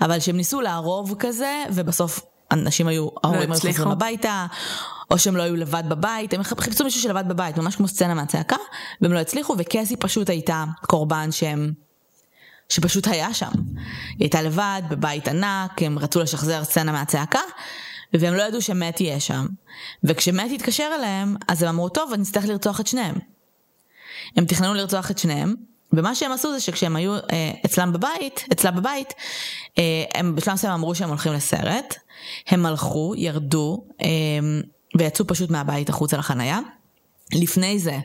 אבל 0.00 0.20
שהם 0.20 0.36
ניסו 0.36 0.60
לערוב 0.60 1.14
כזה, 1.18 1.64
ובסוף 1.72 2.20
אנשים 2.60 2.88
היו, 2.88 3.08
ההורים 3.24 3.52
היו 3.52 3.60
חוזרים 3.60 3.88
הביתה, 3.88 4.46
או 5.10 5.18
שהם 5.18 5.36
לא 5.36 5.42
היו 5.42 5.56
לבד 5.56 5.82
בבית, 5.88 6.34
הם 6.34 6.42
חיפשו 6.42 6.84
מישהו 6.84 7.00
שלבד 7.00 7.24
בבית, 7.28 7.58
ממש 7.58 7.76
כמו 7.76 7.88
סצנה 7.88 8.14
מהצעקה, 8.14 8.56
והם 9.00 9.12
לא 9.12 9.18
הצליחו, 9.18 9.54
וקסי 9.58 9.96
פשוט 9.96 10.30
הייתה 10.30 10.64
קורבן 10.86 11.32
שהם, 11.32 11.72
שפשוט 12.68 13.08
היה 13.08 13.34
שם. 13.34 13.50
היא 14.08 14.16
הייתה 14.20 14.42
לבד, 14.42 14.82
בבית 14.90 15.28
ענק, 15.28 15.82
הם 15.82 15.98
רצו 15.98 16.20
לשחזר 16.20 16.64
סצנה 16.64 16.92
מהצעקה, 16.92 17.40
והם 18.12 18.34
לא 18.34 18.42
ידעו 18.42 18.62
שמת 18.62 19.00
יהיה 19.00 19.20
שם. 19.20 19.46
וכשמת 20.04 20.50
התקשר 20.54 20.90
אליהם, 20.98 21.36
אז 21.48 21.62
הם 21.62 21.68
אמרו, 21.68 21.88
טוב, 21.88 22.12
אני 22.12 22.22
אצטרך 22.22 22.44
לרצוח 22.44 22.80
את 22.80 22.86
שניהם. 22.86 23.14
הם 24.36 24.44
תכננו 24.44 24.74
לרצוח 24.74 25.10
את 25.10 25.18
שניהם, 25.18 25.54
ומה 25.96 26.14
שהם 26.14 26.32
עשו 26.32 26.52
זה 26.52 26.60
שכשהם 26.60 26.96
היו 26.96 27.14
אה, 27.14 27.50
אצלם 27.66 27.92
בבית, 27.92 28.44
אצלה 28.52 28.70
בבית, 28.70 29.14
אה, 29.78 30.04
הם 30.14 30.34
בשלב 30.34 30.54
מסוים 30.54 30.72
אמרו 30.72 30.94
שהם 30.94 31.08
הולכים 31.08 31.32
לסרט, 31.32 31.94
הם 32.48 32.66
הלכו, 32.66 33.14
ירדו, 33.16 33.84
אה, 34.02 34.08
ויצאו 34.98 35.26
פשוט 35.26 35.50
מהבית 35.50 35.88
החוצה 35.88 36.16
לחנייה. 36.16 36.58
לפני 37.32 37.78
זה, 37.78 37.98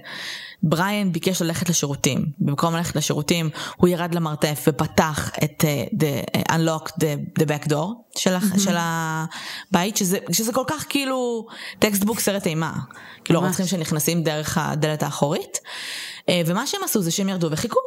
בריאן 0.63 1.12
ביקש 1.12 1.41
ללכת 1.41 1.69
לשירותים. 1.69 2.25
במקום 2.39 2.75
ללכת 2.75 2.95
לשירותים, 2.95 3.49
הוא 3.78 3.89
ירד 3.89 4.15
למרתף 4.15 4.65
ופתח 4.67 5.32
את 5.43 5.63
uh, 5.63 5.95
the, 5.95 6.38
uh, 6.38 6.52
unlock 6.52 6.89
the, 6.89 7.41
the 7.41 7.45
back 7.45 7.69
door 7.69 7.88
של, 8.17 8.36
mm-hmm. 8.38 8.60
של 8.60 8.75
הבית, 8.78 9.97
שזה, 9.97 10.17
שזה 10.32 10.54
כל 10.54 10.63
כך 10.67 10.86
כאילו 10.89 11.47
textbook 11.79 12.19
סרט 12.19 12.47
אימה. 12.47 12.73
כאילו 13.25 13.41
רוצחים 13.41 13.67
שנכנסים 13.67 14.23
דרך 14.23 14.58
הדלת 14.58 15.04
האחורית. 15.04 15.60
Uh, 16.29 16.31
ומה 16.45 16.67
שהם 16.67 16.81
עשו 16.83 17.01
זה 17.01 17.11
שהם 17.11 17.29
ירדו 17.29 17.47
וחיכו. 17.51 17.79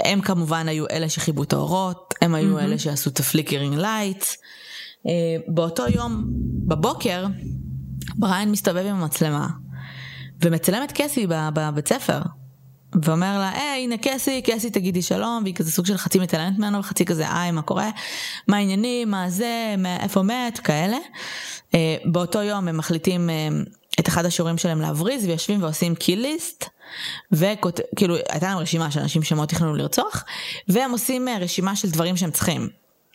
הם 0.00 0.20
כמובן 0.20 0.68
היו 0.68 0.84
אלה 0.90 1.08
שכיבו 1.08 1.42
את 1.42 1.52
האורות, 1.52 2.14
הם 2.22 2.34
היו 2.34 2.58
mm-hmm. 2.58 2.62
אלה 2.62 2.78
שעשו 2.78 3.10
את 3.10 3.20
ה 3.20 3.25
flickering 3.25 3.78
lights. 3.78 4.36
Uh, 4.36 5.08
באותו 5.48 5.84
יום, 5.88 6.24
בבוקר, 6.66 7.26
בריין 8.14 8.50
מסתובב 8.50 8.86
עם 8.86 8.96
המצלמה, 8.96 9.48
ומצלם 10.42 10.84
את 10.84 10.92
קסי 10.94 11.26
בבית 11.26 11.88
ספר. 11.88 12.20
ואומר 13.02 13.38
לה, 13.38 13.50
היי, 13.50 13.84
הנה 13.84 13.96
קסי, 14.02 14.42
קסי 14.42 14.70
תגידי 14.70 15.02
שלום, 15.02 15.42
והיא 15.42 15.54
כזה 15.54 15.72
סוג 15.72 15.86
של 15.86 15.96
חצי 15.96 16.18
מתעלמת 16.18 16.58
ממנו, 16.58 16.78
וחצי 16.78 17.04
כזה, 17.04 17.34
היי, 17.34 17.50
מה 17.50 17.62
קורה? 17.62 17.90
מה 18.48 18.56
העניינים, 18.56 19.10
מה 19.10 19.30
זה, 19.30 19.74
איפה 20.00 20.22
מת, 20.22 20.58
כאלה. 20.58 20.96
באותו 22.04 22.42
יום 22.42 22.68
הם 22.68 22.76
מחליטים 22.76 23.30
את 24.00 24.08
אחד 24.08 24.24
השיעורים 24.24 24.58
שלהם 24.58 24.80
להבריז, 24.80 25.24
ויושבים 25.24 25.62
ועושים 25.62 25.94
קיליסט, 25.94 26.64
וכאילו, 27.32 28.16
הייתה 28.28 28.48
להם 28.48 28.58
רשימה 28.58 28.90
של 28.90 29.00
אנשים 29.00 29.22
שמאוד 29.22 29.48
תכננו 29.48 29.74
לרצוח, 29.74 30.24
והם 30.68 30.90
עושים 30.90 31.28
uh, 31.28 31.30
רשימה 31.40 31.76
של 31.76 31.90
דברים 31.90 32.16
שהם 32.16 32.30
צריכים. 32.30 32.68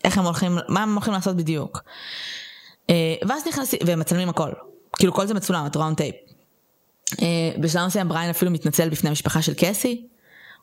איך 0.04 0.18
הם 0.18 0.26
הולכים, 0.26 0.58
מה 0.68 0.84
הם 0.84 0.94
הולכים 0.94 1.14
לעשות 1.14 1.36
בדיוק. 1.36 1.80
Uh, 2.88 2.92
ואז 3.28 3.48
נכנסים, 3.48 3.80
והם 3.86 4.00
מצלמים 4.00 4.30
הכל. 4.30 4.52
כאילו 4.98 5.14
כל 5.14 5.28
זה 5.28 5.34
מצולם, 5.34 5.66
את 5.66 5.76
רואה 5.76 5.96
טייפ. 5.96 6.16
אה, 7.22 7.52
בשלב 7.62 7.86
מסוים 7.86 8.10
בריין 8.10 8.30
אפילו 8.30 8.52
מתנצל 8.52 8.90
בפני 8.90 9.10
המשפחה 9.10 9.42
של 9.42 9.54
קסי. 9.58 10.08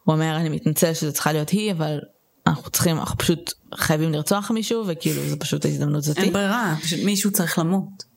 הוא 0.05 0.15
אומר 0.15 0.37
אני 0.37 0.49
מתנצל 0.49 0.95
שזה 0.95 1.13
צריכה 1.13 1.33
להיות 1.33 1.51
היא 1.51 1.73
אבל 1.73 1.99
אנחנו 2.47 2.71
צריכים 2.71 2.99
אנחנו 2.99 3.19
פשוט 3.19 3.53
חייבים 3.75 4.13
לרצוח 4.13 4.51
מישהו 4.51 4.85
וכאילו 4.87 5.23
זה 5.29 5.37
פשוט 5.37 5.65
ההזדמנות 5.65 6.03
זאתי. 6.03 6.21
אין 6.21 6.33
ברירה 6.33 6.75
פשוט 6.83 6.99
מישהו 7.05 7.31
צריך 7.31 7.59
למות. 7.59 8.08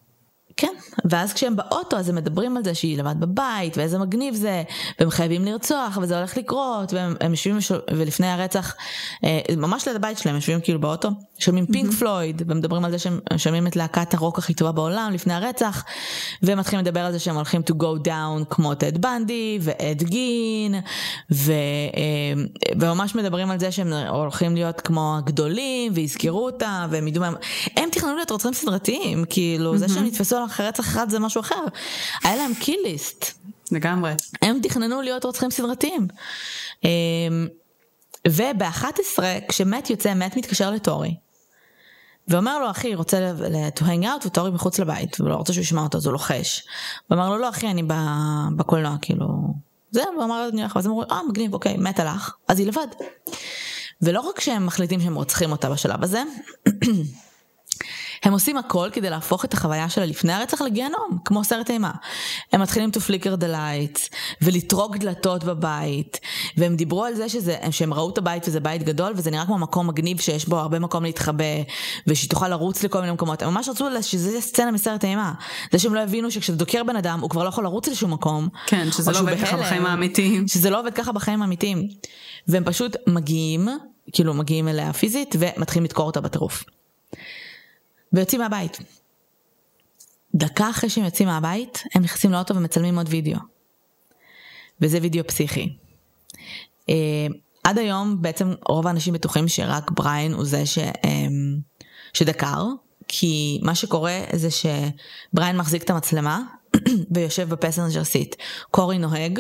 כן 0.62 0.74
ואז 1.06 1.34
כשהם 1.34 1.56
באוטו 1.56 1.98
אז 1.98 2.10
הם 2.10 2.16
מדברים 2.16 2.58
על 2.58 2.64
זה 2.64 2.74
שהיא 2.74 2.98
לבד 2.98 3.16
בבית 3.20 3.78
ואיזה 3.78 4.00
מגניב 4.00 4.36
זה 4.36 4.64
והם 5.00 5.10
חייבים 5.10 5.46
לרצוח 5.46 5.98
וזה 6.02 6.18
הולך 6.18 6.38
לקרות 6.38 6.94
והם 6.94 7.16
הם 7.22 7.32
יושבים 7.32 7.58
וש- 7.58 7.72
ולפני 7.92 8.28
הרצח 8.28 8.76
אה, 9.24 9.40
ממש 9.58 9.88
ליד 9.88 9.96
הבית 9.96 10.18
שלהם 10.18 10.36
יושבים 10.36 10.62
כאילו 10.62 10.82
באוטו 10.82 11.10
שומעים 11.40 11.66
פינק 11.66 11.94
פלויד 11.94 12.42
ומדברים 12.48 12.86
על 12.86 12.92
זה 12.92 13.00
שהם 13.00 13.20
שומעים 13.38 13.68
את 13.68 13.76
להקת 13.76 14.14
הרוק 14.14 14.38
הכי 14.38 14.54
טובה 14.54 14.72
בעולם 14.72 15.12
לפני 15.14 15.34
הרצח 15.34 15.84
והם 16.42 16.60
מתחילים 16.60 16.86
לדבר 16.86 17.00
על 17.00 17.12
זה 17.12 17.20
שהם 17.20 17.36
הולכים 17.36 17.62
to 17.72 17.74
go 17.74 18.06
down 18.06 18.46
כמו 18.50 18.76
טד 18.76 18.98
בנדי 18.98 19.60
ואד 19.62 20.04
גין 20.04 20.76
ו, 21.32 21.52
אה, 21.98 22.44
וממש 22.80 23.16
מדברים 23.16 23.52
על 23.52 23.60
זה 23.60 23.72
שהם 23.72 23.94
הולכים 23.94 24.56
להיות 24.56 24.82
כמו 24.82 25.18
הגדולים 25.18 25.92
ויזכרו 25.96 26.46
אותם 26.46 26.88
והם 26.90 27.08
ידעו 27.08 27.22
מה 27.22 27.28
הם 27.28 27.36
הם 27.78 27.90
תכננו 27.92 28.16
להיות 28.16 28.32
רוצחים 28.32 28.54
סדרתיים 28.54 29.26
כאילו 29.30 29.78
זה 29.78 29.90
שהם 29.90 30.06
נתפסו 30.06 30.38
על 30.38 30.44
אחרי 30.52 30.68
רצח 30.68 30.88
אחד 30.88 31.10
זה 31.10 31.20
משהו 31.20 31.42
אחר 31.42 31.64
היה 32.24 32.36
להם 32.36 32.54
קיליסט 32.60 33.26
לגמרי. 33.72 34.14
הם 34.42 34.60
תכננו 34.64 35.02
להיות 35.02 35.26
רוצחים 35.26 35.52
סדרתיים. 35.52 36.08
אמ, 36.84 37.48
וב-11 38.28 39.20
כשמת 39.50 39.90
יוצא 39.90 40.14
מת 40.14 40.38
מתקשר 40.38 40.72
לטורי. 40.72 41.16
ואומר 42.28 42.60
לו 42.60 42.72
אחי 42.72 42.96
רוצה 42.96 43.34
to 43.76 43.82
hang 43.82 44.04
out 44.04 44.28
וטורי 44.28 44.52
מחוץ 44.52 44.80
לבית 44.80 45.20
והוא 45.20 45.30
לא 45.30 45.36
רוצה 45.36 45.54
שהוא 45.54 45.62
ישמע 45.62 45.82
אותו 45.82 45.98
אז 45.98 46.06
הוא 46.06 46.14
לוחש. 46.14 46.64
הוא 47.08 47.16
אמר 47.16 47.30
לו 47.30 47.38
לא 47.38 47.50
אחי 47.50 47.68
אני 47.68 47.84
ב- 47.84 48.48
בקולנוע 48.56 48.96
כאילו 49.02 49.28
זה 49.92 50.04
הוא 50.16 50.24
אמר 50.24 50.50
אני 50.54 50.62
הולך 50.62 50.76
ואז 50.76 50.88
אמרו 50.88 51.04
אה 51.12 51.20
מגניב 51.30 51.54
אוקיי 51.54 51.78
מת 51.78 52.00
הלך 52.00 52.36
אז 52.48 52.60
היא 52.60 52.68
לבד. 52.68 52.88
ולא 54.02 54.20
רק 54.20 54.40
שהם 54.40 54.66
מחליטים 54.66 55.02
שהם 55.02 55.16
רוצחים 55.16 55.52
אותה 55.52 55.70
בשלב 55.70 56.04
הזה 56.04 56.24
הם 58.24 58.34
עושים 58.34 58.58
הכל 58.58 58.90
כדי 58.94 59.10
להפוך 59.10 59.46
את 59.46 59.54
החוויה 59.54 59.90
שלה 59.90 60.06
לפני 60.06 60.34
הרצח 60.34 60.62
לגיהנום, 60.62 61.18
כמו 61.26 61.44
סרט 61.44 61.70
אימה. 61.70 61.92
הם 62.54 62.62
מתחילים 62.62 62.90
to 62.90 63.00
flicker 63.00 63.42
the 63.42 63.46
lights, 63.46 64.16
ולטרוק 64.42 64.98
דלתות 64.98 65.44
בבית, 65.44 66.20
והם 66.58 66.76
דיברו 66.76 67.06
על 67.06 67.16
זה 67.16 67.30
שזה, 67.30 67.58
שהם 67.72 67.94
ראו 67.94 68.10
את 68.10 68.18
הבית 68.18 68.48
וזה 68.48 68.60
בית 68.60 68.84
גדול, 68.84 69.14
וזה 69.16 69.32
נראה 69.32 69.46
כמו 69.46 69.58
מקום 69.58 69.88
מגניב 69.88 70.22
שיש 70.22 70.46
בו 70.46 70.58
הרבה 70.58 70.80
מקום 70.80 71.04
להתחבא, 71.04 71.46
ושהיא 72.08 72.30
תוכל 72.30 72.48
לרוץ 72.48 72.84
לכל 72.84 73.02
מיני 73.02 73.14
מקומות. 73.14 73.42
הם 73.42 73.54
ממש 73.54 73.70
רצו 73.70 73.88
שזה 74.02 74.42
סצנה 74.42 74.72
מסרט 74.72 75.06
אימה. 75.06 75.34
זה 75.72 75.80
שהם 75.80 75.94
לא 75.94 76.00
הבינו 76.00 76.32
שכשאתה 76.32 76.58
דוקר 76.58 76.84
בן 76.84 76.96
אדם, 76.96 77.20
הוא 77.20 77.30
כבר 77.30 77.44
לא 77.44 77.50
יכול 77.50 77.64
לרוץ 77.64 77.88
לשום 77.88 78.14
מקום. 78.14 78.48
כן, 78.68 78.92
שזה 78.92 79.12
לא 79.12 79.20
עובד 79.20 79.38
ככה 79.42 79.58
בחיים 79.58 79.86
האמיתיים. 79.86 80.48
שזה 80.48 80.70
לא 80.70 80.80
עובד 80.80 80.94
ככה 80.94 81.12
בחיים 81.12 81.42
האמיתיים. 81.42 81.88
והם 82.48 82.64
פשוט 82.64 82.96
מגיעים, 83.08 83.68
כאילו 84.12 84.34
מגיעים 84.34 84.68
אליה 84.68 84.94
פיזית, 84.94 85.36
ומתחילים 85.40 85.84
לדקור 85.84 86.06
אותה 86.06 86.22
בטירוף. 86.22 86.64
ויוצאים 88.14 88.42
מהבית. 88.42 88.78
דקה 90.36 90.70
אחרי 90.70 90.90
שהם 90.90 91.06
יוצאים 91.06 91.28
מהבית, 91.28 91.84
הם 91.96 92.04
נכנסים 92.04 92.32
לאוטו 92.32 92.56
ומצלמים 92.56 92.98
עוד 92.98 93.08
וידאו. 93.10 93.40
וזה 94.82 94.98
וידאו 95.02 95.28
פסיכי. 95.28 95.78
אה, 96.90 97.28
עד 97.64 97.78
היום 97.78 98.22
בעצם 98.22 98.54
רוב 98.70 98.88
האנשים 98.88 99.14
בטוחים 99.14 99.48
שרק 99.48 99.92
בריין 99.92 100.34
הוא 100.34 100.46
זה 100.46 100.66
ש, 100.66 100.78
אה, 100.78 101.28
שדקר, 102.14 102.66
כי 103.08 103.60
מה 103.64 103.76
שקורה 103.76 104.20
זה 104.34 104.50
שבריין 104.52 105.58
מחזיק 105.58 105.84
את 105.84 105.90
המצלמה 105.90 106.42
ויושב 107.16 107.50
ב 107.50 107.55
passenger 107.55 108.04
seat. 108.04 108.36
טורי 108.72 108.98
נוהג. 108.98 109.40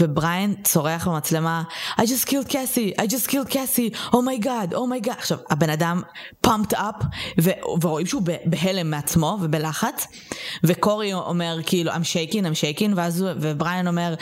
ובריין 0.00 0.54
צורח 0.64 1.08
במצלמה 1.08 1.62
I 1.98 2.02
just 2.02 2.26
killed 2.26 2.48
Cassie, 2.48 3.00
I 3.00 3.06
just 3.06 3.28
killed 3.28 3.50
Cassie, 3.50 3.94
oh 4.12 4.22
my 4.22 4.44
god, 4.44 4.72
oh 4.72 4.74
my 4.74 5.06
god. 5.06 5.10
עכשיו, 5.18 5.38
הבן 5.50 5.70
אדם 5.70 6.02
pumped 6.46 6.72
up, 6.72 7.04
ו- 7.40 7.50
ורואים 7.82 8.06
שהוא 8.06 8.22
בהלם 8.44 8.90
מעצמו 8.90 9.38
ובלחץ, 9.40 10.06
וקורי 10.64 11.12
אומר 11.12 11.58
כאילו 11.66 11.92
I'm 11.92 11.94
shaking, 11.94 12.42
I'm 12.42 12.78
shaking, 12.80 12.92
ואז 12.96 13.20
הוא, 13.20 13.30
ובריין 13.40 13.86
אומר 13.86 14.14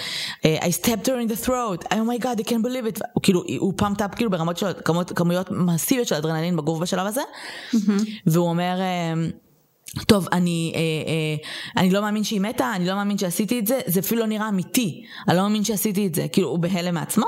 I 0.44 0.70
stabbed 0.82 1.06
her 1.06 1.18
in 1.26 1.32
the 1.32 1.46
throat, 1.46 1.84
oh 1.92 1.96
my 1.96 2.24
god, 2.24 2.40
I 2.40 2.44
can't 2.48 2.64
believe 2.64 2.96
it. 2.96 3.00
הוא 3.12 3.22
כאילו, 3.22 3.44
הוא 3.58 3.72
pumped 3.82 4.00
up 4.00 4.16
כאילו 4.16 4.30
ברמות 4.30 4.56
של 4.56 4.72
כמויות 5.14 5.50
מסיביות 5.50 6.08
של 6.08 6.14
אדרנלין 6.14 6.56
בגוף 6.56 6.80
בשלב 6.80 7.06
הזה, 7.06 7.22
והוא 8.26 8.48
אומר... 8.48 8.74
טוב, 10.06 10.28
אני, 10.32 10.72
אה, 10.74 10.80
אה, 10.80 11.82
אני 11.82 11.90
לא 11.90 12.02
מאמין 12.02 12.24
שהיא 12.24 12.40
מתה, 12.40 12.72
אני 12.74 12.86
לא 12.86 12.94
מאמין 12.94 13.18
שעשיתי 13.18 13.58
את 13.58 13.66
זה, 13.66 13.80
זה 13.86 14.00
אפילו 14.00 14.20
לא 14.20 14.26
נראה 14.26 14.48
אמיתי, 14.48 15.04
אני 15.28 15.36
לא 15.36 15.42
מאמין 15.42 15.64
שעשיתי 15.64 16.06
את 16.06 16.14
זה, 16.14 16.26
כאילו 16.32 16.48
הוא 16.48 16.58
בהלם 16.58 16.94
מעצמו, 16.94 17.26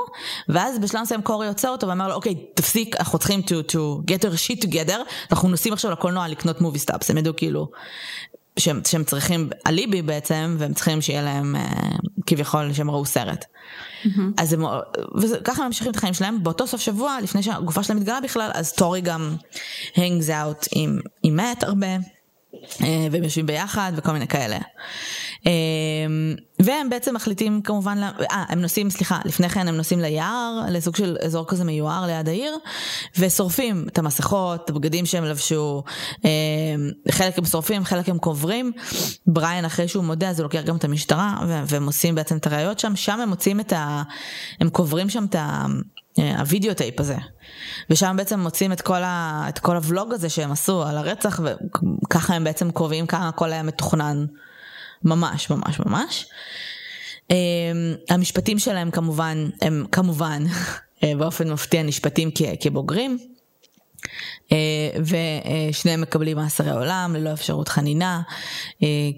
ואז 0.49 0.79
בשלב 0.79 1.01
מסוים 1.01 1.21
טורי 1.21 1.47
עוצר 1.47 1.69
אותו 1.69 1.87
ואומר 1.87 2.07
לו, 2.07 2.13
אוקיי, 2.13 2.35
תפסיק, 2.53 2.95
אנחנו 2.95 3.19
צריכים 3.19 3.41
to, 3.41 3.71
to 3.71 3.77
get 4.11 4.23
our 4.23 4.47
shit 4.47 4.65
together, 4.65 4.97
אנחנו 5.31 5.49
נוסעים 5.49 5.73
עכשיו 5.73 5.91
לקולנוע 5.91 6.27
לקנות 6.27 6.61
movie 6.61 6.79
stubs, 6.79 7.09
הם 7.09 7.17
ידעו 7.17 7.33
כאילו, 7.37 7.67
שהם, 8.59 8.81
שהם 8.87 9.03
צריכים 9.03 9.49
אליבי 9.67 10.01
בעצם, 10.01 10.55
והם 10.59 10.73
צריכים 10.73 11.01
שיהיה 11.01 11.21
להם 11.21 11.55
אה, 11.55 11.61
כביכול 12.25 12.73
שהם 12.73 12.91
ראו 12.91 13.05
סרט. 13.05 13.45
אז 14.37 14.53
הם, 14.53 14.63
וככה 15.17 15.61
הם 15.61 15.67
ממשיכים 15.67 15.91
את 15.91 15.95
החיים 15.95 16.13
שלהם, 16.13 16.43
באותו 16.43 16.67
סוף 16.67 16.81
שבוע, 16.81 17.17
לפני 17.23 17.43
שהגופה 17.43 17.83
שלהם 17.83 17.99
מתגלה 17.99 18.21
בכלל, 18.21 18.51
אז 18.53 18.73
טורי 18.73 19.01
גם 19.01 19.35
hangs 19.95 20.27
out 20.27 20.67
עם, 20.71 20.99
עם 21.23 21.35
מאט 21.35 21.63
הרבה. 21.63 21.87
אה, 22.81 23.07
והם 23.11 23.23
יושבים 23.23 23.45
ביחד 23.45 23.91
וכל 23.95 24.11
מיני 24.11 24.27
כאלה. 24.27 24.57
אה, 25.47 25.51
והם 26.59 26.89
בעצם 26.89 27.15
מחליטים 27.15 27.61
כמובן, 27.61 27.97
אה, 28.03 28.43
הם 28.49 28.61
נוסעים, 28.61 28.89
סליחה, 28.89 29.19
לפני 29.25 29.49
כן 29.49 29.67
הם 29.67 29.77
נוסעים 29.77 29.99
ליער, 29.99 30.59
לסוג 30.69 30.95
של 30.95 31.17
אזור 31.25 31.47
כזה 31.47 31.63
מיוער 31.63 32.05
ליד 32.05 32.29
העיר, 32.29 32.57
ושורפים 33.19 33.85
את 33.87 33.97
המסכות, 33.97 34.61
את 34.65 34.69
הבגדים 34.69 35.05
שהם 35.05 35.23
לבשו, 35.23 35.83
אה, 36.25 36.29
חלק 37.11 37.37
הם 37.37 37.45
שורפים, 37.45 37.85
חלק 37.85 38.09
הם 38.09 38.17
קוברים. 38.17 38.71
בריין 39.27 39.65
אחרי 39.65 39.87
שהוא 39.87 40.03
מודה 40.03 40.29
אז 40.29 40.39
הוא 40.39 40.43
לוקח 40.43 40.61
גם 40.61 40.75
את 40.75 40.83
המשטרה, 40.83 41.35
והם 41.67 41.85
עושים 41.85 42.15
בעצם 42.15 42.37
את 42.37 42.47
הראיות 42.47 42.79
שם, 42.79 42.95
שם 42.95 43.19
הם 43.19 43.29
מוצאים 43.29 43.59
את 43.59 43.73
ה... 43.73 44.03
הם 44.59 44.69
קוברים 44.69 45.09
שם 45.09 45.25
את 45.25 45.35
ה... 45.35 45.65
אה, 46.19 46.39
הוידאו 46.39 46.73
טייפ 46.73 46.99
הזה. 46.99 47.15
ושם 47.89 48.15
בעצם 48.17 48.39
מוצאים 48.39 48.71
את 48.71 48.81
כל, 48.81 49.03
ה, 49.03 49.45
את 49.49 49.59
כל 49.59 49.75
הוולוג 49.75 50.13
הזה 50.13 50.29
שהם 50.29 50.51
עשו 50.51 50.83
על 50.83 50.97
הרצח 50.97 51.39
וככה 52.03 52.33
הם 52.33 52.43
בעצם 52.43 52.71
קובעים 52.71 53.07
כמה 53.07 53.27
הכל 53.27 53.51
היה 53.51 53.63
מתוכנן 53.63 54.25
ממש 55.03 55.49
ממש 55.49 55.79
ממש. 55.79 56.25
אה, 57.31 57.35
המשפטים 58.09 58.59
שלהם 58.59 58.91
כמובן 58.91 59.49
הם 59.61 59.85
כמובן 59.91 60.43
אה, 61.03 61.13
באופן 61.17 61.51
מפתיע 61.51 61.83
נשפטים 61.83 62.29
כבוגרים. 62.59 63.17
ושניהם 64.99 66.01
מקבלים 66.01 66.37
מאסרי 66.37 66.71
עולם 66.71 67.15
ללא 67.17 67.33
אפשרות 67.33 67.67
חנינה, 67.67 68.21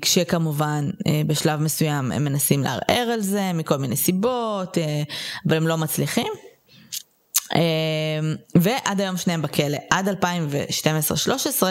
כשכמובן 0.01 0.89
בשלב 1.27 1.59
מסוים 1.59 2.11
הם 2.11 2.23
מנסים 2.23 2.63
לערער 2.63 3.09
על 3.13 3.21
זה 3.21 3.53
מכל 3.53 3.77
מיני 3.77 3.95
סיבות, 3.95 4.77
אבל 5.47 5.57
הם 5.57 5.67
לא 5.67 5.77
מצליחים. 5.77 6.27
אה, 7.55 7.61
ועד 8.55 9.01
היום 9.01 9.17
שניהם 9.17 9.41
בכלא, 9.41 9.77
עד 9.89 10.09
2012-2013, 10.09 10.11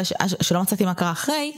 ש- 0.04 0.12
שלא 0.40 0.62
מצאתי 0.62 0.84
מה 0.84 0.94
קרה 0.94 1.12
אחרי, 1.12 1.52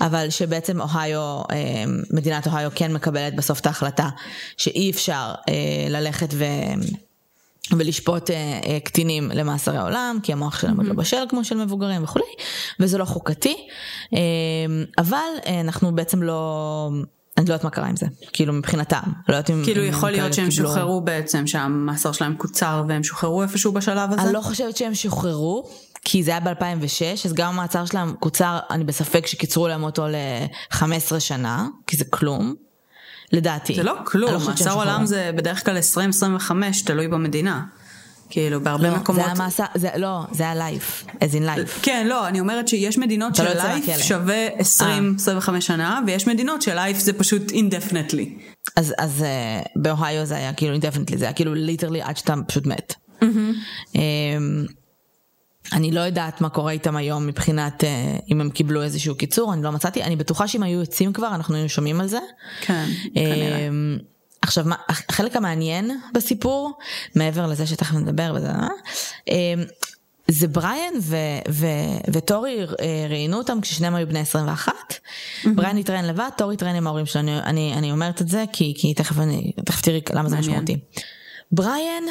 אבל 0.00 0.30
שבעצם 0.30 0.80
אוהיו, 0.80 1.42
אה, 1.50 1.84
מדינת 2.10 2.46
אוהיו 2.46 2.70
כן 2.74 2.92
מקבלת 2.92 3.36
בסוף 3.36 3.60
את 3.60 3.66
ההחלטה 3.66 4.08
שאי 4.56 4.90
אפשר 4.90 5.34
אה, 5.48 5.54
ללכת 5.88 6.28
ו... 6.32 6.44
ולשפוט 7.72 8.30
אה, 8.30 8.60
אה, 8.66 8.80
קטינים 8.80 9.30
למאסרי 9.34 9.78
עולם, 9.78 10.18
כי 10.22 10.32
המוח 10.32 10.60
שלהם 10.60 10.76
עוד 10.76 10.86
לא 10.86 10.94
בשל 10.94 11.24
כמו 11.28 11.44
של 11.44 11.56
מבוגרים 11.56 12.04
וכולי, 12.04 12.24
וזה 12.80 12.98
לא 12.98 13.04
חוקתי, 13.04 13.56
אה, 14.14 14.18
אבל 14.98 15.18
אה, 15.46 15.60
אנחנו 15.60 15.94
בעצם 15.94 16.22
לא, 16.22 16.90
אני 17.38 17.46
לא 17.46 17.52
יודעת 17.52 17.64
מה 17.64 17.70
קרה 17.70 17.86
עם 17.86 17.96
זה, 17.96 18.06
כאילו 18.32 18.52
מבחינתם, 18.52 19.00
לא 19.28 19.34
יודעת 19.34 19.50
אם... 19.50 19.62
כאילו 19.64 19.82
אם 19.82 19.88
יכול 19.88 20.10
להיות 20.10 20.34
שהם 20.34 20.50
קיבלו- 20.50 20.68
שוחררו 20.68 21.00
בעצם, 21.00 21.46
שהמאסר 21.46 22.12
שלהם 22.12 22.34
קוצר 22.34 22.84
והם 22.88 23.04
שוחררו 23.04 23.42
איפשהו 23.42 23.72
בשלב 23.72 24.12
הזה? 24.12 24.22
אני 24.22 24.32
לא 24.32 24.40
חושבת 24.40 24.76
שהם 24.76 24.94
שוחררו, 24.94 25.68
כי 26.04 26.22
זה 26.22 26.30
היה 26.30 26.40
ב-2006, 26.40 27.24
אז 27.24 27.32
גם 27.32 27.48
המעצר 27.48 27.84
שלהם 27.84 28.14
קוצר, 28.20 28.58
אני 28.70 28.84
בספק 28.84 29.26
שקיצרו 29.26 29.68
להם 29.68 29.82
אותו 29.82 30.06
ל-15 30.08 31.18
שנה, 31.20 31.66
כי 31.86 31.96
זה 31.96 32.04
כלום, 32.04 32.54
לדעתי. 33.32 33.74
זה 33.74 33.82
לא 33.82 33.96
אני 33.96 34.00
כלום, 34.04 34.40
שהם 34.40 34.50
מאסר 34.50 34.72
עולם 34.72 35.06
זה 35.06 35.30
בדרך 35.36 35.64
כלל 35.64 35.78
20-25, 36.40 36.52
תלוי 36.84 37.08
במדינה. 37.08 37.62
כאילו 38.30 38.60
בהרבה 38.60 38.90
לא, 38.90 38.96
מקומות... 38.96 39.24
זה 39.36 39.42
מאסר, 39.42 39.64
זה, 39.74 39.88
לא, 39.96 40.20
זה 40.32 40.42
היה 40.42 40.54
life, 40.54 41.04
as 41.08 41.32
in 41.32 41.42
life. 41.42 41.80
כן, 41.82 42.06
לא, 42.06 42.28
אני 42.28 42.40
אומרת 42.40 42.68
שיש 42.68 42.98
מדינות 42.98 43.38
לא 43.38 43.44
ש 43.44 43.59
life 43.59 43.88
מהכלא. 43.88 44.02
שווה 44.02 44.48
20-25 45.48 45.60
שנה, 45.60 46.00
ויש 46.06 46.26
מדינות 46.26 46.62
ש 46.62 46.74
life 46.74 46.98
זה 46.98 47.12
פשוט 47.12 47.50
indefinitely. 47.50 48.28
אז, 48.76 48.94
אז 48.98 49.24
uh, 49.24 49.68
באוהיו 49.76 50.24
זה 50.24 50.36
היה 50.36 50.52
כאילו 50.52 50.72
indefinitely, 50.72 51.18
זה 51.18 51.24
היה 51.24 51.32
כאילו 51.32 51.54
literally 51.54 52.02
עד 52.02 52.16
שאתה 52.16 52.34
פשוט 52.46 52.66
מת. 52.66 52.94
Um, 53.20 53.96
אני 55.72 55.92
לא 55.92 56.00
יודעת 56.00 56.40
מה 56.40 56.48
קורה 56.48 56.72
איתם 56.72 56.96
היום 56.96 57.26
מבחינת 57.26 57.84
uh, 57.84 57.86
אם 58.30 58.40
הם 58.40 58.50
קיבלו 58.50 58.82
איזשהו 58.82 59.14
קיצור, 59.14 59.52
אני 59.52 59.62
לא 59.62 59.72
מצאתי, 59.72 60.02
אני 60.02 60.16
בטוחה 60.16 60.48
שאם 60.48 60.62
היו 60.62 60.80
יוצאים 60.80 61.12
כבר 61.12 61.34
אנחנו 61.34 61.54
היינו 61.54 61.68
שומעים 61.68 62.00
על 62.00 62.06
זה. 62.06 62.18
כן, 62.60 62.86
כנראה. 63.14 63.68
עכשיו, 64.46 64.64
החלק 64.88 65.36
המעניין 65.36 65.90
בסיפור, 66.14 66.78
מעבר 67.14 67.46
לזה 67.46 67.66
שתכף 67.66 67.94
נדבר 67.94 68.32
וזה, 68.36 68.50
אה? 68.50 68.68
אמ, 69.28 69.64
זה 70.28 70.48
בריאן 70.48 70.92
ו- 71.02 71.16
ו- 71.50 72.12
וטורי 72.12 72.60
אה, 72.60 73.06
ראיינו 73.08 73.38
אותם 73.38 73.60
כששניהם 73.60 73.94
היו 73.94 74.06
בני 74.06 74.18
21. 74.18 74.72
Mm-hmm. 74.72 75.48
בריאן 75.54 75.76
התראיין 75.76 76.06
לבד, 76.06 76.28
טורי 76.36 76.54
התראיין 76.54 76.76
עם 76.76 76.86
ההורים 76.86 77.06
שלו, 77.06 77.20
אני, 77.20 77.40
אני, 77.40 77.74
אני 77.74 77.92
אומרת 77.92 78.22
את 78.22 78.28
זה 78.28 78.44
כי, 78.52 78.74
כי 78.76 78.94
תכף, 78.94 79.18
אני, 79.18 79.52
תכף 79.64 79.80
תראי 79.80 80.00
למה 80.12 80.28
זה. 80.28 80.36
משמעותי. 80.36 80.76
בריאן, 81.52 82.02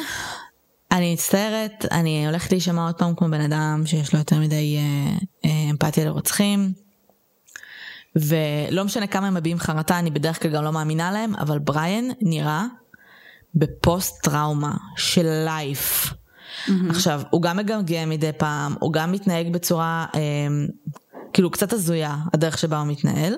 אני 0.92 1.12
מצטערת, 1.12 1.84
אני 1.90 2.26
הולכת 2.26 2.52
להישמע 2.52 2.86
עוד 2.86 2.94
פעם 2.94 3.14
כמו 3.14 3.28
בן 3.28 3.40
אדם 3.40 3.82
שיש 3.86 4.12
לו 4.12 4.18
יותר 4.18 4.38
מדי 4.38 4.76
אה, 4.76 5.16
אה, 5.44 5.70
אמפתיה 5.70 6.04
לרוצחים. 6.04 6.72
ולא 8.16 8.84
משנה 8.84 9.06
כמה 9.06 9.26
הם 9.26 9.34
מביעים 9.34 9.58
חרטה, 9.58 9.98
אני 9.98 10.10
בדרך 10.10 10.42
כלל 10.42 10.50
גם 10.50 10.64
לא 10.64 10.72
מאמינה 10.72 11.12
להם, 11.12 11.34
אבל 11.36 11.58
בריאן 11.58 12.04
נראה 12.20 12.64
בפוסט 13.54 14.22
טראומה 14.22 14.74
של 14.96 15.44
לייף. 15.44 16.06
Mm-hmm. 16.06 16.70
עכשיו, 16.90 17.22
הוא 17.30 17.42
גם 17.42 17.56
מגמגם 17.56 18.08
מדי 18.08 18.32
פעם, 18.32 18.74
הוא 18.80 18.92
גם 18.92 19.12
מתנהג 19.12 19.52
בצורה 19.52 20.06
אה, 20.14 20.20
כאילו 21.32 21.50
קצת 21.50 21.72
הזויה, 21.72 22.16
הדרך 22.34 22.58
שבה 22.58 22.78
הוא 22.78 22.86
מתנהל. 22.86 23.34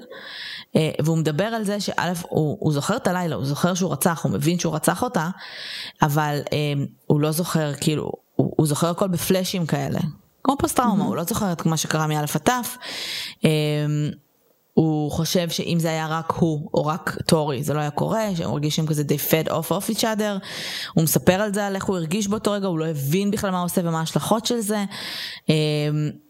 אה, 0.76 0.91
והוא 1.05 1.18
מדבר 1.18 1.45
על 1.45 1.64
זה 1.64 1.81
שא', 1.81 2.12
הוא, 2.29 2.57
הוא 2.61 2.72
זוכר 2.72 2.97
את 2.97 3.07
הלילה, 3.07 3.37
הוא 3.37 3.45
זוכר 3.45 3.74
שהוא 3.74 3.93
רצח, 3.93 4.24
הוא 4.24 4.33
מבין 4.33 4.59
שהוא 4.59 4.74
רצח 4.74 5.03
אותה, 5.03 5.29
אבל 6.03 6.41
אה, 6.53 6.85
הוא 7.07 7.20
לא 7.20 7.31
זוכר, 7.31 7.72
כאילו, 7.81 8.12
הוא, 8.35 8.53
הוא 8.57 8.66
זוכר 8.66 8.91
הכל 8.91 9.09
בפלאשים 9.09 9.66
כאלה. 9.66 10.01
כמו 10.45 10.57
פוסט 10.59 10.76
טראומה, 10.76 11.05
mm-hmm. 11.05 11.07
הוא 11.07 11.16
לא 11.16 11.24
זוכר 11.24 11.53
את 11.53 11.66
מה 11.66 11.76
שקרה 11.76 12.07
מא' 12.07 12.20
עד 12.20 12.26
ת'. 12.26 12.49
אה, 13.45 13.51
הוא 14.79 15.11
חושב 15.11 15.49
שאם 15.51 15.76
זה 15.81 15.89
היה 15.89 16.07
רק 16.07 16.33
הוא 16.33 16.70
או 16.74 16.87
רק 16.87 17.16
טורי 17.26 17.62
זה 17.62 17.74
לא 17.74 17.81
היה 17.81 17.91
קורה, 17.91 18.37
שהם 18.37 18.51
מרגישים 18.51 18.87
כזה 18.87 19.03
they 19.03 19.31
fed 19.31 19.49
off 19.49 19.70
of 19.70 19.95
each 19.95 20.01
other, 20.01 20.47
הוא 20.95 21.05
מספר 21.05 21.33
על 21.33 21.55
זה 21.55 21.66
על 21.66 21.74
איך 21.74 21.85
הוא 21.85 21.97
הרגיש 21.97 22.29
באותו 22.29 22.53
רגע, 22.53 22.66
הוא 22.66 22.79
לא 22.79 22.87
הבין 22.87 23.31
בכלל 23.31 23.51
מה 23.51 23.59
הוא 23.59 23.64
עושה 23.64 23.81
ומה 23.85 24.01
ההשלכות 24.01 24.47
של 24.47 24.61
זה. 24.61 24.85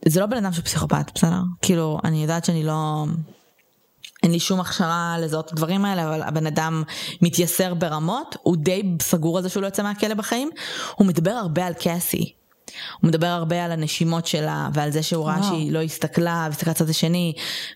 זה 0.07 0.20
לא 0.20 0.26
בן 0.26 0.36
אדם 0.36 0.53
שהוא 0.53 0.64
פסיכופת, 0.64 1.11
בסדר? 1.14 1.40
כאילו, 1.62 1.99
אני 2.05 2.22
יודעת 2.22 2.44
שאני 2.44 2.64
לא... 2.64 3.05
אין 4.22 4.32
לי 4.32 4.40
שום 4.40 4.61
הכשרה 4.61 5.16
לזהות 5.20 5.46
את 5.46 5.53
הדברים 5.53 5.84
האלה, 5.84 6.09
אבל 6.09 6.22
הבן 6.22 6.46
אדם 6.46 6.82
מתייסר 7.22 7.74
ברמות, 7.74 8.36
הוא 8.42 8.57
די 8.57 8.82
סגור 9.03 9.36
על 9.36 9.42
זה 9.42 9.49
שהוא 9.49 9.61
לא 9.61 9.66
יוצא 9.66 9.82
מהכלא 9.82 10.14
בחיים, 10.14 10.51
הוא 10.94 11.07
מדבר 11.07 11.30
הרבה 11.30 11.66
על 11.66 11.74
קאסי. 11.74 12.32
הוא 13.00 13.08
מדבר 13.08 13.26
הרבה 13.26 13.64
על 13.64 13.72
הנשימות 13.72 14.26
שלה 14.26 14.68
ועל 14.74 14.90
זה 14.90 15.02
שהוא 15.02 15.26
ראה 15.26 15.42
שהיא 15.42 15.72
לא 15.72 15.82
הסתכלה 15.82 16.46
והסתכלה 16.50 16.70
לצד 16.70 16.90
השני 16.90 17.32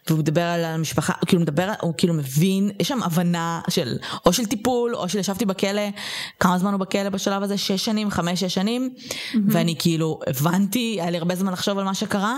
והוא 0.07 0.19
מדבר 0.19 0.43
על 0.43 0.65
המשפחה 0.65 1.13
הוא 1.21 1.27
כאילו 1.27 1.43
מדבר 1.43 1.73
הוא 1.81 1.95
כאילו 1.97 2.15
מבין 2.15 2.71
יש 2.81 2.89
שם 2.89 3.03
הבנה 3.03 3.61
של 3.69 3.97
או 4.27 4.33
של 4.33 4.47
טיפול 4.47 4.97
או 4.97 5.09
של 5.09 5.19
ישבתי 5.19 5.45
בכלא 5.45 5.83
כמה 6.41 6.59
זמן 6.59 6.73
הוא 6.73 6.81
בכלא 6.81 7.09
בשלב 7.09 7.43
הזה 7.43 7.59
שש 7.59 7.85
שנים 7.85 8.11
חמש 8.11 8.41
שש 8.41 8.55
שנים 8.55 8.95
mm-hmm. 8.97 9.39
ואני 9.49 9.75
כאילו 9.79 10.21
הבנתי 10.27 10.99
היה 11.01 11.11
לי 11.11 11.19
הרבה 11.19 11.35
זמן 11.35 11.53
לחשוב 11.53 11.79
על 11.79 11.85
מה 11.85 11.95
שקרה 11.95 12.37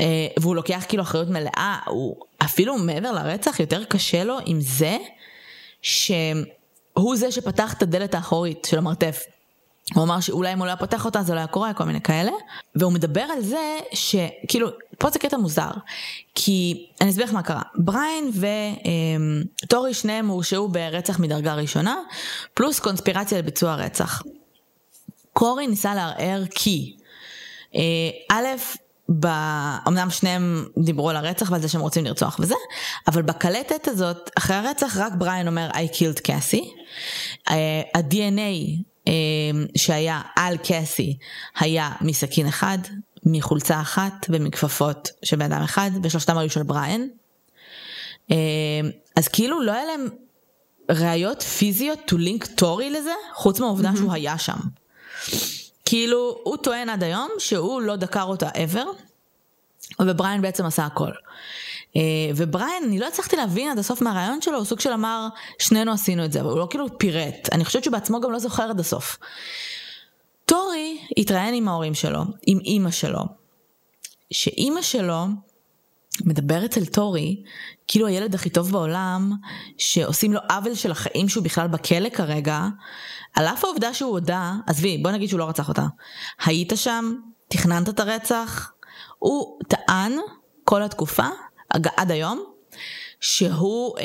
אה, 0.00 0.26
והוא 0.40 0.56
לוקח 0.56 0.84
כאילו 0.88 1.02
אחריות 1.02 1.28
מלאה 1.28 1.78
הוא 1.86 2.16
אפילו 2.38 2.78
מעבר 2.78 3.12
לרצח 3.12 3.60
יותר 3.60 3.84
קשה 3.84 4.24
לו 4.24 4.36
עם 4.46 4.60
זה 4.60 4.96
שהוא 5.82 7.16
זה 7.16 7.32
שפתח 7.32 7.72
את 7.72 7.82
הדלת 7.82 8.14
האחורית 8.14 8.66
של 8.70 8.78
המרתף. 8.78 9.22
הוא 9.94 10.04
אמר 10.04 10.20
שאולי 10.20 10.52
אם 10.52 10.58
הוא 10.58 10.66
לא 10.66 10.70
היה 10.70 10.76
פותח 10.76 11.04
אותה 11.04 11.22
זה 11.22 11.34
לא 11.34 11.38
היה 11.38 11.46
קורה, 11.46 11.74
כל 11.74 11.84
מיני 11.84 12.00
כאלה. 12.00 12.30
והוא 12.74 12.92
מדבר 12.92 13.20
על 13.20 13.42
זה 13.42 13.78
שכאילו, 13.92 14.68
פה 14.98 15.10
זה 15.10 15.18
קטע 15.18 15.36
מוזר. 15.36 15.70
כי 16.34 16.86
אני 17.00 17.10
אסביר 17.10 17.24
לך 17.24 17.32
מה 17.32 17.42
קרה. 17.42 17.62
בריין 17.74 18.30
וטורי 19.62 19.94
שניהם 19.94 20.28
הורשעו 20.28 20.68
ברצח 20.68 21.18
מדרגה 21.18 21.54
ראשונה, 21.54 21.96
פלוס 22.54 22.80
קונספירציה 22.80 23.38
לביצוע 23.38 23.74
רצח. 23.74 24.22
קורי 25.32 25.66
ניסה 25.66 25.94
לערער 25.94 26.42
כי, 26.54 26.96
אה, 27.74 27.80
א', 28.30 28.46
ב... 29.20 29.26
אמנם 29.88 30.10
שניהם 30.10 30.66
דיברו 30.78 31.10
על 31.10 31.16
הרצח 31.16 31.50
ועל 31.50 31.60
זה 31.60 31.68
שהם 31.68 31.80
רוצים 31.80 32.04
לרצוח 32.04 32.36
וזה, 32.40 32.54
אבל 33.08 33.22
בקלטת 33.22 33.88
הזאת, 33.88 34.30
אחרי 34.38 34.56
הרצח, 34.56 34.96
רק 34.96 35.12
בריין 35.18 35.48
אומר 35.48 35.70
I 35.70 35.96
killed 35.96 36.20
Cassie. 36.26 36.66
Uh, 37.48 37.52
ה-DNA 37.94 38.38
אמ, 38.38 38.91
שהיה 39.76 40.20
על 40.36 40.56
קאסי 40.56 41.16
היה 41.58 41.92
מסכין 42.00 42.46
אחד, 42.46 42.78
מחולצה 43.26 43.80
אחת 43.80 44.26
ומכפפות 44.28 45.10
של 45.22 45.36
בן 45.36 45.52
אדם 45.52 45.62
אחד, 45.62 45.90
ושלושתם 46.02 46.38
היו 46.38 46.50
של 46.50 46.62
בריאן. 46.62 47.06
אמ, 48.30 48.36
אז 49.16 49.28
כאילו 49.28 49.62
לא 49.62 49.72
היה 49.72 49.84
להם 49.84 50.08
ראיות 50.90 51.42
פיזיות 51.42 51.98
to 52.12 52.14
link 52.14 52.46
טורי 52.54 52.90
לזה, 52.90 53.12
חוץ 53.34 53.60
מהעובדה 53.60 53.90
mm-hmm. 53.90 53.96
שהוא 53.96 54.12
היה 54.12 54.38
שם. 54.38 54.58
כאילו, 55.84 56.40
הוא 56.42 56.56
טוען 56.56 56.88
עד 56.88 57.02
היום 57.02 57.30
שהוא 57.38 57.82
לא 57.82 57.96
דקר 57.96 58.22
אותה 58.22 58.48
ever, 58.48 58.86
ובריאן 60.00 60.42
בעצם 60.42 60.66
עשה 60.66 60.86
הכל. 60.86 61.10
אה, 61.96 62.02
ובריין, 62.36 62.84
אני 62.84 62.98
לא 62.98 63.08
הצלחתי 63.08 63.36
להבין 63.36 63.70
עד 63.70 63.78
הסוף 63.78 64.02
מהרעיון 64.02 64.42
שלו, 64.42 64.56
הוא 64.56 64.64
סוג 64.64 64.80
של 64.80 64.92
אמר, 64.92 65.28
שנינו 65.58 65.92
עשינו 65.92 66.24
את 66.24 66.32
זה, 66.32 66.40
אבל 66.40 66.50
הוא 66.50 66.58
לא 66.58 66.66
כאילו 66.70 66.98
פירט. 66.98 67.48
אני 67.52 67.64
חושבת 67.64 67.84
שבעצמו 67.84 68.20
גם 68.20 68.32
לא 68.32 68.38
זוכר 68.38 68.62
עד 68.62 68.80
הסוף. 68.80 69.18
טורי 70.44 70.98
התראיין 71.16 71.54
עם 71.54 71.68
ההורים 71.68 71.94
שלו, 71.94 72.22
עם 72.46 72.58
אימא 72.58 72.90
שלו, 72.90 73.20
שאימא 74.30 74.82
שלו 74.82 75.26
מדברת 76.24 76.78
אל 76.78 76.84
טורי, 76.84 77.42
כאילו 77.88 78.06
הילד 78.06 78.34
הכי 78.34 78.50
טוב 78.50 78.72
בעולם, 78.72 79.32
שעושים 79.78 80.32
לו 80.32 80.40
עוול 80.50 80.74
של 80.74 80.90
החיים 80.90 81.28
שהוא 81.28 81.44
בכלל 81.44 81.68
בכלא 81.68 82.08
כרגע, 82.08 82.66
על 83.34 83.46
אף 83.46 83.64
העובדה 83.64 83.94
שהוא 83.94 84.10
הודה, 84.10 84.52
עזבי, 84.66 84.98
בוא 84.98 85.10
נגיד 85.10 85.28
שהוא 85.28 85.38
לא 85.38 85.48
רצח 85.48 85.68
אותה. 85.68 85.86
היית 86.44 86.72
שם, 86.76 87.14
תכננת 87.48 87.88
את 87.88 88.00
הרצח, 88.00 88.72
הוא 89.18 89.58
טען 89.68 90.16
כל 90.64 90.82
התקופה 90.82 91.26
עד 91.96 92.10
היום, 92.10 92.44
שהוא 93.20 93.98
אה, 93.98 94.04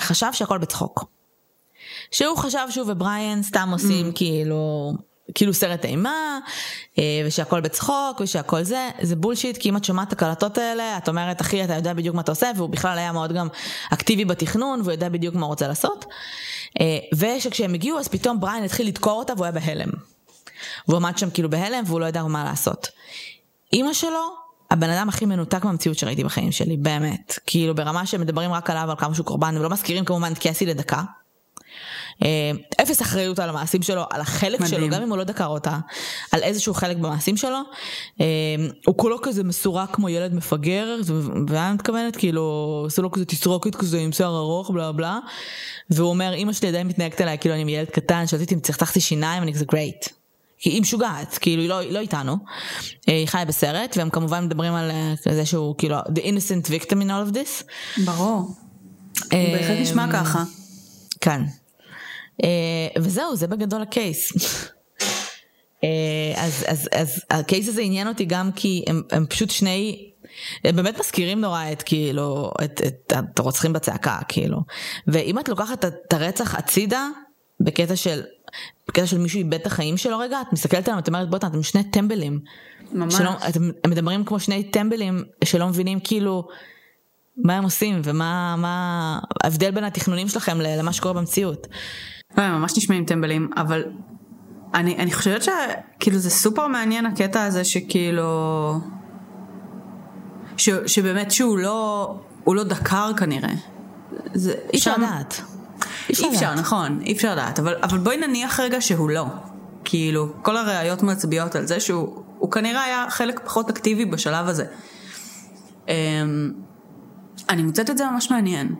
חשב 0.00 0.28
שהכל 0.32 0.58
בצחוק. 0.58 1.04
שהוא 2.10 2.36
חשב 2.36 2.66
שהוא 2.70 2.92
ובריאן 2.92 3.42
סתם 3.42 3.68
עושים 3.72 4.08
mm. 4.08 4.12
כאילו, 4.14 4.92
כאילו 5.34 5.54
סרט 5.54 5.84
אימה, 5.84 6.38
אה, 6.98 7.22
ושהכל 7.26 7.60
בצחוק, 7.60 8.20
ושהכל 8.20 8.62
זה, 8.62 8.90
זה 9.00 9.16
בולשיט, 9.16 9.56
כי 9.56 9.68
אם 9.68 9.76
את 9.76 9.84
שומעת 9.84 10.08
את 10.08 10.12
הקלטות 10.12 10.58
האלה, 10.58 10.96
את 10.96 11.08
אומרת, 11.08 11.40
אחי, 11.40 11.64
אתה 11.64 11.74
יודע 11.74 11.92
בדיוק 11.92 12.14
מה 12.14 12.22
אתה 12.22 12.32
עושה, 12.32 12.50
והוא 12.56 12.68
בכלל 12.68 12.98
היה 12.98 13.12
מאוד 13.12 13.32
גם 13.32 13.48
אקטיבי 13.92 14.24
בתכנון, 14.24 14.80
והוא 14.80 14.92
יודע 14.92 15.08
בדיוק 15.08 15.34
מה 15.34 15.40
הוא 15.40 15.50
רוצה 15.50 15.68
לעשות. 15.68 16.04
אה, 16.80 16.98
ושכשהם 17.14 17.74
הגיעו, 17.74 17.98
אז 17.98 18.08
פתאום 18.08 18.40
בריאן 18.40 18.62
התחיל 18.62 18.86
לדקור 18.86 19.18
אותה, 19.18 19.32
והוא 19.32 19.44
היה 19.44 19.52
בהלם. 19.52 19.90
והוא 20.88 20.96
עמד 20.96 21.18
שם 21.18 21.30
כאילו 21.30 21.50
בהלם, 21.50 21.84
והוא 21.86 22.00
לא 22.00 22.06
ידע 22.06 22.22
מה 22.22 22.44
לעשות. 22.44 22.88
אימא 23.72 23.92
שלו 23.92 24.41
הבן 24.72 24.90
אדם 24.90 25.08
הכי 25.08 25.26
מנותק 25.26 25.64
מהמציאות 25.64 25.98
שראיתי 25.98 26.24
בחיים 26.24 26.52
שלי, 26.52 26.76
באמת. 26.76 27.38
כאילו 27.46 27.74
ברמה 27.74 28.06
שמדברים 28.06 28.52
רק 28.52 28.70
עליו, 28.70 28.90
על 28.90 28.96
כמה 28.96 29.14
שהוא 29.14 29.26
קורבן, 29.26 29.56
ולא 29.58 29.70
מזכירים 29.70 30.04
כמובן 30.04 30.32
את 30.32 30.38
קאסי 30.38 30.66
לדקה. 30.66 31.02
אה, 32.24 32.50
אפס 32.82 33.02
אחריות 33.02 33.38
על 33.38 33.48
המעשים 33.48 33.82
שלו, 33.82 34.04
על 34.10 34.20
החלק 34.20 34.60
מדהים. 34.60 34.80
שלו, 34.80 34.88
גם 34.88 35.02
אם 35.02 35.10
הוא 35.10 35.18
לא 35.18 35.24
דקר 35.24 35.46
אותה, 35.46 35.78
על 36.32 36.42
איזשהו 36.42 36.74
חלק 36.74 36.96
במעשים 36.96 37.36
שלו. 37.36 37.58
אה, 38.20 38.26
הוא 38.86 38.96
כולו 38.98 39.22
כזה 39.22 39.44
מסורק 39.44 39.94
כמו 39.94 40.08
ילד 40.08 40.34
מפגר, 40.34 40.96
ואני 41.48 41.74
מתכוונת, 41.74 42.16
כאילו, 42.16 42.84
עשו 42.86 43.02
לו 43.02 43.10
כזה 43.10 43.24
תסרוקת 43.24 43.74
כזה 43.74 43.98
עם 43.98 44.12
שיער 44.12 44.36
ארוך, 44.36 44.70
בלה 44.70 44.92
בלה. 44.92 45.18
והוא 45.90 46.08
אומר, 46.08 46.34
אמא 46.34 46.52
שלי 46.52 46.68
עדיין 46.68 46.86
מתנהגת 46.88 47.20
אליי 47.20 47.38
כאילו 47.38 47.54
אני 47.54 47.76
ילד 47.76 47.90
קטן, 47.90 48.24
אם 48.52 48.60
צחצחתי 48.60 49.00
שיניים, 49.00 49.42
אני 49.42 49.54
כזה 49.54 49.64
גרייט. 49.64 50.21
היא 50.64 50.82
משוגעת, 50.82 51.38
כאילו 51.38 51.62
היא 51.62 51.68
לא, 51.68 51.82
לא 51.82 51.98
איתנו, 51.98 52.36
אה, 53.08 53.16
היא 53.16 53.26
חיה 53.26 53.44
בסרט, 53.44 53.96
והם 53.96 54.10
כמובן 54.10 54.44
מדברים 54.44 54.74
על 54.74 54.90
אה, 54.90 55.14
זה 55.34 55.46
שהוא 55.46 55.74
כאילו 55.78 55.96
the 55.98 56.20
innocent 56.20 56.68
victim 56.68 56.96
in 56.96 57.08
all 57.08 57.30
of 57.30 57.34
this. 57.34 57.64
ברור, 58.04 58.54
הוא 59.32 59.52
בהחלט 59.52 59.78
נשמע 59.80 60.04
אה, 60.04 60.12
ככה. 60.12 60.44
כן. 61.20 61.40
וזהו, 62.98 63.36
זה 63.36 63.46
בגדול 63.46 63.82
הקייס. 63.82 64.32
אז, 66.36 66.64
אז, 66.66 66.88
אז 66.94 67.20
הקייס 67.30 67.68
הזה 67.68 67.82
עניין 67.82 68.08
אותי 68.08 68.24
גם 68.24 68.50
כי 68.52 68.84
הם, 68.86 69.02
הם 69.10 69.26
פשוט 69.26 69.50
שני, 69.50 70.10
הם 70.64 70.76
באמת 70.76 71.00
מזכירים 71.00 71.40
נורא 71.40 71.72
את 71.72 71.82
כאילו, 71.82 72.52
את, 72.64 72.80
את, 72.86 73.12
את 73.18 73.38
הרוצחים 73.38 73.72
בצעקה, 73.72 74.18
כאילו. 74.28 74.58
ואם 75.06 75.38
את 75.38 75.48
לוקחת 75.48 75.84
את 75.84 76.12
הרצח 76.12 76.54
הצידה, 76.54 77.08
בקטע 77.60 77.96
של 77.96 78.22
בקטע 78.88 79.06
של 79.06 79.18
מישהו 79.18 79.38
איבד 79.38 79.54
את 79.54 79.66
החיים 79.66 79.96
שלו 79.96 80.18
רגע, 80.18 80.40
את 80.40 80.52
מסתכלת 80.52 80.88
עליהם, 80.88 80.98
את 80.98 81.08
אומרת 81.08 81.30
בוא'נה 81.30 81.48
אתם 81.48 81.62
שני 81.62 81.84
טמבלים. 81.84 82.40
ממש. 82.92 83.14
שלא, 83.14 83.30
אתם, 83.48 83.70
הם 83.84 83.90
מדברים 83.90 84.24
כמו 84.24 84.40
שני 84.40 84.64
טמבלים 84.64 85.24
שלא 85.44 85.68
מבינים 85.68 86.00
כאילו 86.00 86.48
מה 87.36 87.56
הם 87.56 87.64
עושים 87.64 88.00
ומה 88.04 88.54
מה 88.58 89.18
ההבדל 89.44 89.70
בין 89.70 89.84
התכנונים 89.84 90.28
שלכם 90.28 90.60
למה 90.60 90.92
שקורה 90.92 91.14
במציאות. 91.14 91.66
לא, 92.38 92.42
הם 92.42 92.60
ממש 92.60 92.72
נשמעים 92.76 93.04
טמבלים, 93.04 93.50
אבל 93.56 93.84
אני, 94.74 94.96
אני 94.96 95.12
חושבת 95.12 95.42
שכאילו 95.42 96.18
זה 96.18 96.30
סופר 96.30 96.66
מעניין 96.66 97.06
הקטע 97.06 97.44
הזה 97.44 97.64
שכאילו... 97.64 98.80
ש, 100.56 100.70
שבאמת 100.86 101.30
שהוא 101.30 101.58
לא, 101.58 102.14
הוא 102.44 102.56
לא 102.56 102.64
דקר 102.64 103.10
כנראה. 103.16 103.52
זה, 104.34 104.54
אי 104.72 104.78
אפשר 104.78 104.96
לדעת. 104.96 105.42
אי 106.08 106.28
אפשר, 106.28 106.54
נכון, 106.54 107.00
אי 107.02 107.12
אפשר 107.12 107.32
לדעת, 107.32 107.58
אבל, 107.58 107.74
אבל 107.82 107.98
בואי 107.98 108.16
נניח 108.16 108.60
רגע 108.60 108.80
שהוא 108.80 109.10
לא. 109.10 109.26
כאילו, 109.84 110.32
כל 110.42 110.56
הראיות 110.56 111.02
מצביעות 111.02 111.54
על 111.54 111.66
זה 111.66 111.80
שהוא 111.80 112.22
הוא 112.38 112.50
כנראה 112.50 112.82
היה 112.82 113.06
חלק 113.08 113.40
פחות 113.44 113.70
אקטיבי 113.70 114.04
בשלב 114.04 114.48
הזה. 114.48 114.64
אמ, 115.88 115.92
אני 117.48 117.62
מוצאת 117.62 117.90
את 117.90 117.98
זה 117.98 118.04
ממש 118.06 118.30
מעניין. 118.30 118.74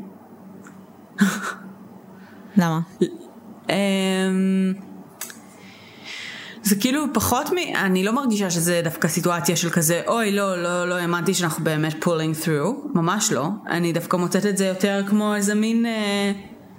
למה? 2.57 2.81
אמ, 3.69 3.75
זה 6.63 6.77
כאילו 6.77 7.05
פחות 7.15 7.51
מ... 7.51 7.77
אני 7.77 8.05
לא 8.05 8.13
מרגישה 8.13 8.51
שזה 8.51 8.81
דווקא 8.85 9.09
סיטואציה 9.09 9.57
של 9.57 9.71
כזה, 9.71 10.03
אוי, 10.07 10.33
לא, 10.33 10.63
לא, 10.63 10.89
לא 10.89 10.95
האמנתי 10.95 11.35
שאנחנו 11.35 11.65
באמת 11.65 12.05
pulling 12.05 12.45
through, 12.45 12.95
ממש 12.95 13.33
לא. 13.33 13.49
אני 13.67 13.93
דווקא 13.93 14.17
מוצאת 14.17 14.47
את 14.47 14.57
זה 14.57 14.67
יותר 14.67 15.03
כמו 15.09 15.35
איזה 15.35 15.55
מין, 15.55 15.87
אה, 15.87 16.33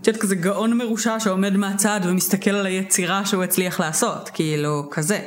את 0.03 0.07
יודעת, 0.07 0.21
כזה 0.21 0.35
גאון 0.35 0.77
מרושע 0.77 1.19
שעומד 1.19 1.57
מהצד 1.57 1.99
ומסתכל 2.03 2.51
על 2.51 2.65
היצירה 2.65 3.25
שהוא 3.25 3.43
הצליח 3.43 3.79
לעשות, 3.79 4.29
כאילו, 4.33 4.87
כזה. 4.91 5.19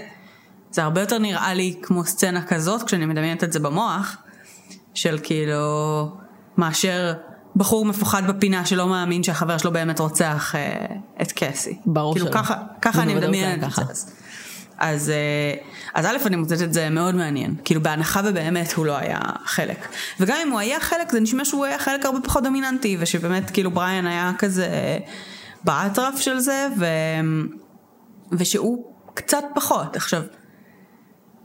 זה 0.70 0.82
הרבה 0.82 1.00
יותר 1.00 1.18
נראה 1.18 1.54
לי 1.54 1.74
כמו 1.82 2.04
סצנה 2.04 2.42
כזאת, 2.42 2.82
כשאני 2.82 3.06
מדמיינת 3.06 3.44
את 3.44 3.52
זה 3.52 3.60
במוח, 3.60 4.16
של 4.94 5.18
כאילו, 5.22 6.16
מאשר 6.56 7.12
בחור 7.56 7.84
מפוחד 7.84 8.22
בפינה 8.26 8.66
שלא 8.66 8.86
מאמין 8.86 9.22
שהחבר 9.22 9.58
שלו 9.58 9.72
באמת 9.72 10.00
רוצח 10.00 10.54
אה, 10.54 10.86
את 11.22 11.32
קסי. 11.32 11.78
ברור 11.86 12.14
כאילו, 12.14 12.26
שלא. 12.26 12.34
ככה, 12.34 12.54
ככה 12.82 13.02
אני 13.02 13.14
מדמיינת 13.14 13.64
את. 13.64 13.96
זה. 13.96 14.06
אז- 14.78 15.02
אז, 15.02 15.10
אה, 15.10 15.54
אז 15.94 16.06
א', 16.06 16.26
אני 16.26 16.36
מוצאת 16.36 16.62
את 16.62 16.72
זה 16.72 16.90
מאוד 16.90 17.14
מעניין. 17.14 17.54
כאילו, 17.64 17.82
בהנחה 17.82 18.20
ובאמת 18.24 18.72
הוא 18.72 18.86
לא 18.86 18.96
היה 18.96 19.18
חלק. 19.44 19.88
וגם 20.20 20.36
אם 20.42 20.50
הוא 20.50 20.58
היה 20.60 20.80
חלק, 20.80 21.12
זה 21.12 21.20
נשמע 21.20 21.44
שהוא 21.44 21.64
היה 21.64 21.78
חלק 21.78 22.04
הרבה 22.06 22.20
פחות 22.20 22.42
דומיננטי, 22.44 22.96
ושבאמת, 23.00 23.50
כאילו, 23.50 23.70
בריאן 23.70 24.06
היה 24.06 24.32
כזה 24.38 24.68
באטרף 25.64 26.20
של 26.20 26.38
זה, 26.38 26.66
ו... 26.78 26.86
ושהוא 28.32 28.84
קצת 29.14 29.42
פחות. 29.54 29.96
עכשיו, 29.96 30.22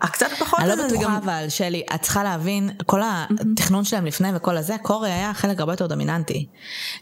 הקצת 0.02 0.28
פחות 0.40 0.60
אני 0.60 0.68
לא 0.68 0.74
הזה 0.74 0.90
זה 0.90 0.96
בטוחה 0.96 1.04
גם... 1.06 1.16
אבל, 1.16 1.46
שלי, 1.50 1.84
את 1.96 2.02
צריכה 2.02 2.24
להבין, 2.24 2.70
כל 2.86 3.02
התכנון 3.04 3.84
שלהם 3.84 4.06
לפני 4.06 4.30
וכל 4.36 4.58
הזה, 4.58 4.76
קורי 4.82 5.12
היה 5.12 5.34
חלק 5.34 5.60
הרבה 5.60 5.74
יותר 5.74 5.88
דומיננטי. 5.88 6.48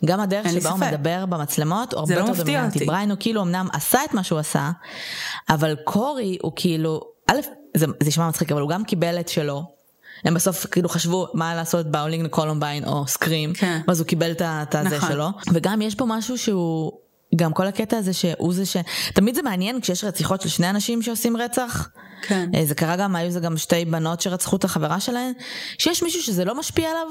גם 0.06 0.20
הדרך 0.20 0.52
שבה 0.52 0.70
הוא. 0.70 0.80
מדבר 0.80 1.26
במצלמות 1.26 1.94
הוא 1.94 2.00
הרבה 2.00 2.16
לא 2.16 2.20
יותר 2.20 2.44
דומיננטי. 2.44 2.86
בריין 2.86 3.10
הוא 3.12 3.18
כאילו 3.20 3.42
אמנם 3.42 3.68
עשה 3.74 4.00
את 4.06 4.14
מה 4.14 4.24
שהוא 4.24 4.40
עשה, 4.40 4.72
אבל 5.50 5.76
קורי 5.84 6.38
הוא 6.42 6.52
כאילו, 6.56 7.02
א', 7.28 7.40
זה 7.78 7.86
נשמע 8.08 8.28
מצחיק, 8.28 8.52
אבל 8.52 8.62
הוא 8.62 8.70
גם 8.70 8.84
קיבל 8.84 9.20
את 9.20 9.30
שלו. 9.30 9.64
הם 10.26 10.34
בסוף 10.34 10.66
כאילו 10.66 10.90
חשבו 10.90 11.28
מה 11.34 11.56
לעשות 11.56 11.92
באולינג 11.92 12.26
לקולומביין 12.26 12.86
או 12.86 13.08
סקרים, 13.08 13.54
כן. 13.54 13.82
ואז 13.88 14.00
הוא 14.00 14.08
קיבל 14.08 14.32
את 14.32 14.76
הזה 14.76 14.98
נכון. 14.98 15.10
שלו. 15.10 15.30
וגם 15.54 15.82
יש 15.82 15.96
פה 15.96 16.06
משהו 16.08 16.38
שהוא... 16.38 17.09
גם 17.36 17.54
כל 17.54 17.68
הקטע 17.68 17.98
הזה 17.98 18.14
שהוא 18.14 18.54
זה 18.54 18.66
ש... 18.66 18.78
תמיד 19.14 19.36
זה 19.36 19.42
מעניין 19.42 19.82
כשיש 19.82 20.04
רציחות 20.04 20.42
של 20.42 20.50
שני 20.50 20.70
אנשים 20.70 21.02
שעושים 21.02 21.38
רצח. 21.38 21.90
כן. 22.22 22.50
אה, 22.56 22.66
זה 22.66 22.76
קרה 22.76 22.96
גם, 22.96 23.16
היו 23.16 23.32
זה 23.32 23.40
גם 23.40 23.58
שתי 23.58 23.86
בנות 23.86 24.22
שרצחו 24.22 24.56
את 24.56 24.64
החברה 24.64 25.00
שלהן, 25.00 25.32
שיש 25.78 26.04
מישהו 26.04 26.22
שזה 26.22 26.46
לא 26.46 26.56
משפיע 26.56 26.90
עליו, 26.90 27.08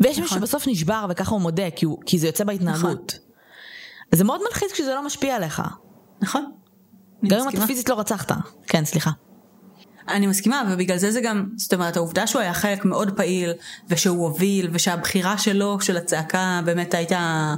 ויש 0.00 0.18
מישהו 0.18 0.24
נכון. 0.24 0.38
שבסוף 0.38 0.68
נשבר 0.68 1.06
וככה 1.10 1.30
הוא 1.30 1.40
מודה, 1.40 1.70
כי, 1.76 1.84
הוא, 1.84 1.98
כי 2.06 2.18
זה 2.18 2.26
יוצא 2.26 2.44
בהתנהגות. 2.44 3.18
זה 4.12 4.24
מאוד 4.24 4.40
מלחיץ 4.48 4.72
כשזה 4.72 4.94
לא 4.94 5.06
משפיע 5.06 5.36
עליך. 5.36 5.62
נכון. 6.20 6.52
גם 7.28 7.40
אם. 7.40 7.48
אתה 7.48 7.66
פיזית 7.66 7.88
לא 7.88 8.00
רצחת. 8.00 8.32
כן, 8.66 8.84
סליחה. 8.84 9.10
אני 10.12 10.26
מסכימה, 10.26 10.62
ובגלל 10.70 10.96
זה 10.96 11.10
זה 11.10 11.20
גם, 11.20 11.46
זאת 11.56 11.74
אומרת, 11.74 11.96
העובדה 11.96 12.26
שהוא 12.26 12.42
היה 12.42 12.54
חלק 12.54 12.84
מאוד 12.84 13.16
פעיל, 13.16 13.52
ושהוא 13.88 14.22
הוביל, 14.22 14.68
ושהבחירה 14.72 15.38
שלו, 15.38 15.80
של 15.80 15.96
הצעקה, 15.96 16.60
באמת 16.64 16.94
הייתה 16.94 17.54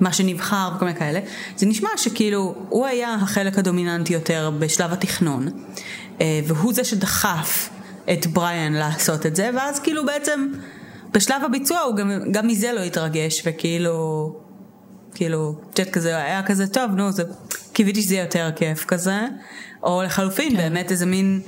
מה 0.00 0.12
שנבחר 0.12 0.70
וכל 0.76 0.84
מיני 0.84 0.98
כאלה, 0.98 1.20
זה 1.56 1.66
נשמע 1.66 1.88
שכאילו, 1.96 2.54
הוא 2.68 2.86
היה 2.86 3.14
החלק 3.14 3.58
הדומיננטי 3.58 4.14
יותר 4.14 4.50
בשלב 4.58 4.92
התכנון, 4.92 5.48
אה, 6.20 6.40
והוא 6.46 6.72
זה 6.72 6.84
שדחף 6.84 7.68
את 8.12 8.26
בריאן 8.26 8.72
לעשות 8.72 9.26
את 9.26 9.36
זה, 9.36 9.50
ואז 9.56 9.80
כאילו 9.80 10.06
בעצם, 10.06 10.48
בשלב 11.12 11.44
הביצוע 11.44 11.78
הוא 11.80 11.96
גם, 11.96 12.10
גם 12.30 12.46
מזה 12.46 12.72
לא 12.72 12.80
התרגש, 12.80 13.42
וכאילו, 13.46 14.36
כאילו, 15.14 15.54
יודעת 15.78 15.94
כזה, 15.94 16.16
היה 16.16 16.42
כזה 16.42 16.66
טוב, 16.66 16.90
נו, 16.90 17.12
זה, 17.12 17.22
קיוויתי 17.72 18.02
שזה 18.02 18.14
יהיה 18.14 18.24
יותר 18.24 18.50
כיף 18.56 18.84
כזה, 18.84 19.20
או 19.82 20.02
לחלופין, 20.02 20.50
כן. 20.50 20.56
באמת 20.56 20.90
איזה 20.90 21.06
מין, 21.06 21.40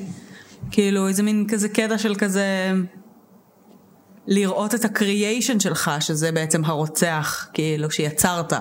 כאילו, 0.71 1.09
איזה 1.09 1.23
מין 1.23 1.47
כזה 1.49 1.69
קטע 1.69 1.99
של 1.99 2.15
כזה, 2.15 2.73
לראות 4.27 4.75
את 4.75 4.85
הקריאיישן 4.85 5.61
שלך, 5.61 5.91
שזה 6.01 6.33
בעצם 6.33 6.65
הרוצח, 6.65 7.49
כאילו, 7.53 7.91
שיצרת. 7.91 8.53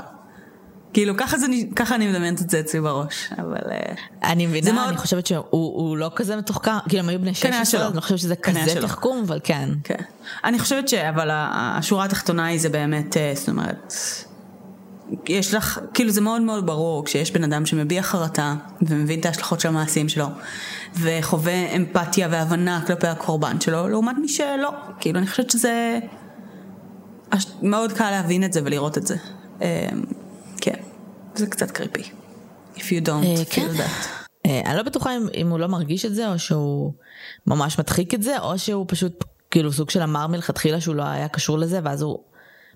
כאילו, 0.94 1.14
ככה, 1.18 1.38
זה, 1.38 1.46
ככה 1.76 1.96
אני 1.96 2.08
מדמיינת 2.08 2.42
את 2.42 2.50
זה 2.50 2.60
אצלי 2.60 2.82
בראש, 2.82 3.30
אבל... 3.38 3.72
אה, 3.72 3.94
אני 4.24 4.46
מבינה, 4.46 4.72
מאוד- 4.72 4.88
אני 4.88 4.98
חושבת 4.98 5.26
שהוא 5.28 5.44
הוא 5.52 5.98
לא 5.98 6.12
כזה 6.16 6.36
מתוחכם, 6.36 6.72
כאילו 6.90 7.04
הם 7.04 7.10
היו 7.10 7.20
בני 7.20 7.34
כנראה 7.36 7.66
16, 7.66 7.66
שלא. 7.66 7.82
אז 7.82 7.88
אני 7.88 7.96
לא 7.96 8.02
חושבת 8.02 8.20
שזה 8.20 8.36
כזה. 8.36 8.82
תחכום, 8.82 9.24
אבל 9.28 9.40
כן. 9.44 9.70
כן. 9.84 9.96
אני 10.44 10.60
חושבת 10.60 10.88
ש... 10.90 10.94
אבל 10.94 11.30
השורה 11.32 12.06
התחתונה 12.06 12.46
היא 12.46 12.60
זה 12.60 12.70
באמת, 12.70 13.18
אה, 13.18 13.32
זאת 13.36 13.50
אומרת, 13.50 13.94
יש 15.28 15.54
לך, 15.54 15.80
כאילו 15.94 16.12
זה 16.12 16.22
מאוד 16.22 16.42
מאוד 16.42 16.66
ברור 16.66 17.06
כשיש 17.06 17.32
בן 17.32 17.44
אדם 17.44 17.66
שמביע 17.66 18.02
חרטה 18.02 18.56
ומבין 18.82 19.20
את 19.20 19.26
ההשלכות 19.26 19.60
של 19.60 19.68
המעשים 19.68 20.10
שלו 20.10 20.28
וחווה 21.02 21.76
אמפתיה 21.76 22.28
והבנה 22.32 22.82
כלפי 22.88 23.08
הקורבן 23.08 23.62
שלו, 23.62 23.88
לעומת 23.88 24.16
מי 24.22 24.28
שלא. 24.28 24.70
כאילו 25.00 25.20
אני 25.20 25.28
חושבת 25.28 25.50
שזה 25.50 26.00
מאוד 27.62 27.92
קל 27.92 28.12
להבין 28.12 28.44
את 28.44 28.54
זה 28.54 28.62
ולראות 28.66 28.98
את 28.98 29.08
זה. 29.08 29.16
אה, 29.62 29.90
כן, 30.62 30.80
זה 31.36 31.48
קצת 31.48 31.72
קריפי. 31.72 32.04
If 32.76 32.80
you 32.80 33.06
don't 33.06 33.10
אה, 33.10 33.36
feel 33.50 33.50
כן. 33.50 33.68
that. 33.78 34.26
אה, 34.46 34.62
אני 34.66 34.78
לא 34.78 34.84
בטוחה 34.84 35.18
אם, 35.18 35.28
אם 35.34 35.50
הוא 35.50 35.60
לא 35.60 35.68
מרגיש 35.68 36.06
את 36.06 36.16
זה, 36.16 36.32
או 36.32 36.40
שהוא 36.40 36.94
ממש 37.48 37.80
מדחיק 37.80 38.14
את 38.14 38.24
זה, 38.24 38.40
או 38.40 38.60
שהוא 38.60 38.86
פשוט 38.88 39.24
כאילו 39.52 39.72
סוג 39.72 39.90
של 39.90 40.02
אמר 40.02 40.28
מלכתחילה 40.28 40.82
שהוא 40.82 40.96
לא 40.96 41.04
היה 41.04 41.28
קשור 41.28 41.58
לזה, 41.58 41.80
ואז 41.84 42.02
הוא 42.02 42.20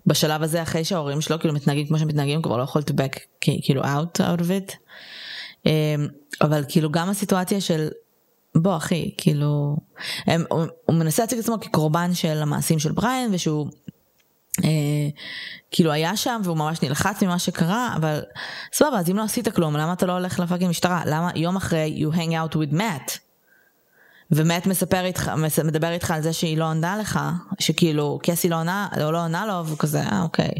בשלב 0.05 0.43
הזה 0.43 0.61
אחרי 0.61 0.85
שההורים 0.85 1.21
שלו 1.21 1.39
כאילו 1.39 1.53
מתנהגים 1.53 1.87
כמו 1.87 1.99
שהם 1.99 2.07
מתנהגים, 2.07 2.35
הוא 2.35 2.43
כבר 2.43 2.57
לא 2.57 2.63
יכול 2.63 2.81
to 2.81 2.93
back 2.93 3.19
כאילו 3.41 3.83
out 3.83 4.19
out 4.19 4.39
of 4.39 4.43
it. 4.43 4.75
אה, 5.67 5.95
אבל 6.41 6.63
כאילו 6.69 6.91
גם 6.91 7.09
הסיטואציה 7.09 7.61
של 7.61 7.87
בוא 8.55 8.77
אחי 8.77 9.11
כאילו 9.17 9.77
הם, 10.27 10.43
הוא, 10.49 10.63
הוא 10.85 10.95
מנסה 10.95 11.23
להציג 11.23 11.37
את 11.39 11.43
עצמו 11.43 11.59
כקורבן 11.59 12.13
של 12.13 12.41
המעשים 12.41 12.79
של 12.79 12.91
בריין 12.91 13.29
ושהוא 13.33 13.67
אה, 14.63 15.09
כאילו 15.71 15.91
היה 15.91 16.17
שם 16.17 16.41
והוא 16.43 16.57
ממש 16.57 16.81
נלחץ 16.81 17.23
ממה 17.23 17.39
שקרה 17.39 17.93
אבל 17.95 18.21
סבבה 18.73 18.99
אז 18.99 19.09
אם 19.09 19.17
לא 19.17 19.23
עשית 19.23 19.47
כלום 19.47 19.75
למה 19.77 19.93
אתה 19.93 20.05
לא 20.05 20.11
הולך 20.13 20.39
לפאקינג 20.39 20.69
משטרה 20.69 21.01
למה 21.05 21.31
יום 21.35 21.55
אחרי 21.55 22.05
you 22.05 22.15
hang 22.15 22.31
out 22.31 22.55
with 22.55 22.73
Matt 22.73 23.28
ומט 24.31 24.67
מספר 24.67 25.05
איתך 25.05 25.31
מדבר 25.65 25.91
איתך 25.91 26.11
על 26.11 26.21
זה 26.21 26.33
שהיא 26.33 26.57
לא 26.57 26.69
עונה 26.69 26.97
לך 26.97 27.19
שכאילו 27.59 28.19
קסי 28.23 28.49
לא 28.49 28.55
עונה 28.55 28.87
לא, 28.97 29.13
לא 29.13 29.23
עונה 29.23 29.45
לו 29.45 29.65
והוא 29.65 29.77
כזה 29.77 30.01
אה 30.01 30.21
אוקיי 30.21 30.51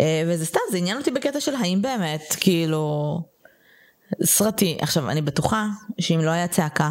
אה, 0.00 0.22
וזה 0.26 0.46
סתם 0.46 0.60
זה 0.70 0.78
עניין 0.78 0.98
אותי 0.98 1.10
בקטע 1.10 1.40
של 1.40 1.54
האם 1.54 1.82
באמת 1.82 2.36
כאילו 2.40 3.20
סרטי 4.24 4.78
עכשיו 4.80 5.10
אני 5.10 5.22
בטוחה 5.22 5.66
שאם 5.98 6.20
לא 6.22 6.30
היה 6.30 6.48
צעקה 6.48 6.90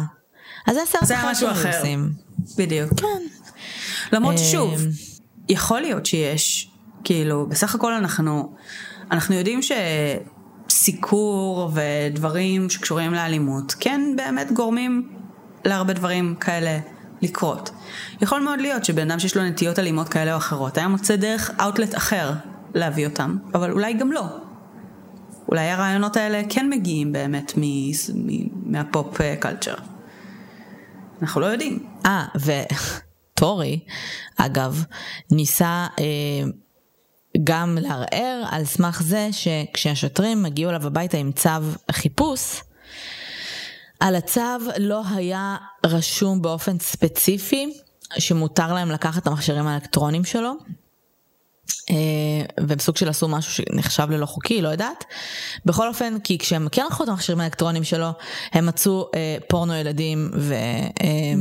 אז 0.66 0.74
זה 0.74 0.80
היה 0.80 0.86
סרט 0.86 1.04
זה 1.04 1.14
היה 1.14 1.30
משהו 1.30 1.48
שהיו 1.48 1.52
אחר. 1.52 1.78
עושים. 1.78 2.12
בדיוק. 2.56 3.00
כן 3.00 3.22
למרות 4.12 4.34
אה, 4.34 4.38
ששוב, 4.38 4.80
יכול 5.48 5.80
להיות 5.80 6.06
שיש, 6.06 6.70
כאילו, 7.04 7.46
בסך 7.48 7.74
הכל 7.74 7.92
אנחנו, 7.92 8.54
אנחנו 9.10 9.34
יודעים 9.34 9.60
שסיקור 10.68 11.70
ודברים 11.74 12.70
שקשורים 12.70 13.14
לאלימות, 13.14 13.74
כן 13.80 14.00
באמת 14.16 14.52
גורמים 14.52 15.15
להרבה 15.66 15.92
דברים 15.92 16.34
כאלה 16.40 16.78
לקרות. 17.22 17.70
יכול 18.20 18.40
מאוד 18.40 18.60
להיות 18.60 18.84
שבן 18.84 19.10
אדם 19.10 19.18
שיש 19.18 19.36
לו 19.36 19.44
נטיות 19.44 19.78
אלימות 19.78 20.08
כאלה 20.08 20.32
או 20.32 20.36
אחרות, 20.38 20.78
היה 20.78 20.88
מוצא 20.88 21.16
דרך 21.16 21.50
אאוטלט 21.60 21.94
אחר 21.94 22.32
להביא 22.74 23.06
אותם, 23.06 23.36
אבל 23.54 23.72
אולי 23.72 23.92
גם 23.92 24.12
לא. 24.12 24.24
אולי 25.48 25.70
הרעיונות 25.70 26.16
האלה 26.16 26.42
כן 26.48 26.70
מגיעים 26.70 27.12
באמת 27.12 27.52
מ- 27.56 27.90
מ- 28.14 28.72
מהפופ 28.72 29.18
קלצ'ר. 29.40 29.74
אנחנו 31.22 31.40
לא 31.40 31.46
יודעים. 31.46 31.86
אה, 32.06 32.26
וטורי, 32.34 33.80
אגב, 34.36 34.84
ניסה 35.30 35.86
אה, 35.98 36.04
גם 37.44 37.78
לערער 37.80 38.44
על 38.50 38.64
סמך 38.64 39.02
זה 39.02 39.28
שכשהשוטרים 39.32 40.46
הגיעו 40.46 40.70
אליו 40.70 40.86
הביתה 40.86 41.16
עם 41.16 41.32
צו 41.32 41.50
חיפוש, 41.92 42.62
על 44.00 44.16
הצו 44.16 44.40
לא 44.78 45.02
היה 45.14 45.56
רשום 45.86 46.42
באופן 46.42 46.78
ספציפי 46.78 47.72
שמותר 48.18 48.72
להם 48.74 48.90
לקחת 48.90 49.22
את 49.22 49.26
המכשירים 49.26 49.66
האלקטרונים 49.66 50.24
שלו. 50.24 50.52
אה, 51.90 51.94
והם 52.68 52.78
סוג 52.78 52.96
של 52.96 53.08
עשו 53.08 53.28
משהו 53.28 53.52
שנחשב 53.52 54.10
ללא 54.10 54.26
חוקי, 54.26 54.62
לא 54.62 54.68
יודעת. 54.68 55.04
בכל 55.64 55.88
אופן, 55.88 56.18
כי 56.24 56.38
כשהם 56.38 56.68
כן 56.72 56.86
לקחו 56.86 57.04
את 57.04 57.08
המכשירים 57.08 57.40
האלקטרונים 57.40 57.84
שלו, 57.84 58.08
הם 58.52 58.66
מצאו 58.66 59.10
אה, 59.14 59.36
פורנו 59.48 59.74
ילדים 59.74 60.30
ו... 60.34 60.54
אה, 60.54 61.34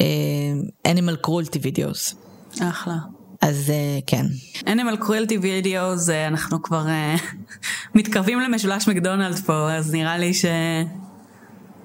אה, 0.00 0.92
animal 0.92 1.26
cruelty 1.26 1.58
videos. 1.58 2.14
אחלה. 2.62 2.96
אז 3.40 3.70
אה, 3.70 3.98
כן. 4.06 4.26
Animal 4.58 5.02
Cruelty 5.02 5.42
Videos, 5.42 6.10
אה, 6.10 6.26
אנחנו 6.26 6.62
כבר 6.62 6.88
אה, 6.88 7.16
מתקרבים 7.94 8.40
למשולש 8.40 8.88
מקדונלד 8.88 9.36
פה, 9.46 9.72
אז 9.72 9.94
נראה 9.94 10.18
לי 10.18 10.34
ש... 10.34 10.44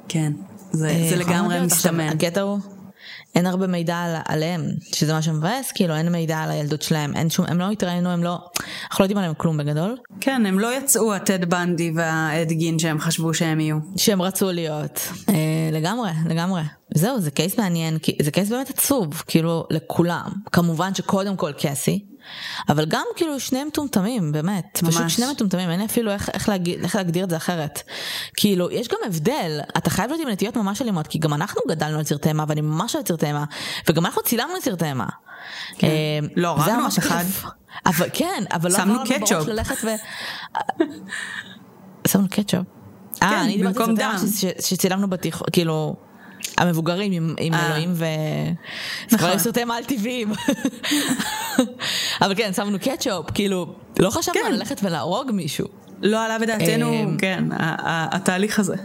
כן. 0.07 0.33
זה, 0.71 0.89
אה, 0.89 1.07
זה 1.09 1.15
לגמרי 1.15 1.61
מסתמן. 1.61 2.09
הקטע 2.09 2.41
הוא, 2.41 2.59
אין 3.35 3.45
הרבה 3.45 3.67
מידע 3.67 3.95
על, 3.95 4.15
עליהם, 4.25 4.61
שזה 4.93 5.13
מה 5.13 5.21
שמבאס, 5.21 5.71
כאילו 5.71 5.95
אין 5.95 6.11
מידע 6.11 6.37
על 6.37 6.51
הילדות 6.51 6.81
שלהם, 6.81 7.15
אין 7.15 7.29
שום, 7.29 7.45
הם 7.49 7.59
לא 7.59 7.71
התראינו, 7.71 8.09
הם 8.09 8.23
לא, 8.23 8.37
אנחנו 8.83 9.01
לא 9.01 9.03
יודעים 9.03 9.17
עליהם 9.17 9.33
כלום 9.37 9.57
בגדול, 9.57 9.97
כן, 10.21 10.45
הם 10.45 10.59
לא 10.59 10.77
יצאו 10.77 11.13
הטד 11.13 11.49
בנדי 11.49 11.91
והאד 11.95 12.51
גין 12.51 12.79
שהם 12.79 12.99
חשבו 12.99 13.33
שהם 13.33 13.59
יהיו. 13.59 13.77
שהם 13.97 14.21
רצו 14.21 14.51
להיות. 14.51 14.99
אה, 15.29 15.69
לגמרי, 15.71 16.09
לגמרי. 16.25 16.61
זהו, 16.95 17.21
זה 17.21 17.31
קייס 17.31 17.57
מעניין, 17.57 17.97
זה 18.21 18.31
קייס 18.31 18.49
באמת 18.49 18.69
עצוב, 18.69 19.23
כאילו, 19.27 19.65
לכולם. 19.69 20.29
כמובן 20.51 20.93
שקודם 20.93 21.35
כל 21.35 21.51
קסי, 21.57 22.05
אבל 22.69 22.85
גם 22.85 23.05
כאילו 23.15 23.39
שניהם 23.39 23.67
מטומטמים, 23.67 24.31
באמת. 24.31 24.79
ממש. 24.83 24.95
פשוט. 24.95 25.09
שניהם 25.09 25.31
מטומטמים, 25.31 25.69
אין 25.69 25.81
אפילו 25.81 26.11
איך, 26.11 26.29
איך, 26.33 26.49
להגיד, 26.49 26.83
איך 26.83 26.95
להגדיר 26.95 27.23
את 27.23 27.29
זה 27.29 27.37
אחרת. 27.37 27.81
כאילו, 28.37 28.71
יש 28.71 28.87
גם 28.87 28.97
הבדל, 29.05 29.59
אתה 29.77 29.89
חייב 29.89 30.09
להיות 30.09 30.21
עם 30.21 30.29
נטיות 30.29 30.57
ממש 30.57 30.81
אלימות, 30.81 31.07
כי 31.07 31.19
גם 31.19 31.33
אנחנו 31.33 31.61
גדלנו 31.69 31.97
על 31.97 32.03
סרטי 32.03 32.29
אימה, 32.29 32.43
ואני 32.47 32.61
ממש 32.61 32.95
אוהבת 32.95 33.07
סרטי 33.07 33.25
אימה, 33.25 33.43
וגם 33.89 34.05
אנחנו 34.05 34.21
צילמנו 34.23 34.61
סרטי 34.61 34.85
אימה. 34.85 35.05
כן. 35.77 35.87
אה, 35.87 36.19
לא 36.35 36.47
הרגנו 36.47 36.83
ממש 36.83 36.97
אף 36.97 37.05
אחד. 37.05 37.23
אבל 37.85 38.07
כן, 38.13 38.43
אבל 38.51 38.71
לא 38.71 38.77
לנו 38.79 38.93
בראש. 39.19 39.47
ללכת 39.47 39.75
ו... 39.83 39.87
שמנו 42.07 42.27
קטשופ. 42.29 42.65
אה, 43.23 43.29
כן, 43.29 43.35
אני 43.35 43.57
דיברתי 43.57 43.79
על 43.79 43.85
סרטי 43.85 44.01
אימה 44.01 44.17
שצילמנו 44.61 45.09
בתיכון, 45.09 45.47
כאילו, 45.51 45.95
המבוגרים 46.57 47.11
עם, 47.11 47.35
עם 47.39 47.53
אה. 47.53 47.67
אלוהים 47.67 47.91
ו... 47.93 48.05
נכון. 49.11 49.17
כבר 49.17 49.39
סרטי 49.39 49.59
אימה 49.59 49.75
על 49.75 49.83
טבעיים. 49.83 50.31
אבל 52.21 52.35
כן, 52.35 52.53
שמנו 52.53 52.77
קטשופ, 52.79 53.31
כאילו, 53.33 53.75
לא 53.99 54.09
חשבנו 54.09 54.39
כן. 54.45 54.53
ללכת 54.53 54.79
ולהרוג 54.83 55.31
מישהו. 55.31 55.67
לא 56.01 56.25
עלה 56.25 56.39
בדעתנו, 56.39 56.93
אמ, 56.93 57.17
כן, 57.17 57.43
התהליך 58.11 58.59
הזה. 58.59 58.75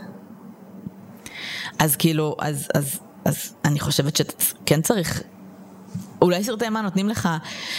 אז 1.79 1.97
כאילו, 1.97 2.37
אז, 2.39 2.69
אז, 2.75 2.99
אז 3.25 3.55
אני 3.65 3.81
חושבת 3.81 4.17
שכן 4.17 4.83
צריך, 4.83 5.23
אולי 6.23 6.45
סרטי 6.45 6.65
אימה 6.65 6.81
נותנים 6.83 7.09
לך, 7.09 7.29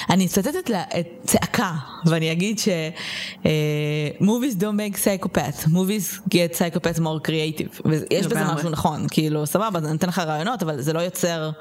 אני 0.09 0.25
אצטט 0.25 0.69
לה- 0.69 0.83
את 0.99 1.07
צעקה, 1.25 1.73
ואני 2.05 2.31
אגיד 2.31 2.59
ש... 2.59 2.67
uh, 3.43 3.45
movies 4.21 4.55
don't 4.59 4.77
make 4.77 4.97
psychopaths, 4.97 5.65
movies 5.67 6.19
get 6.29 6.57
psychopaths 6.57 6.99
more 6.99 7.27
creative. 7.27 7.81
ויש 7.85 8.27
בזה. 8.27 8.43
משהו 8.43 8.69
נכון, 8.69 9.05
כאילו, 9.11 9.45
סבבה, 9.45 9.81
זה 9.81 9.91
נותן 9.91 10.07
לך 10.07 10.19
רעיונות, 10.19 10.63
אבל 10.63 10.81
זה 10.81 10.93
לא 10.93 10.99
יוצר... 10.99 11.51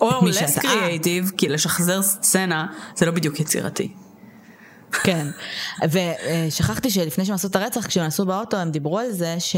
או 0.00 0.10
less 0.20 0.58
creative, 0.58 1.36
כי 1.36 1.48
לשחזר 1.48 2.02
סצנה 2.02 2.66
זה 2.96 3.06
לא 3.06 3.12
בדיוק 3.12 3.40
יצירתי. 3.40 3.88
כן, 4.92 5.26
ושכחתי 5.90 6.90
שלפני 6.90 7.24
שהם 7.24 7.34
עשו 7.34 7.48
את 7.48 7.56
הרצח, 7.56 7.86
כשהם 7.86 8.04
נסעו 8.06 8.26
באוטו 8.26 8.56
הם 8.56 8.70
דיברו 8.70 8.98
על 8.98 9.10
זה 9.10 9.36
ש- 9.38 9.56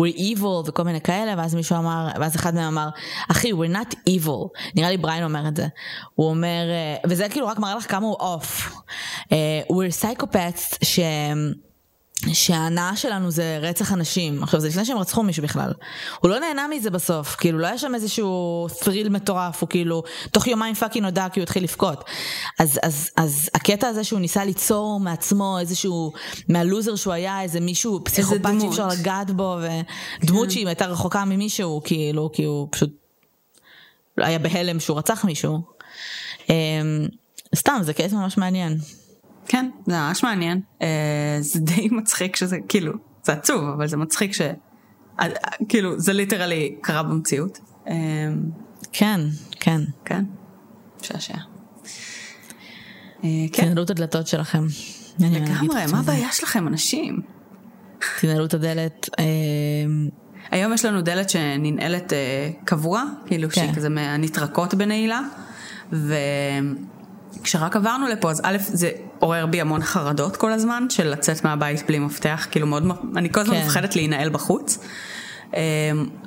we're 0.00 0.18
evil 0.18 0.44
וכל 0.66 0.82
מיני 0.82 1.00
כאלה, 1.00 1.34
ואז 1.38 1.54
מישהו 1.54 1.76
אמר, 1.76 2.08
ואז 2.20 2.36
אחד 2.36 2.54
מהם 2.54 2.78
אמר, 2.78 2.88
אחי, 3.30 3.52
we're 3.52 3.72
not 3.74 3.94
evil, 4.08 4.48
נראה 4.74 4.90
לי 4.90 4.96
בריין 4.96 5.24
אומר 5.24 5.48
את 5.48 5.56
זה, 5.56 5.66
הוא 6.14 6.28
אומר, 6.28 6.62
וזה 7.08 7.28
כאילו 7.28 7.46
רק 7.46 7.58
מראה 7.58 7.74
לך 7.74 7.90
כמה 7.90 8.06
הוא 8.06 8.16
אוף, 8.20 8.72
אה, 9.32 9.60
we're 9.72 10.04
psychopaths 10.04 10.76
ש... 10.82 11.00
שההנאה 12.32 12.96
שלנו 12.96 13.30
זה 13.30 13.58
רצח 13.62 13.92
אנשים. 13.92 14.42
עכשיו, 14.42 14.60
זה 14.60 14.68
לפני 14.68 14.84
שהם 14.84 14.98
רצחו 14.98 15.22
מישהו 15.22 15.42
בכלל. 15.42 15.72
הוא 16.20 16.30
לא 16.30 16.38
נהנה 16.40 16.68
מזה 16.68 16.90
בסוף, 16.90 17.36
כאילו, 17.36 17.58
לא 17.58 17.66
היה 17.66 17.78
שם 17.78 17.94
איזשהו 17.94 18.66
thrill 18.80 19.08
מטורף, 19.10 19.60
הוא 19.60 19.68
כאילו, 19.68 20.02
תוך 20.30 20.46
יומיים 20.46 20.74
fucking 20.74 21.04
נודע 21.04 21.26
כי 21.32 21.40
הוא 21.40 21.42
התחיל 21.42 21.62
לבכות. 21.62 22.04
אז, 22.58 22.80
אז, 22.82 23.10
אז 23.16 23.50
הקטע 23.54 23.88
הזה 23.88 24.04
שהוא 24.04 24.20
ניסה 24.20 24.44
ליצור 24.44 25.00
מעצמו 25.00 25.58
איזשהו, 25.60 26.12
מהלוזר 26.48 26.96
שהוא 26.96 27.12
היה, 27.12 27.42
איזה 27.42 27.60
מישהו 27.60 28.04
פסיכופת. 28.04 28.40
שאי 28.60 28.68
אפשר 28.68 28.88
לגעת 28.88 29.30
בו, 29.30 29.56
ודמות 30.22 30.50
שהיא 30.50 30.66
הייתה 30.66 30.86
רחוקה 30.86 31.24
ממישהו, 31.24 31.80
כאילו, 31.84 32.30
כי 32.32 32.44
הוא 32.44 32.68
פשוט 32.70 32.90
היה 34.16 34.38
בהלם 34.38 34.80
שהוא 34.80 34.98
רצח 34.98 35.24
מישהו. 35.24 35.62
אמ, 36.50 37.08
סתם, 37.56 37.80
זה 37.82 37.94
case 37.94 38.12
ממש 38.12 38.36
מעניין. 38.36 38.78
כן, 39.48 39.70
זה 39.86 39.92
ממש 39.92 40.22
מעניין. 40.22 40.60
אה, 40.82 41.38
זה 41.40 41.60
די 41.60 41.88
מצחיק 41.90 42.36
שזה, 42.36 42.56
כאילו, 42.68 42.92
זה 43.24 43.32
עצוב, 43.32 43.64
אבל 43.64 43.88
זה 43.88 43.96
מצחיק 43.96 44.32
ש... 44.32 44.40
אה, 45.20 45.26
כאילו, 45.68 46.00
זה 46.00 46.12
ליטרלי 46.12 46.76
קרה 46.80 47.02
במציאות. 47.02 47.58
אה, 47.88 47.94
כן, 48.92 49.20
כן. 49.60 49.80
כן, 50.04 50.24
משעשע. 51.00 51.34
אה, 53.24 53.30
כן, 53.52 53.62
תנעלו 53.64 53.82
את 53.82 53.90
הדלתות 53.90 54.26
שלכם. 54.26 54.66
לגמרי, 55.20 55.86
מה. 55.92 55.98
הבעיה 55.98 56.32
שלכם, 56.32 56.68
אנשים? 56.68 57.20
תנעלו 58.20 58.44
את 58.44 58.54
הדלת. 58.54 59.08
היום 60.50 60.72
יש 60.72 60.84
לנו 60.84 61.02
דלת 61.02 61.30
שננעלת 61.30 62.12
אה, 62.12 62.50
קבוע, 62.64 63.04
כאילו 63.26 63.48
כן. 63.48 63.54
שהיא 63.54 63.74
כזה 63.74 63.88
מהנטרקות 63.88 64.74
בנעילה, 64.74 65.20
וכשרק 65.92 67.76
עברנו 67.76 68.08
לפה, 68.08 68.30
אז 68.30 68.40
א', 68.44 68.56
זה 68.60 68.90
עורר 69.18 69.46
בי 69.46 69.60
המון 69.60 69.82
חרדות 69.82 70.36
כל 70.36 70.52
הזמן, 70.52 70.86
של 70.90 71.08
לצאת 71.08 71.44
מהבית 71.44 71.86
בלי 71.86 71.98
מפתח, 71.98 72.46
כאילו 72.50 72.66
מאוד, 72.66 72.84
אני 73.16 73.32
כל 73.32 73.40
הזמן 73.40 73.54
כן. 73.54 73.66
מפחדת 73.66 73.96
להינעל 73.96 74.28
בחוץ, 74.28 74.78
אה, 75.54 75.60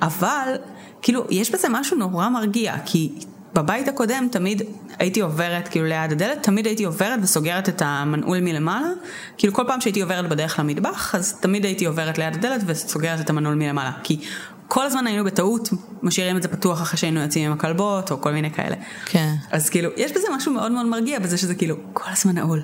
אבל 0.02 0.54
כאילו 1.02 1.24
יש 1.30 1.50
בזה 1.50 1.68
משהו 1.70 1.96
נורא 1.96 2.28
מרגיע, 2.28 2.74
כי 2.84 3.12
בבית 3.54 3.88
הקודם 3.88 4.28
תמיד 4.30 4.62
הייתי 4.98 5.20
עוברת 5.20 5.68
כאילו 5.68 5.86
ליד 5.86 6.12
הדלת, 6.12 6.42
תמיד 6.42 6.66
הייתי 6.66 6.84
עוברת 6.84 7.20
וסוגרת 7.22 7.68
את 7.68 7.82
המנעול 7.84 8.40
מלמעלה, 8.40 8.88
כאילו 9.38 9.52
כל 9.52 9.64
פעם 9.66 9.80
שהייתי 9.80 10.00
עוברת 10.00 10.28
בדרך 10.28 10.58
למטבח, 10.58 11.14
אז 11.14 11.32
תמיד 11.40 11.64
הייתי 11.64 11.84
עוברת 11.84 12.18
ליד 12.18 12.34
הדלת 12.34 12.60
וסוגרת 12.66 13.20
את 13.20 13.30
המנעול 13.30 13.54
מלמעלה, 13.54 13.92
כי 14.02 14.20
כל 14.74 14.86
הזמן 14.86 15.06
היינו 15.06 15.24
בטעות 15.24 15.68
משאירים 16.02 16.36
את 16.36 16.42
זה 16.42 16.48
פתוח 16.48 16.82
אחרי 16.82 16.98
שהיינו 16.98 17.20
יוצאים 17.20 17.46
עם 17.46 17.52
הכלבות 17.52 18.10
או 18.10 18.20
כל 18.20 18.32
מיני 18.32 18.50
כאלה. 18.50 18.76
כן. 19.06 19.34
אז 19.50 19.70
כאילו, 19.70 19.90
יש 19.96 20.12
בזה 20.12 20.26
משהו 20.36 20.52
מאוד 20.52 20.72
מאוד 20.72 20.86
מרגיע 20.86 21.18
בזה 21.18 21.38
שזה 21.38 21.54
כאילו 21.54 21.76
כל 21.92 22.10
הזמן 22.12 22.34
נעול. 22.34 22.62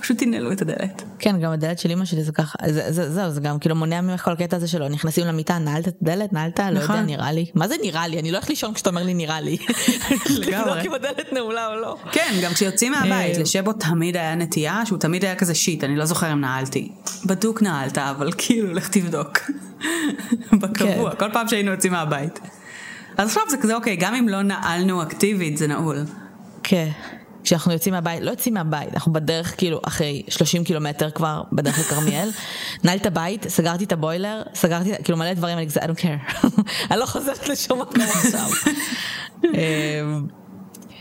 פשוט 0.00 0.18
תנעלו 0.18 0.52
את 0.52 0.62
הדלת. 0.62 1.02
כן, 1.18 1.40
גם 1.40 1.52
הדלת 1.52 1.78
של 1.78 1.90
אמא 1.90 2.04
שלי 2.04 2.24
זה 2.24 2.32
ככה, 2.32 2.58
זה- 2.66 2.92
זה- 2.92 3.12
זהו, 3.12 3.30
זה 3.30 3.40
גם 3.40 3.58
כאילו 3.58 3.74
מונע 3.76 4.00
ממך 4.00 4.20
כל 4.24 4.30
הקטע 4.32 4.56
הזה 4.56 4.68
שלו, 4.68 4.88
נכנסים 4.88 5.26
למיטה, 5.26 5.58
נעלת 5.58 5.88
את 5.88 5.94
הדלת, 6.02 6.32
נעלת, 6.32 6.58
לא 6.60 6.64
יודע, 6.64 6.80
נכון. 6.80 6.96
נראה 7.00 7.32
לי. 7.32 7.46
מה 7.54 7.68
זה 7.68 7.74
נראה 7.82 8.08
לי? 8.08 8.18
אני 8.20 8.30
לא 8.32 8.36
הולך 8.36 8.48
לישון 8.48 8.74
כשאתה 8.74 8.90
אומר 8.90 9.02
לי 9.02 9.14
נראה 9.14 9.40
לי. 9.40 9.56
לגמרי. 10.30 10.70
לבדוק 10.70 10.86
אם 10.86 10.94
הדלת 10.94 11.32
נעולה 11.32 11.66
או 11.66 11.80
לא. 11.80 11.96
כן, 12.12 12.34
גם 12.42 12.52
כשיוצאים 12.52 12.92
מהבית, 12.92 13.36
אה. 13.36 13.42
לשבו 13.42 13.72
תמיד 13.72 14.16
היה 14.16 14.34
נטייה 14.34 14.82
שהוא 14.86 14.98
תמיד 14.98 15.24
היה 15.24 15.34
כזה 15.36 15.54
שיט, 15.54 15.84
אני 15.84 15.96
לא 15.96 16.04
זוכר 16.04 16.32
אם 16.32 16.40
נעלתי. 16.40 16.92
בדוק 17.26 17.62
נעלת, 17.62 17.98
אבל 17.98 18.30
כאילו, 18.38 18.74
לך 18.74 18.88
תבדוק. 18.88 19.38
בקבוע, 20.60 21.10
כן. 21.10 21.16
כל 21.18 21.32
פעם 21.32 21.48
שהיינו 21.48 21.70
יוצאים 21.70 21.92
מהבית. 21.92 22.40
אז 23.16 23.28
עכשיו 23.28 23.42
זה 23.50 23.56
כזה, 23.56 23.74
אוקיי, 23.74 23.96
גם 23.96 24.14
אם 24.14 24.28
לא 24.28 24.42
נעלנו 24.42 25.02
אקטיבית, 25.02 25.56
זה 25.56 25.66
נעול. 25.66 25.96
כן. 26.62 26.88
כשאנחנו 27.44 27.72
יוצאים 27.72 27.94
מהבית, 27.94 28.22
לא 28.22 28.30
יוצאים 28.30 28.54
מהבית, 28.54 28.94
אנחנו 28.94 29.12
בדרך 29.12 29.54
כאילו 29.58 29.80
אחרי 29.86 30.22
30 30.28 30.64
קילומטר 30.64 31.10
כבר 31.10 31.42
בדרך 31.52 31.78
לכרמיאל, 31.78 32.30
נעלתי 32.84 33.02
את 33.02 33.06
הבית, 33.06 33.48
סגרתי 33.48 33.84
את 33.84 33.92
הבוילר, 33.92 34.42
סגרתי 34.54 34.92
כאילו 35.04 35.18
מלא 35.18 35.34
דברים, 35.34 35.58
אני 35.58 35.66
כזה, 35.66 35.80
I 35.80 35.84
don't 35.84 36.00
care, 36.00 36.46
אני 36.90 37.00
לא 37.00 37.06
חוזרת 37.06 37.48
לשום 37.48 37.80
מקום 37.80 38.02
עכשיו. 38.02 38.50
אמ, 39.44 40.26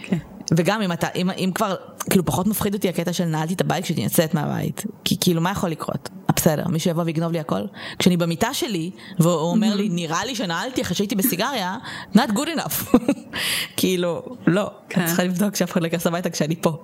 כן. 0.04 0.18
וגם 0.58 0.82
אם 0.82 0.92
אתה, 0.92 1.08
אם, 1.16 1.30
אם 1.30 1.52
כבר, 1.56 1.76
כאילו 2.10 2.26
פחות 2.26 2.48
מפחיד 2.48 2.74
אותי 2.74 2.90
הקטע 2.90 3.14
של 3.14 3.26
נעלתי 3.26 3.54
את 3.54 3.62
הבית 3.62 3.84
כשאני 3.84 4.04
יוצאת 4.04 4.34
מהבית. 4.34 4.84
כי 5.04 5.18
כאילו 5.22 5.42
מה 5.42 5.52
יכול 5.52 5.70
לקרות? 5.70 6.10
אה, 6.30 6.34
בסדר, 6.36 6.68
מישהו 6.68 6.92
יבוא 6.92 7.04
ויגנוב 7.04 7.32
לי 7.32 7.40
הכל? 7.40 7.62
כשאני 8.00 8.18
במיטה 8.18 8.54
שלי, 8.54 8.92
והוא 9.20 9.52
אומר 9.52 9.76
לי, 9.76 9.90
נראה 9.90 10.26
לי 10.26 10.36
שנעלתי 10.36 10.82
אחרי 10.82 10.96
שהייתי 10.96 11.16
בסיגריה, 11.16 11.78
not 12.16 12.30
good 12.30 12.58
enough. 12.58 12.98
כאילו, 13.78 14.24
לא, 14.48 14.72
כן. 14.90 15.02
את 15.02 15.06
צריכה 15.08 15.24
לבדוק 15.24 15.56
שאף 15.56 15.72
אחד 15.72 15.82
לא 15.82 15.86
ייכנס 15.88 16.08
הביתה 16.08 16.30
כשאני 16.30 16.56
פה. 16.62 16.78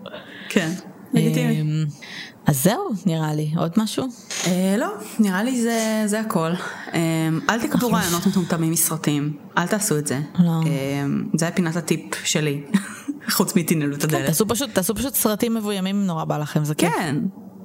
כן, 0.49 0.71
לגיטימי. 1.13 1.61
אמ, 1.61 1.85
אז 2.47 2.63
זהו, 2.63 2.89
נראה 3.05 3.33
לי. 3.33 3.51
עוד 3.57 3.71
משהו? 3.77 4.05
אה, 4.47 4.75
לא, 4.77 4.87
נראה 5.19 5.43
לי 5.43 5.61
זה, 5.61 6.03
זה 6.05 6.19
הכל. 6.19 6.51
אה, 6.93 7.29
אל 7.49 7.67
תקבלו 7.67 7.91
רעיונות 7.91 8.27
מטומטמים 8.27 8.71
מסרטים, 8.71 9.37
אל 9.57 9.67
תעשו 9.67 9.97
את 9.97 10.07
זה. 10.07 10.19
לא. 10.39 10.51
אה, 10.65 11.05
זה 11.33 11.45
היה 11.45 11.55
פינת 11.55 11.75
הטיפ 11.75 12.15
שלי, 12.23 12.61
חוץ 13.29 13.55
מתנעלו 13.55 13.95
את 13.95 14.03
הדלת. 14.03 14.25
תעשו 14.25 14.47
פשוט, 14.47 14.69
תעשו 14.73 14.95
פשוט 14.95 15.13
סרטים 15.13 15.53
מבוימים 15.53 15.95
אם 15.95 16.05
נורא 16.05 16.23
בא 16.23 16.37
לכם, 16.37 16.63
זה 16.63 16.75
כיף. 16.75 16.93
כן, 16.93 17.15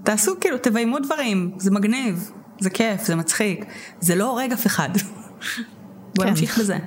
תעשו 0.03 0.33
כאילו, 0.41 0.59
תביימו 0.59 0.99
דברים, 0.99 1.51
זה 1.59 1.71
מגניב, 1.71 2.31
זה 2.61 2.71
כיף, 2.71 3.05
זה 3.05 3.17
מצחיק, 3.17 3.65
זה 4.01 4.15
לא 4.15 4.31
הורג 4.31 4.53
אף 4.53 4.67
אחד. 4.67 4.89
בואו 6.15 6.27
כן. 6.27 6.29
נמשיך 6.29 6.59
בזה. 6.59 6.79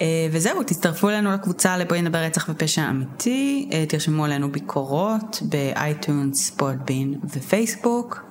אה, 0.00 0.28
וזהו, 0.32 0.62
תצטרפו 0.62 1.08
אלינו 1.08 1.32
לקבוצה 1.32 1.76
לבואי 1.76 2.02
נדבר 2.02 2.18
רצח 2.18 2.46
ופשע 2.48 2.90
אמיתי, 2.90 3.68
אה, 3.72 3.84
תרשמו 3.88 4.24
עלינו 4.24 4.52
ביקורות 4.52 5.42
ב 5.42 5.55
iTunes, 5.55 6.50
Podbean 6.50 7.14
ופייסבוק, 7.24 8.24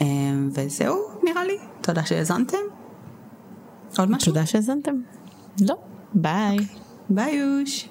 אה, 0.00 0.06
וזהו, 0.54 0.98
נראה 1.24 1.44
לי. 1.44 1.58
תודה 1.80 2.06
שהאזנתם. 2.06 2.56
עוד 3.98 4.10
משהו? 4.10 4.32
תודה 4.32 4.46
שהאזנתם. 4.46 4.94
לא. 5.60 5.74
ביי. 6.14 6.56
ביי 7.10 7.34
יוש. 7.34 7.88